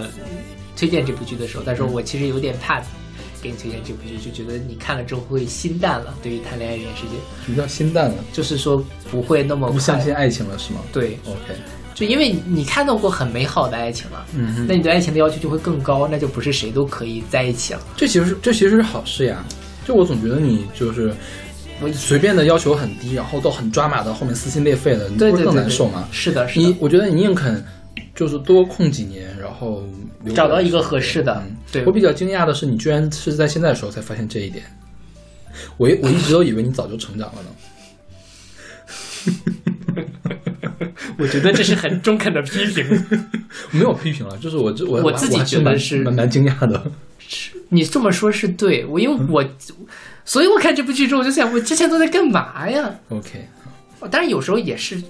[0.75, 2.81] 推荐这部剧的时候，他说嗯我其实有点怕
[3.41, 8.15] 给你推荐这部剧，就觉得你看了之后会心淡了，对于谈恋爱这件事情，什么叫心淡了？
[8.31, 10.79] 就是说不会那么快不相信爱情了是吗？
[10.93, 11.53] 对，OK，
[11.93, 14.25] 就因为你你看到过很美好的爱情了。
[14.33, 17.81] 嗯哼那你对爱情的要求就会更高，那就不是谁都可以在一起了。
[17.97, 19.43] 这其实是这其实是好事呀。
[19.85, 21.13] 就我总觉得你就是
[21.81, 26.07] 我随便的要求很低，然后都很抓马的，后面撕心裂肺的，你不是更对对对难受吗？
[26.11, 27.61] 是的，是的，你我觉得你宁肯
[28.15, 29.83] 就是多空几年，然后
[30.35, 34.63] 找到一个合适的嗯对我比较惊讶的是，你居然是在现在的时候才发现这一点。
[35.77, 37.49] 我一我一直都以为你早就成长了呢。
[41.17, 43.05] 我觉得这是很中肯的批评。
[43.71, 46.91] 没有批评了，就是我这我我自己觉得是蛮蛮惊讶的。
[47.69, 49.43] 你这么说是对，我因为我，
[50.25, 53.47] 所以我看这部剧之后，我就想，我之前都在干嘛呀？OK，
[54.11, 55.01] 当然有时候也是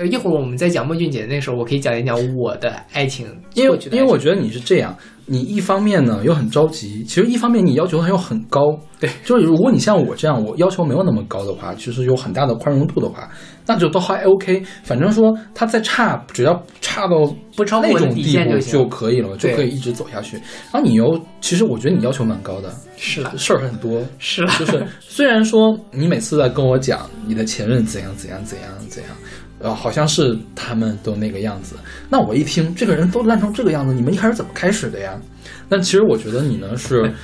[0.00, 4.96] 呃，一会儿我们在讲孟俊杰那时候，我可以讲一讲我的爱情因为因为我觉得你是这样，
[5.26, 8.62] 你一方面呢又很着急，其实一方面你要求又很高，
[8.98, 13.28] 对，就是如果你像我这样，我要求没有那么高的话，其实有很大的宽容度的话，
[13.66, 14.62] 那就都还 OK。
[14.82, 20.38] 反正说他再差，只要差到不超过那种地步就可以了，就可以一直走下去。
[20.72, 29.12] 然后你又，其实我觉得你要求蛮高的，是了，事儿很多， 是了，就是虽然说你每次在跟我讲你的前任怎样怎样怎样怎样，
[29.60, 31.76] 呃，好像是他们都那个样子，
[32.08, 35.20] 那我一听这个人都烂成这个样子，你们一开始怎么开始的呀？
[35.68, 37.12] 那其实我觉得你呢是。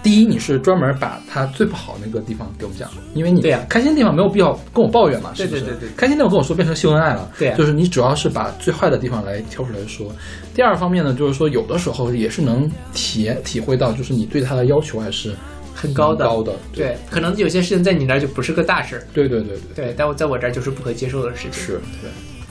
[0.00, 5.60] 第一，你是专门把他最不好那个地方给我们讲，因为你对呀开心的地方没有必要跟我抱怨嘛，是不是？
[5.60, 10.06] 对对对对开心的地方跟我说变成秀恩爱了，对呀就是你主要是把最坏的地方来挑出来说。
[10.54, 15.34] 第二方面呢，就是说有的时候也是能体验体会到，就是你对他的要求还是
[15.80, 19.86] 很高的，高的，对，可能有些事情在你那儿就不是个大事儿，对对对对。
[19.86, 22.10] 对，但我在我这儿就是不可接受的事情，是，对。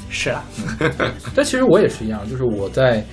[0.09, 0.45] 是啊，
[1.35, 3.05] 但其实我也是一样，就是我在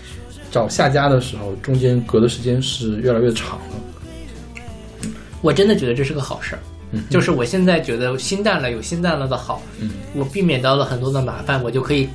[0.52, 5.10] 找下家的时候，中间隔的时间是越来越长了。
[5.42, 6.60] 我真的觉得这是个好事儿。
[6.92, 9.90] 嗯，就是我现在觉得心淡了有心淡了的好，嗯。
[10.14, 12.08] 我避免到了很多的麻烦，我就可以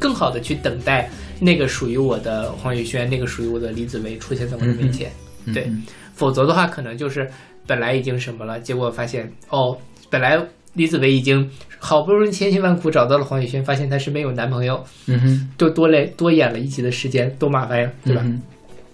[0.00, 1.08] 更好的去等待
[1.38, 5.08] 那个属于我的黄宇轩，那个属于我的李子维出现在我的面前。
[5.54, 5.66] 对。
[5.68, 5.84] 嗯
[6.16, 7.30] 否则的话，可能就是
[7.68, 9.78] 本来已经什么了，结果发现哦，
[10.10, 10.36] 本来
[10.72, 11.48] 李子维已经
[11.78, 18.22] 好不容易千辛万苦找到了黄宇轩，发现她身边有男朋友，嗯哼，就多累多演了一集的时间，多麻烦呀，对吧？
[18.24, 18.42] 嗯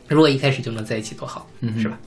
[0.08, 1.98] 如果一开始就能在一起多好，嗯是吧？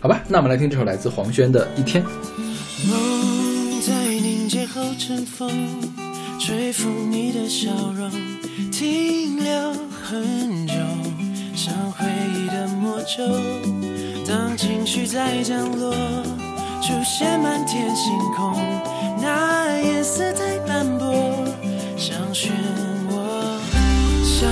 [0.00, 2.04] 好吧，那我们来听这首来自黄轩的《一天》。
[2.86, 5.50] 梦在凝结后尘风，
[6.38, 8.10] 吹拂你的笑容，
[8.70, 9.72] 停留
[10.02, 10.74] 很久，
[11.56, 12.04] 像回
[12.34, 13.24] 忆的魔咒。
[14.28, 15.90] 当情绪在降落，
[16.82, 18.54] 出现满天星空，
[19.22, 21.14] 那颜色太斑驳，
[21.96, 22.50] 像漩
[23.08, 23.16] 涡。
[24.22, 24.46] 相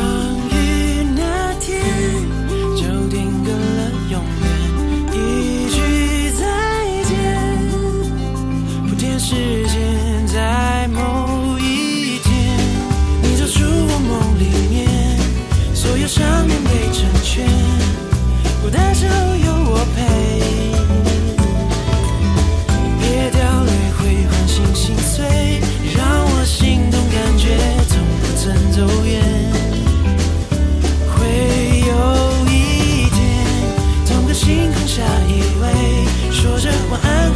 [0.49, 1.79] 遇那天，
[2.75, 4.49] 就定格了永远，
[5.13, 6.43] 一句再
[7.05, 7.13] 见。
[8.89, 9.64] 铺垫时
[25.15, 25.25] 碎，
[25.95, 27.55] 让我心动，感觉
[27.87, 29.23] 从不曾走远。
[31.07, 31.15] 会
[31.87, 31.93] 有
[32.51, 32.53] 一
[33.15, 33.23] 天，
[34.09, 35.31] 同个星空下依
[35.63, 35.63] 偎，
[36.33, 37.33] 说着晚安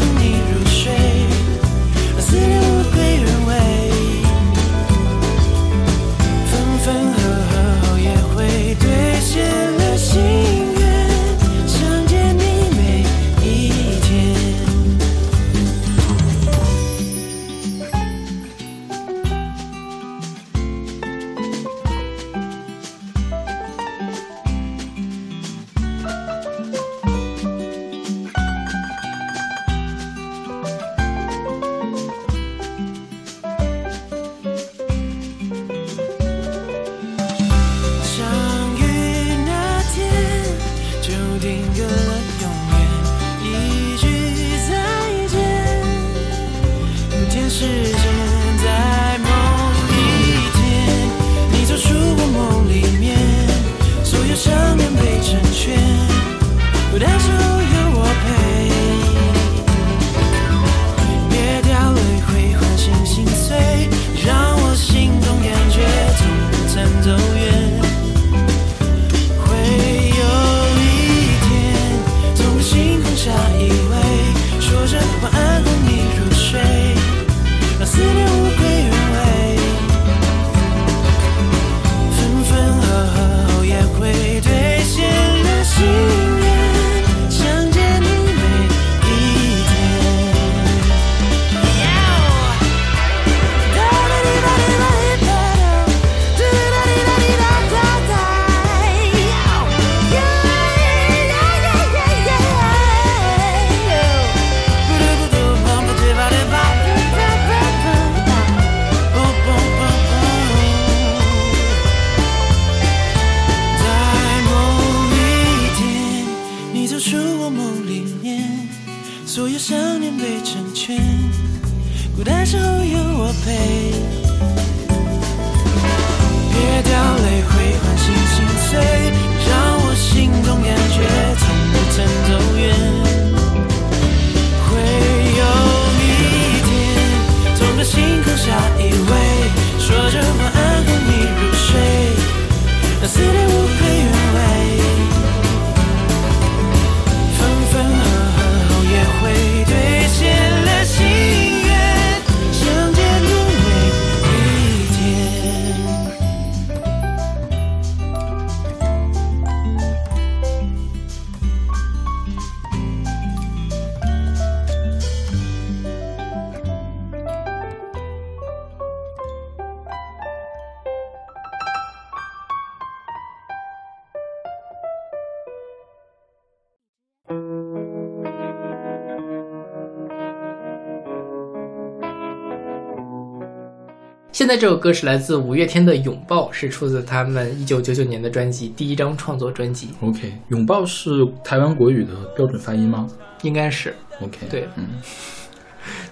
[184.38, 191.10] 现在这首歌是来自五月天的《拥抱》，是出自他们一九九九年的专辑第一张创作专辑，OK，拥抱是
[191.42, 193.04] 台湾国语的标准发音吗
[193.42, 193.92] 应该是。
[194.22, 194.90] ？OK，对嗯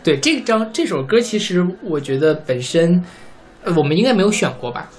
[0.02, 3.00] 对，这张这首歌其实我觉得本身，
[3.62, 4.90] 呃，我们应该没有选过吧？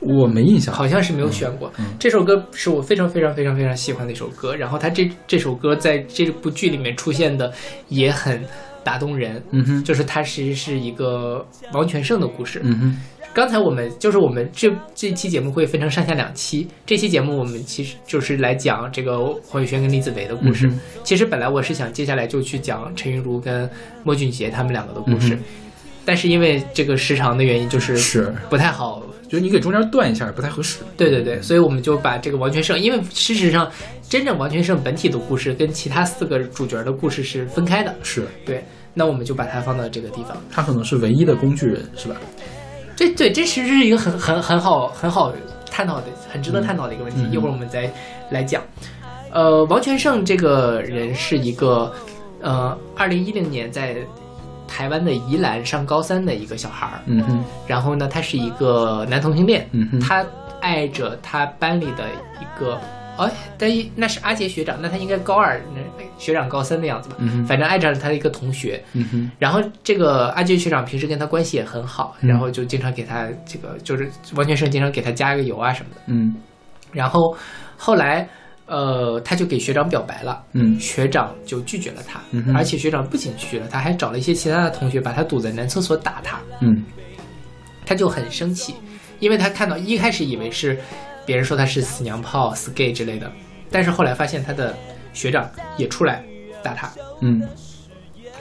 [0.00, 1.72] 我没印象，好像是没有选过。
[1.78, 7.50] 嗯这首歌是我非常非常非常非常喜欢的一首歌，然后它这这首歌在这部剧里面出现的
[7.88, 8.44] 也很
[8.84, 9.42] 打动人。
[9.50, 12.60] 嗯哼，就是它其实是一个王全胜的故事。
[12.62, 12.96] 嗯哼，
[13.32, 20.68] 刚才我们就是我们这这期节目会分成上下两期，这期节目我们其实就是来讲这个黄宇轩跟李子维的故事。
[20.68, 23.68] 嗯其实本来我是想接下来就去讲陈韵如跟
[24.04, 25.40] 莫俊杰他们两个的故事，嗯
[26.04, 29.02] 但是因为这个时长的原因，就是是，不太好。
[29.28, 30.80] 就是你给中间断一下不太合适。
[30.96, 33.70] 对对对，所以我们就把这个王全胜，因为事实上
[34.08, 37.94] 真正王全胜本体的故事跟其他四个主角的故事是分开的。
[38.02, 40.36] 是，对，那我们就把它放到这个地方。
[40.50, 42.16] 他可能是唯一的工具人，是吧？
[42.96, 45.32] 这对，这其实是一个很很很好很好
[45.70, 47.22] 探讨的、很值得探讨的一个问题。
[47.22, 47.92] 嗯一会儿我们再
[48.30, 48.62] 来讲。
[49.32, 51.92] 呃，王全胜这个人是一个，
[52.40, 53.96] 呃，二零一零年在
[54.74, 57.00] 台湾的宜兰上高三的一个小孩儿。
[57.06, 60.00] 嗯哼，然后呢，他是一个男同性恋，嗯哼。
[60.00, 60.26] 他
[60.60, 62.08] 爱着他班里的
[62.40, 62.76] 一个，
[63.16, 65.80] 哎，但那是阿杰学长，那他应该高二，那
[66.18, 67.14] 学长高三的样子吧。
[67.20, 67.44] 嗯哼。
[67.44, 72.28] 反正爱着他的一个同学，嗯哼，然后这个阿杰学长平时跟他关系也很好，嗯。
[72.28, 76.00] 然后就经常给他这个就是王全胜经常给他加个油啊什么的。
[76.06, 76.34] 嗯。
[76.90, 77.36] 然后
[77.76, 78.28] 后来
[78.66, 80.78] 呃他就给学长表白了，嗯。
[80.80, 86.84] 学长就拒绝了他，嗯而且学长不仅拒绝了他，还找了一些其他的同学把他堵在男厕所打他，嗯。
[87.86, 88.74] 他就很生气，
[89.18, 90.78] 因为他看到一开始以为是
[91.26, 93.30] 别人说他是死娘炮、死 gay 之类的，
[93.70, 94.74] 但是后来发现他的
[95.12, 96.24] 学长也出来
[96.62, 97.42] 打他，嗯。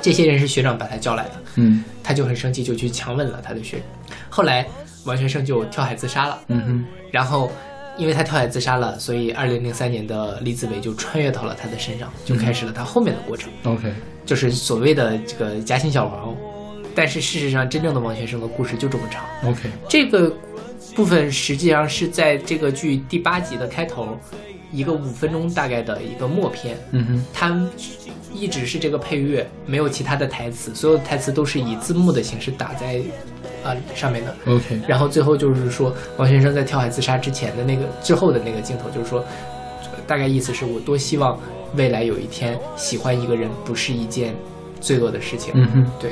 [0.01, 1.31] 这些人是学长把他叫来的。
[1.55, 1.83] 嗯。
[2.01, 3.81] 他就很生气，就去强吻了他的学。
[4.29, 4.65] 后来
[5.05, 7.51] 王学胜就跳海自杀了，嗯哼，然后
[7.97, 13.93] 因为他跳海自杀了，所以二零零三年的李子维就穿越到了他的身上，就开始了他后面的过程，，OK，
[14.25, 16.35] 就是所谓的这个夹心小王。
[16.95, 19.23] 但是事实上，真正的王学生的故事就这么长。
[19.49, 20.31] OK，这个
[20.95, 24.15] 部分实际上是在这个剧第八集的开头，
[24.71, 27.69] 一个五分钟大概的一个默片，嗯哼，它
[28.31, 33.01] 一直是这个配乐，没有其他的台词，所有的台词都是以字幕的形式打在
[33.63, 34.35] 啊、上面的。
[34.45, 39.23] OK，然后最后就是说，王先生在跳海自杀之前的那个之后的那个镜头，就是说，
[40.05, 41.37] 大概意思是我多希望
[41.75, 44.35] 未来有一天喜欢一个人不是一件
[44.79, 45.53] 罪恶的事情。
[45.55, 46.11] 嗯哼，对。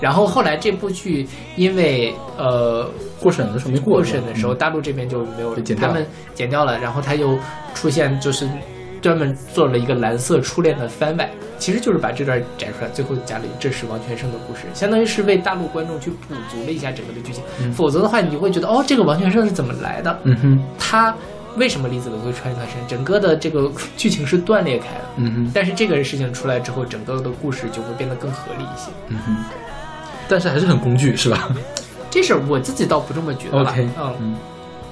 [0.00, 1.24] 然后后来这部剧
[1.54, 6.04] 因为呃过审的时候没过过审的时候，嗯大陆这边就没有他们
[6.34, 7.38] 剪掉了，然后他又
[7.72, 8.48] 出现就是
[9.02, 17.42] 专门做了一个蓝色初恋的番外，其实就是把这段摘出来，最后加了这是王全胜的故事，相当于是为大陆观众去补足了一下整个的剧情。
[17.60, 20.18] 嗯否则的话，你会觉得哦，这个王全胜是怎么来的？
[20.22, 21.14] 嗯哼，他
[21.56, 22.74] 为什么李子维会穿越他身？
[22.86, 25.04] 整个的这个剧情是断裂开的。
[25.16, 28.90] 嗯哼，但是这个事情出来之后，整个的故事就会变得更合理一些。
[29.08, 29.36] 嗯哼，
[30.28, 31.50] 但是还是很工具，是吧
[32.08, 33.70] 这事儿我自己倒不这么觉得了。
[33.70, 34.36] ？OK，嗯，嗯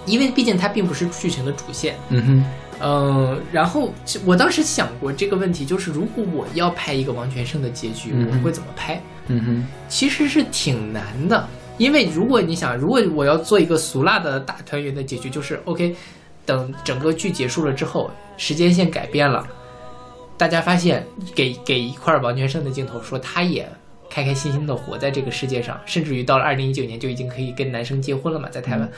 [0.06, 1.94] 因为毕竟它并不是剧情的主线。
[2.08, 2.44] 嗯哼，
[2.82, 3.92] 嗯，然后
[4.24, 9.00] 我当时想过这个问题，就是如果我要拍一个王全胜的结局，嗯我会怎么拍？
[9.28, 11.46] 嗯哼，其实是挺难的，
[11.78, 15.94] 因为如果你想，如果我要做一个俗辣的大团圆的结局，就是 OK，
[16.44, 19.46] 等整个剧结束了之后，时间线改变了，
[20.36, 23.68] 大家发现给给一块王全胜的镜头，说他也
[24.08, 28.90] 开开心心的活在这个世界上，甚至于到了二零一九年就已经可以跟男生结婚了嘛，在台湾。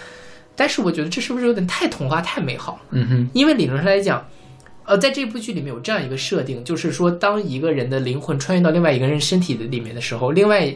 [0.55, 2.81] 但是我觉得这是不是有点太童话、太美好了？
[2.91, 4.27] 嗯哼，因为理论上来讲，
[4.85, 10.73] 呃，在这部剧里面有这样一个设定，就是说，当一个人的灵魂穿越到另外一个人身体的里面的时候，另外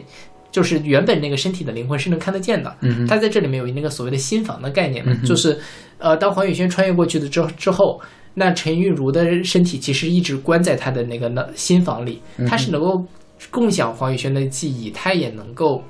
[0.51, 2.75] 就是原本那个身体的灵魂是能看得见的。
[2.81, 5.59] 嗯哼，它在这里面有那个所谓的心房的概念嘛，嗯就是
[5.97, 8.01] 呃，当黄宇轩穿越过去的之之后，
[8.33, 13.05] 那陈韵如的身体其实一直关在他的那个呢心房里，他是能够
[13.51, 15.83] 共享黄宇轩的记忆，他也能够，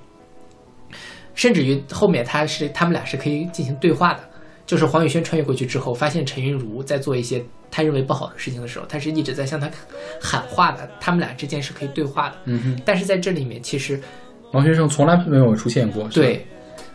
[1.38, 4.19] 甚至于后面他是他们俩是可以进行对话的。
[4.65, 7.41] 就是黄宇轩穿越过去之后，发现陈韵如在做一些
[7.72, 9.72] 他认为不好的事情的时候，他是一直在向他
[10.22, 12.35] 喊话的，他们俩之间是可以对话的。
[12.43, 13.97] 嗯哼，但是在这里面，其实
[14.51, 16.45] 王先生从来没有出现过，对，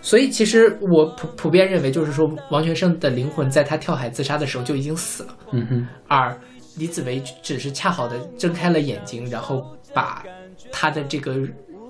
[0.02, 6.38] 所以其实我普普遍认为，就是说王全胜的灵魂在他跳海自杀的时候就已经死了，嗯哼，而
[6.76, 9.62] 李子维只是恰好的睁开了眼睛，然后
[9.94, 10.22] 把
[10.70, 11.36] 他的这个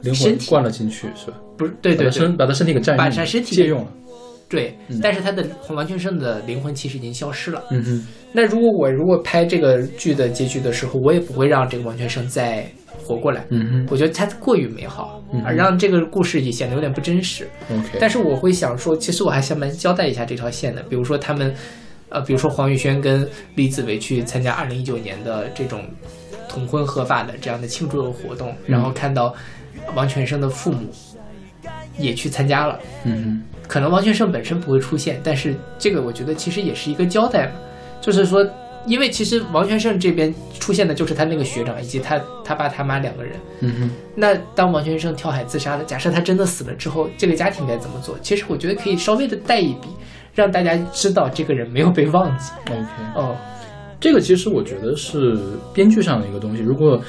[0.03, 1.37] 灵魂灌了进去，是吧？
[1.63, 2.05] 不是对对对。
[2.07, 3.89] 把他身把他身体给占用了，把他身体借用了，
[4.49, 12.67] 对，但是他的王全胜的灵魂其实已经消失了，嗯哼，那如果我如果拍这个剧的结局的时候，我也不会让这个王全胜再
[13.03, 13.47] 活过来。
[13.49, 17.49] 嗯我觉得他过于美好嗯，而让这个故事也显得有点不真实。
[17.71, 21.55] ，OK，但是我会想说，其实我还想蛮交代一下这条线的，比如说他们，
[22.11, 25.83] 呃，比如说黄宇轩跟李子维去参加二零一九年的这种
[26.47, 29.35] 同婚合法的这样的庆祝的活动，然后看到
[29.95, 30.87] 王全胜的父母
[31.99, 32.79] 也去参加了。
[33.05, 37.53] 嗯可能王全胜本身不会出现，但是这个我觉得其实也是一个交代嘛，
[38.03, 38.47] 就是说，
[38.87, 43.33] 因为其实王全胜这边出现的就是他那个学长以及他他爸他妈两个人。
[43.35, 43.91] 哼，嗯哼。
[44.15, 48.15] 那当王全胜跳海自杀了，假设他真的死了之后，这个家庭该怎么做？
[48.21, 49.89] 其实我觉得可以稍微的带一笔，
[50.35, 52.53] 让大家知道这个人没有被忘记。
[52.69, 53.35] OK，哦，
[53.99, 55.39] 这个其实我觉得是
[55.73, 56.63] 编剧上的一个东西。
[56.63, 57.01] 如果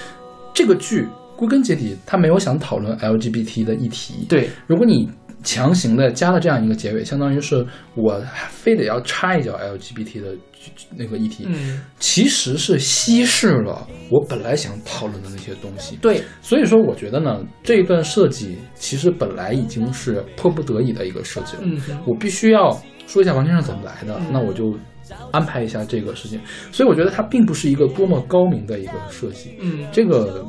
[0.53, 1.05] 这个剧
[1.35, 5.10] 归根结底他没有想讨论 LGBT 的议题，，对，如果你
[5.43, 7.65] 强行的加了这样一个结尾，相当于是
[7.95, 10.34] 我非得要插一脚 LGBT 的
[10.95, 15.97] 那个议题，嗯，其实是稀释了我本来想讨论的那些东西。
[15.97, 21.61] 对，所以说，我觉得呢，这一段设计其实本来已经是迫不得已的一个设计了。
[21.64, 22.72] 嗯我必须要
[23.05, 24.73] 说一下王先生怎么来的，嗯那我就
[25.31, 26.39] 安排一下这个事情。
[26.72, 30.45] 所以我觉得它并不是一个多么高明的一个设计，嗯，这个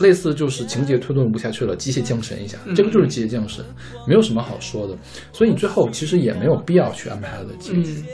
[0.00, 3.64] 类似就是情节推动不下去了，机械降神一下，嗯这个就是机械降神，
[4.06, 4.96] 没有什么好说的。
[5.32, 7.94] 所以你最后其实也没有必要去安排他的结局。
[7.98, 8.04] 嗯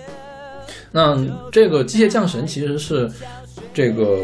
[0.94, 1.16] 那
[1.50, 3.10] 这个机械降神其实是
[3.72, 4.18] 这个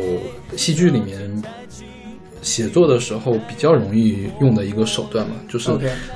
[0.54, 1.42] 戏剧里面
[2.42, 5.70] 写作的时候比较容易用的一个手段嘛，就是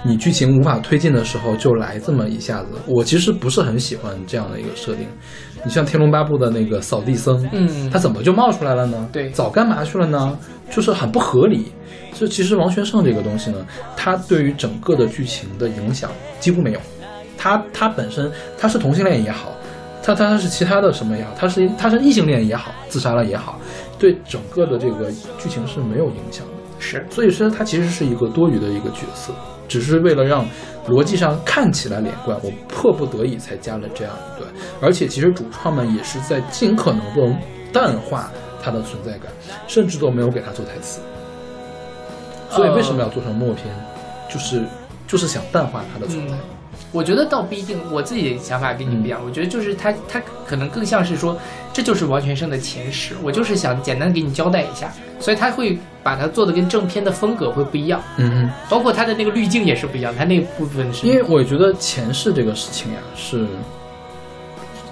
[0.04, 2.68] 你剧情无法推进的时候就来这么一下子。
[2.86, 5.06] 我其实不是很喜欢这样的一个设定。
[5.64, 9.08] 你像《天龙八部》的那个扫地僧，嗯他怎么就冒出来了呢？
[9.12, 10.38] 对早干嘛去了呢？
[10.70, 11.72] 就是很不合理。
[12.12, 13.66] 所以其实王全胜这个东西呢，
[13.96, 16.10] 他对于整个的剧情的影响
[16.40, 16.80] 几乎没有。
[17.38, 19.52] 他他本身他是同性恋也好，
[20.02, 23.58] 他他是其他的什么也好，他是他是异性恋也好，自杀了也好，
[23.98, 26.52] 对整个的这个剧情是没有影响的。
[26.78, 29.32] 是，所以说他其实是一个多余的一个角色，
[29.66, 30.44] 只是为了让
[30.88, 34.52] 逻辑上看起来连贯，我迫不得已才加了这样一段。
[34.80, 37.36] 而且其实主创们也是在尽可能的
[37.72, 38.30] 淡化
[38.62, 39.30] 他的存在感，
[39.66, 41.00] 甚至都没有给他做台词。
[42.50, 43.66] 所以为什么要做成默片？
[44.28, 44.64] 就是
[45.06, 46.34] 就是想淡化他的存在。
[46.34, 46.40] 嗯
[46.90, 49.18] 我觉得倒不一定，我自己的想法跟你不一样。
[49.24, 51.34] 我觉得就是他，他可能更像是说，
[51.72, 54.92] 这就是王全胜的前世，我就是想简单给你交代一下，
[55.22, 58.50] 所以他会把它做的跟正片的风格会不一样，嗯嗯。
[58.68, 61.06] 包括他的那个滤镜也是不一样，他那部分是。
[61.06, 63.46] 因为我觉得前世这个事情呀是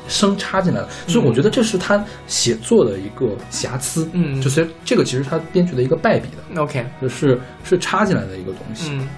[0.06, 4.08] 生插进来的，所以我觉得这是他写作的一个瑕疵。
[4.12, 4.40] 嗯。
[4.40, 8.90] 就是这个其实他编剧的一个败笔的，OK，就是是插进来的一个东西。
[8.92, 9.08] 嗯，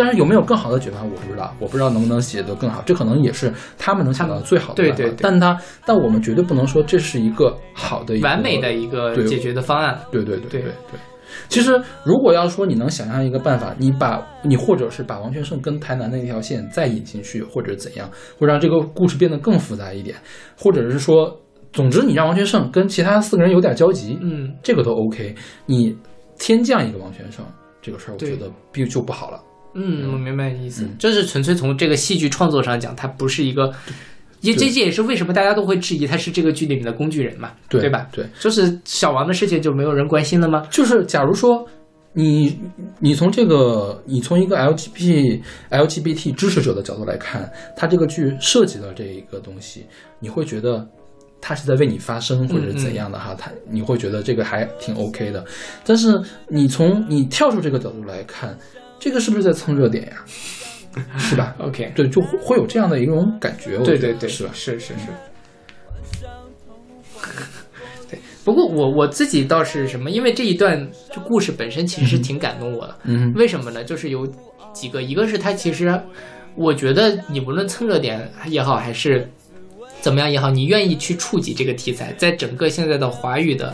[0.00, 4.96] 但是有没有更好的解法，我不知道，我不知道能不能写得更好，这可能也是他们能想到的最好的办法。
[4.96, 10.00] 对对对但他但我们绝对不能说这是一个好的完美的一个解决的方案。
[10.10, 11.00] 对对对对对对。
[11.48, 20.16] 其实，如果要说你能想象一个办法，你把你或者是把王全胜跟台南那条线再引进去，或者怎样，会让这个故事变得更复杂一点，
[20.58, 21.40] 或者是说，
[21.72, 25.32] 总之你让王全胜跟其他四个人有点交集，嗯，这个都 OK。
[25.66, 25.96] 你
[26.36, 27.44] 天降一个王全胜，
[27.80, 29.40] 这个事儿我觉得必就不好了。
[29.74, 33.72] 嗯，我明白你意思，嗯这是纯粹从这个戏剧创作上讲，它不是一个，
[34.40, 38.08] 也这这也是为什么大家都会质疑他是这个剧里面的工具人嘛，对吧？
[38.10, 40.66] 对，就是小王的事情就没有人关心了吗？
[40.70, 41.66] 就是假如说
[42.12, 42.58] 你
[42.98, 45.40] 你从这个你从一个 LGBT
[45.70, 49.84] LGBT 支持者的角度来看，他这个剧涉及到这一个东西，
[50.18, 50.84] 你会觉得
[51.40, 53.34] 他是在为你发声或者是怎样的哈？
[53.38, 55.44] 他你会觉得这个还挺 OK 的。
[55.84, 58.58] 但是你从你跳出这个角度来看，
[59.00, 60.24] 这个是不是在蹭热点呀？
[61.18, 64.50] 是吧？OK，对，就会会有这样的一种感觉，对对对，是吧？
[64.52, 65.06] 是是是。
[68.10, 72.96] 对，不过我我自己倒是什么，因为这一段就故事本身其实是挺感动我的。
[73.04, 73.84] 嗯为什么呢？
[73.84, 74.26] 就是有
[74.72, 76.00] 几个，一个是它其实，
[76.56, 79.30] 我觉得你无论蹭热点也好，还是
[80.00, 83.72] 怎么样也好，你愿意去触及这个题材，在整个现在的华语的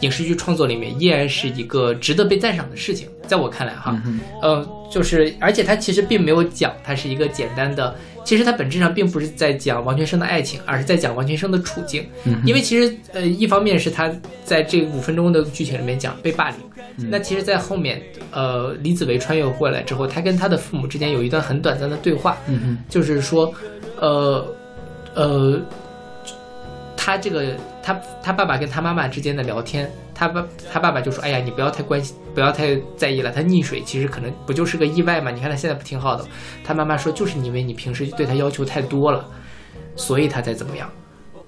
[0.00, 3.08] 影视剧创作里面，依然是一个值得被赞赏的事情。
[3.26, 7.94] 在我看来，哈，嗯呃，就是而且它其实并没有讲它是一个简单的，
[8.24, 12.06] 其实它本质上并不是在讲王全生的爱情，而是在讲王全生的处境。
[12.24, 14.10] 嗯因为其实呃，一方面是他
[14.44, 16.58] 在这五分钟的剧情里面讲被霸凌，
[16.96, 18.00] 嗯那其实，在后面
[18.30, 23.52] 呃，李子维穿越过来之后，他跟他的父母之间有一段很短暂的对话，嗯哼就是说，
[24.00, 24.46] 呃
[25.14, 25.60] 呃，
[26.96, 27.54] 他这个
[27.88, 33.32] 他他爸爸跟他妈妈之间的聊天，他爸他爸爸就说：“哎呀，你不要太关心，不要太在意了。
[33.32, 35.30] 他溺水其实可能不就是个意外嘛？
[35.30, 36.22] 你看他现在不挺好的？”
[36.62, 39.26] 他妈妈说：“就是因为你平时对他要求太多了，
[39.96, 40.90] 所以他才怎么样。”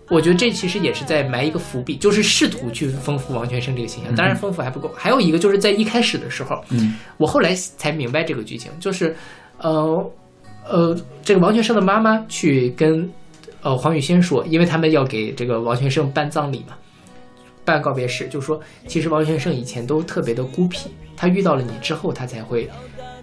[0.08, 4.14] 我觉得这其实也是在埋一个伏笔，就是试图去丰富王全胜这个形象。
[4.14, 4.90] 当然，丰富还不够。
[4.96, 9.14] 还有一个就是在一开始的时候，嗯我后来才明白这个剧情，就是，
[9.58, 10.10] 呃
[10.66, 13.08] 呃，这个王全胜的妈妈去跟
[13.62, 16.74] 呃黄宇轩说，因为他们要给这个王全胜办葬礼嘛，
[17.64, 22.68] 办告别式，就说其实王全胜以前都特别的孤僻，他遇到了你之后，他才会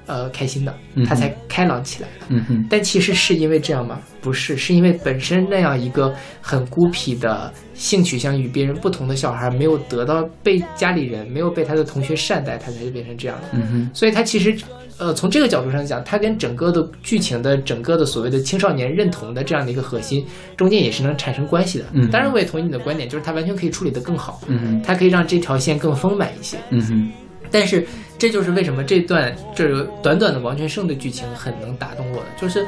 [0.06, 0.74] 呃开心的，
[1.06, 2.26] 他才开朗起来的。
[2.30, 4.00] 嗯哼但其实是因为这样吗？
[4.22, 13.48] 不是，是因为本身那样一个很孤僻的性取向与别人不同的小孩，没有得到被家里人，没有被他的同学善待，他才会变成这样的。
[13.54, 14.56] 嗯哼所以他其实，
[15.00, 20.26] 呃，从这个角度上讲，它跟整个的剧情的整个的所谓的青少年认同的这样的一个核心，
[20.56, 21.86] 中间也是能产生关系的。
[21.94, 26.58] 嗯当然，我也同意你的观点，就是它完全可以处理得更好，嗯哼他可以让这条线更丰满一些。
[26.72, 27.12] 嗯哼
[27.50, 27.86] 但是
[28.18, 32.66] 这就是为什么这段这短短的王全胜的剧情很能打动我的，就是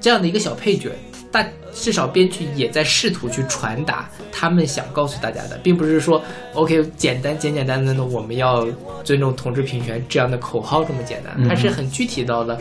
[0.00, 0.90] 这样的一个小配角，
[1.32, 6.20] 大至少编剧也在试图去传达他们想告诉大家的，并不是说
[6.54, 8.66] OK 简单简简单单的我们要
[9.04, 12.58] 尊重同志平权这样的口号这么简单，嗯它是很具体到了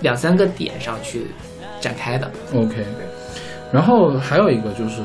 [0.00, 1.26] 两三个点上去
[1.80, 2.30] 展开的。
[2.54, 2.84] ，OK。
[3.72, 5.00] 然后还有一个就是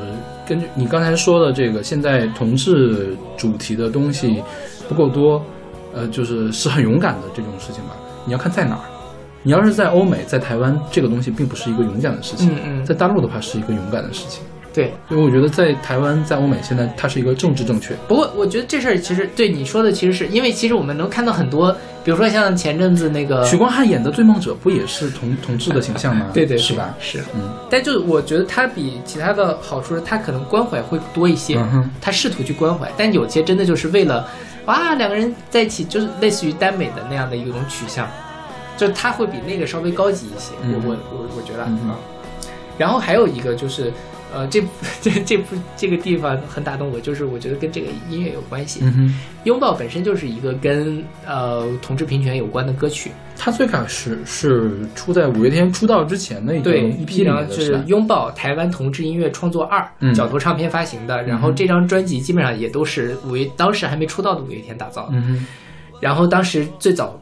[0.46, 4.42] 根据你刚才说的这个，现在同志主题的东西
[4.88, 5.42] 不够多，
[5.94, 7.96] 呃，就是是很勇敢的这种事情吧。
[8.26, 8.97] 你要看在哪儿。
[9.42, 12.50] 你要是在欧美，在台湾，这个东西并不是一个勇敢的事情。
[12.50, 14.42] 嗯嗯在大陆的话是一个勇敢的事情。
[14.74, 17.94] 对，因为我觉得在台湾，在欧美，现在它是一个政治正确。
[18.06, 21.72] 不过我觉得这事儿其实对你说的，其实是因为其实我们能看到很多，
[22.04, 26.26] 比如说像前阵子那个许光汉演的《追梦者》不也是同同志的形象吗？
[26.34, 26.94] 对对对是吧？
[27.00, 31.58] 是，嗯但就是我觉得他比其他的好处是，他可能关怀会多一些，
[32.00, 34.28] 他试图去关怀，但有些真的就是为了，
[34.66, 38.06] 哇，两个人在一起，就是类似于耽美的那样的一种取向，
[38.78, 41.98] 就他会比那个稍微高级一些，嗯我我我我觉得啊。
[42.78, 43.92] 然后还有一个就是，
[44.32, 44.62] 呃，这
[45.02, 48.78] 这这部这个地方很打动我，就是我觉得跟这个音乐有关系。
[48.84, 56.82] 嗯，拥抱本身就是一个跟呃同志平权有关的歌曲，它最开始是出在五月天出道之前的一个对
[57.24, 57.82] 然后面的，是？
[57.88, 65.14] 拥抱台湾同志音乐创作二、嗯角头唱片发行的，然后这张专辑基本上也都是五月当时还没出道的五月天打造的。
[65.14, 65.44] 嗯，
[66.00, 67.20] 然后当时最早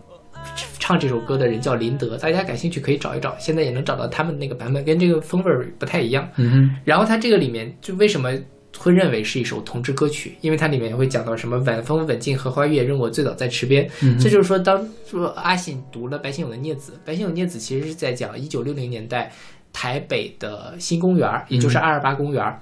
[0.86, 6.28] 唱这首歌的人叫林德，大家感兴趣可以找一找，现在也能找到他们那个版本，跟这个风味儿不太一样。
[6.36, 8.30] 嗯哼，然后它这个里面就为什么
[8.78, 10.36] 会认为是一首同志歌曲？
[10.42, 13.90] 因为它里面会讲到什么晚风吻尽荷花月，任我醉倒在池边。
[14.00, 19.32] 嗯这就是说，当说阿信读了白先勇的《孽子》，白先勇《孽子》其实是在讲一九六零年代
[19.72, 22.60] 台北的新公园，也就是二二八公园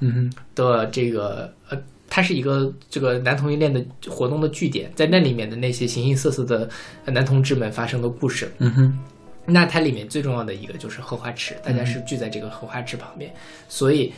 [0.54, 1.78] 的这个呃。
[2.08, 6.68] 它是一个这个男同性恋的活动的据点，在那里面的那些形形色色的
[7.04, 8.98] 呃男同志们发生的故事，嗯哼，
[9.46, 13.32] 那它里面最重要的一个就是荷花池，大家是聚在这个荷花池旁边，
[13.68, 14.12] 所以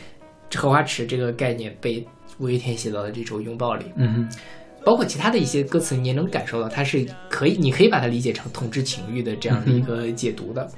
[0.53, 2.05] 荷花池这个概念被
[2.37, 4.37] 五月天写到了这首《拥抱》里，嗯哼，
[4.85, 10.69] 包括其他的一些歌词，你也能感受到它是可以，你可以把它理解成同志情欲的这样的一个解读的。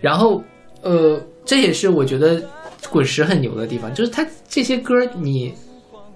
[0.00, 0.42] 然后，
[0.82, 2.42] 呃，这也是我觉得
[2.90, 5.54] 滚石很牛的地方，就是它这些歌你。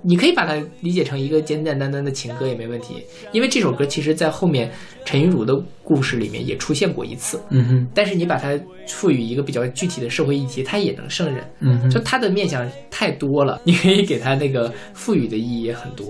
[0.02, 4.70] 你可以把它理解成一个简简单单的情歌也没问题，因为这首歌其实在后面
[5.04, 5.54] 陈韵如的
[5.84, 7.40] 故事里面也出现过一次。
[7.50, 8.58] 嗯哼，但是你把它
[8.88, 11.44] 赋予一个比较具体的社会议题，它也能胜任。
[11.60, 16.06] 嗯哼，就它的面向太多了，你可以给它那个赋予的意义也很多。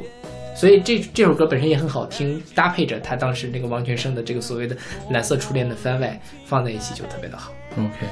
[0.54, 4.76] 所以这这首歌本身也很好听，搭配着他当时那个王全胜的这个所谓的
[5.10, 7.52] 蓝色初恋的番外放在一起就特别的好。
[7.72, 8.06] OK，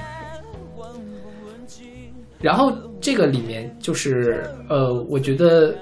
[2.40, 5.74] 然后这个里面就是呃，我觉得，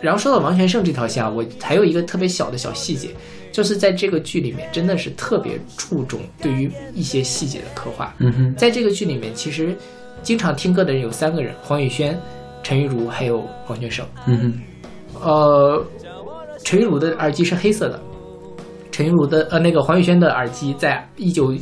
[0.00, 3.10] 然后说到王全胜这条线啊，我还有一个特别小的小细节，
[3.50, 8.14] 就是在这个剧里面真的是特别注重对于一些细节的刻画。
[8.18, 9.76] 嗯哼，在这个剧里面，其实
[10.22, 12.16] 经常听歌的人有三个人：黄宇轩、
[12.62, 14.06] 陈玉茹还有王全胜。
[14.26, 15.84] 嗯哼，呃，
[16.64, 18.00] 陈玉茹的耳机是黑色的，
[18.92, 21.52] 陈玉茹的呃那个黄宇轩的耳机在一九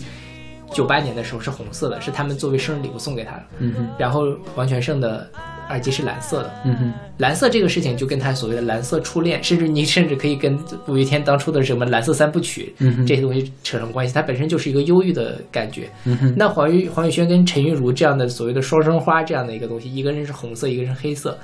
[0.72, 3.42] 九八年的时候是红色的，是他们作为生日礼物送给他的。
[3.58, 4.22] 嗯哼，然后
[4.54, 5.28] 王全胜的
[5.68, 12.74] 耳机是蓝色的，嗯哼，蓝色这个事情就跟他所谓的蓝色初恋，甚至你 甚至可以跟五月天当初的什么蓝色三部曲、
[13.06, 15.88] 这些东西扯上关系，它本身就是一个忧郁的感觉。
[16.04, 21.36] 嗯哼，那黄玉黄宇轩跟陈玉如这样的所谓的双生花这样的一个东西，一个人是红色，一个人是黑色，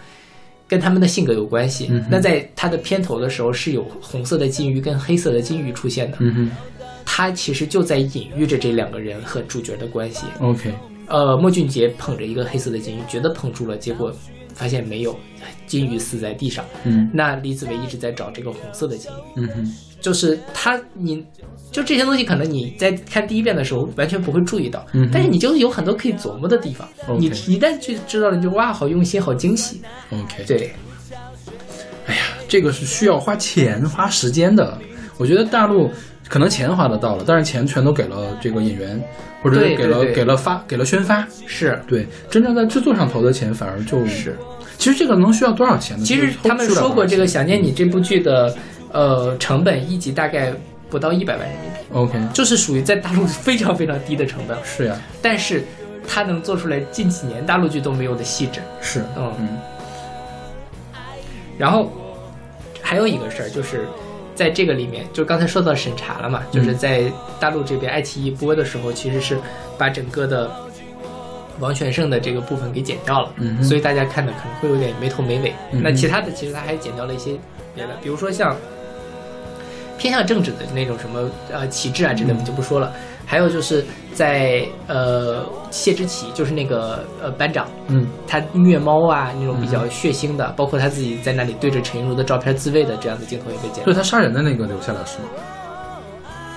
[0.69, 1.89] 跟他们的性格有关系。
[1.91, 6.51] 嗯那在他的片头的时候是有红色的金鱼跟黑色的金鱼出现的，嗯
[7.05, 10.25] 哼它其实就在隐喻着这两个人和主角的关系。
[10.41, 10.73] ，OK，
[11.07, 14.13] 呃，莫俊杰捧着一个黑色的金鱼，觉得捧住了，结果
[14.55, 15.19] 发现没有，
[15.67, 16.65] 金鱼死在地上。
[16.85, 21.25] 嗯那李子维一直在找这个红色的金鱼，嗯哼，就是他你。
[21.71, 26.87] 就这些东西，可能你在看第一遍的时候完全不会注意到，嗯但是你就有很多可以琢磨的地方。
[27.19, 29.81] 你一旦去知道了，你就哇，好用心，好惊喜。
[30.11, 30.71] OK，对，
[32.07, 34.79] 哎呀，这个是需要花钱花时间的。
[35.17, 35.91] 我觉得大陆
[36.33, 38.99] 可能钱花的到了，但是钱全都给了这个演员，
[39.43, 41.29] 或者是给了给了发给了宣发。
[41.47, 41.79] 是。
[41.87, 44.35] 对，真正在制作上投的钱反而就是
[44.79, 46.07] 其实这个能需要多少钱呢？
[46.07, 48.57] 其实他们说过，这个《想念你》这部剧的
[48.93, 50.51] 呃成本一集大概
[50.89, 55.63] 不到一百万人民币，OK 就是属于在大陆非常非常低的成本，是呀，但是
[56.09, 58.59] 他能做出来近几年大陆剧都没有的细致。
[58.81, 59.49] 是嗯嗯
[61.59, 61.93] 然后
[62.81, 63.87] 还有一个事儿就是。
[64.43, 67.05] 在这个里面，就刚才说到审查了嘛，就是在
[67.39, 69.39] 大陆这边爱奇艺播的时候，其实是
[69.79, 70.51] 把整个的
[71.61, 75.55] 王全胜的这个部分给剪掉了，嗯所以大家看的可能会有点没头没尾。
[75.71, 77.39] 嗯那其他的其实他还剪掉了一些
[77.75, 78.57] 别的，比如说像
[79.97, 82.93] 偏向政治的那种什么呃旗帜啊之类的，我们就不说了。
[83.25, 93.85] 还有就是在呃谢之奇，就是那个呃班长，嗯他虐猫啊那种比较血腥的，包括他自己在那里对着陈韵如的照片自慰的这样的镜头也被剪了。
[93.85, 95.25] 所以他杀人的那个留下了是吗？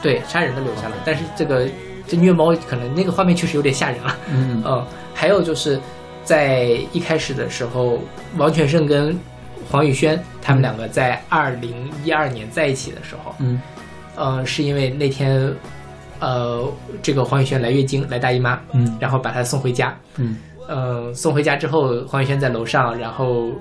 [0.02, 1.68] 对，杀人的留下了，但是这个
[2.08, 4.16] 这虐猫可能那个画面确实有点吓人了。
[4.30, 5.80] 嗯嗯，还有就是
[6.24, 8.00] 在一开始的时候，
[8.38, 9.18] 王全胜跟
[9.72, 13.60] 黄宇轩他们两个在二零一二年在一起的时候，嗯
[14.16, 15.52] 呃，是因为那天
[16.20, 16.72] 呃
[17.02, 20.38] 这个黄宇轩来月经来大姨妈，嗯然后把她送回家，嗯
[20.68, 23.52] 呃，送回家之后，黄宇轩在楼上，然后，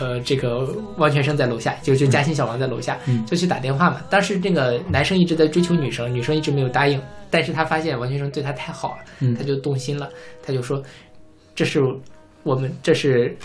[0.00, 0.66] 呃，这个
[0.96, 4.00] 汪全生在楼下，就就嘉兴小王在楼下，嗯就去打电话嘛。
[4.08, 6.98] 当时这个男生一直在追求女生，女生一直没有答应，
[7.30, 10.08] 但是他发现王全生对他太好了，嗯他就动心了，
[10.42, 10.82] 他就说，
[11.54, 11.80] 这是
[12.44, 13.36] 我们，这是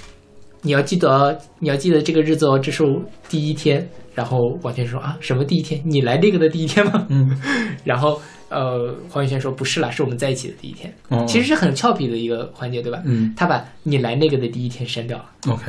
[0.62, 2.84] 你要记得哦，你要记得这个日子哦，这是
[3.28, 3.86] 第一天。
[4.16, 5.82] 然后王全生说啊，什么第一天？
[5.84, 7.04] 你来这个的第一天吗？
[7.10, 7.36] 嗯，
[7.84, 8.22] 然后
[8.54, 10.94] 呃，黄宇轩说不是啦，是我们在一起的第一天。
[11.10, 13.02] 哦其实是很俏皮的一个环节，对吧？
[13.06, 15.64] 嗯他把你来那个的第一天删掉了，OK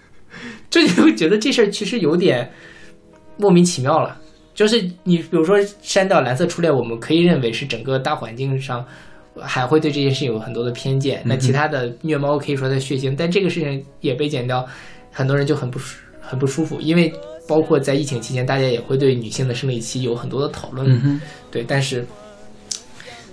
[0.68, 2.50] 就你会觉得这事儿其实有点
[3.36, 4.20] 莫名其妙了。
[4.54, 8.82] 就是你比如说删掉蓝色初恋，我们可以认为是整个大环境上
[9.38, 11.20] 还会对这件事情有很多的偏见。
[11.26, 14.66] 那其他的虐猫可以说它血腥，但这个事情也被剪掉，
[15.12, 17.12] 很多人就很不舒很不舒服，因为
[17.46, 20.86] 包括在疫情期间，大家也会对女性的生理期有很多的讨论。
[21.04, 21.20] 嗯。
[21.50, 22.04] 对，但是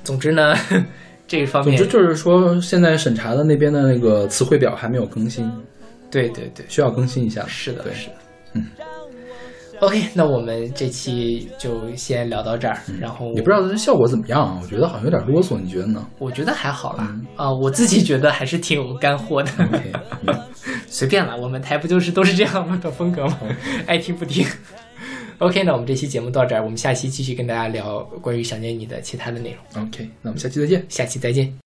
[0.04, 0.56] 总之呢，
[1.28, 5.50] 这一方面总之就是说，现在审查的那边的那个词汇表还没有更新，
[6.12, 7.46] 对对对，需要更新一下。
[7.48, 8.14] 是的，是的，
[8.54, 8.66] 嗯。
[9.84, 19.52] OK， 那我们这期就先聊到这儿，然后也不知道这效果怎么样啊，我觉得好像有点啰嗦，你觉得呢我觉得还好啦，啊、我自己觉得还是挺有干货的。
[20.88, 23.38] 随便了，我们台不就是都是这样的风格吗？
[23.86, 24.46] 爱听不听。
[25.40, 30.86] OK，那我们这期节目到这儿，我们下期继续跟大家聊关于想念你的其他的内容，OK，那我们下期再见。
[30.88, 31.63] 下期再见。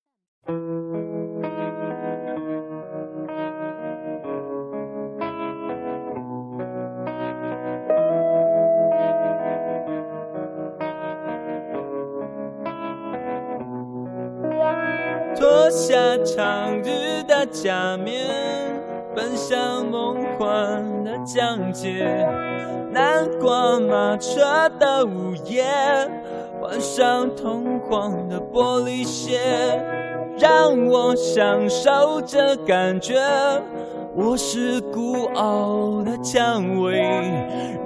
[15.87, 18.25] 下长日的假面，
[19.15, 22.27] 奔向梦幻的疆界。
[22.91, 25.63] 南瓜马车的午夜，
[26.59, 29.39] 换上通黄的玻璃鞋，
[30.37, 33.15] 让我享受这感觉。
[34.13, 36.99] 我是孤傲的蔷薇，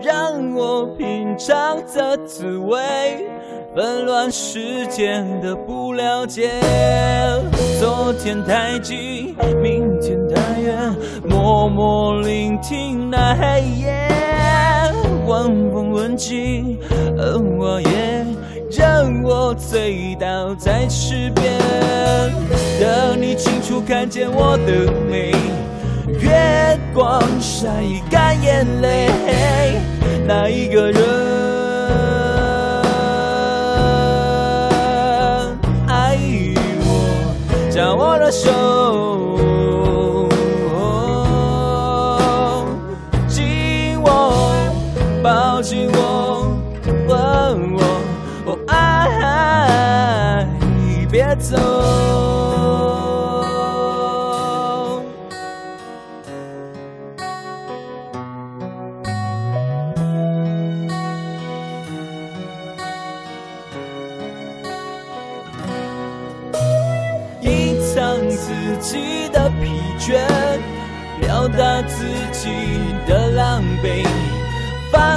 [0.01, 3.29] 让我品尝这滋味。
[3.73, 6.51] 纷乱世间的不了解，
[7.79, 10.93] 昨天太近，明天太远，
[11.23, 14.09] 默默聆听那黑夜，
[15.25, 16.77] 晚风吻尽，
[17.17, 18.25] 而我也
[18.69, 21.57] 让我醉倒在池边，
[22.77, 25.31] 等你清楚看见我的美，
[26.19, 27.69] 月光晒
[28.09, 29.07] 干眼泪，
[30.27, 31.20] 那一个人。
[38.31, 40.17] 手
[43.27, 44.31] 紧握，
[45.21, 46.55] 抱紧我，
[47.09, 48.57] 吻我。
[48.67, 50.47] 爱，
[51.11, 52.30] 别走。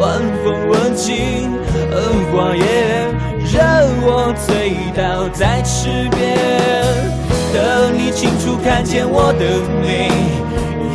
[0.00, 1.52] 晚风吻尽
[1.92, 2.00] 荷
[2.32, 2.64] 花叶，
[3.52, 3.60] 任
[4.00, 4.48] 我醉
[4.96, 6.18] 倒在池边。
[7.52, 9.44] 等你清楚看见我的
[9.82, 10.08] 美，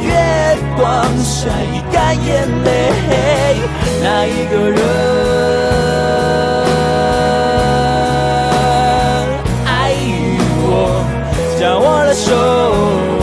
[0.02, 0.10] 月
[0.76, 0.84] 光
[1.20, 1.50] 晒
[1.92, 2.68] 干眼泪，
[4.02, 4.80] 那一个人
[9.68, 9.94] 爱
[10.66, 10.74] 我，
[11.60, 13.15] 将我的手。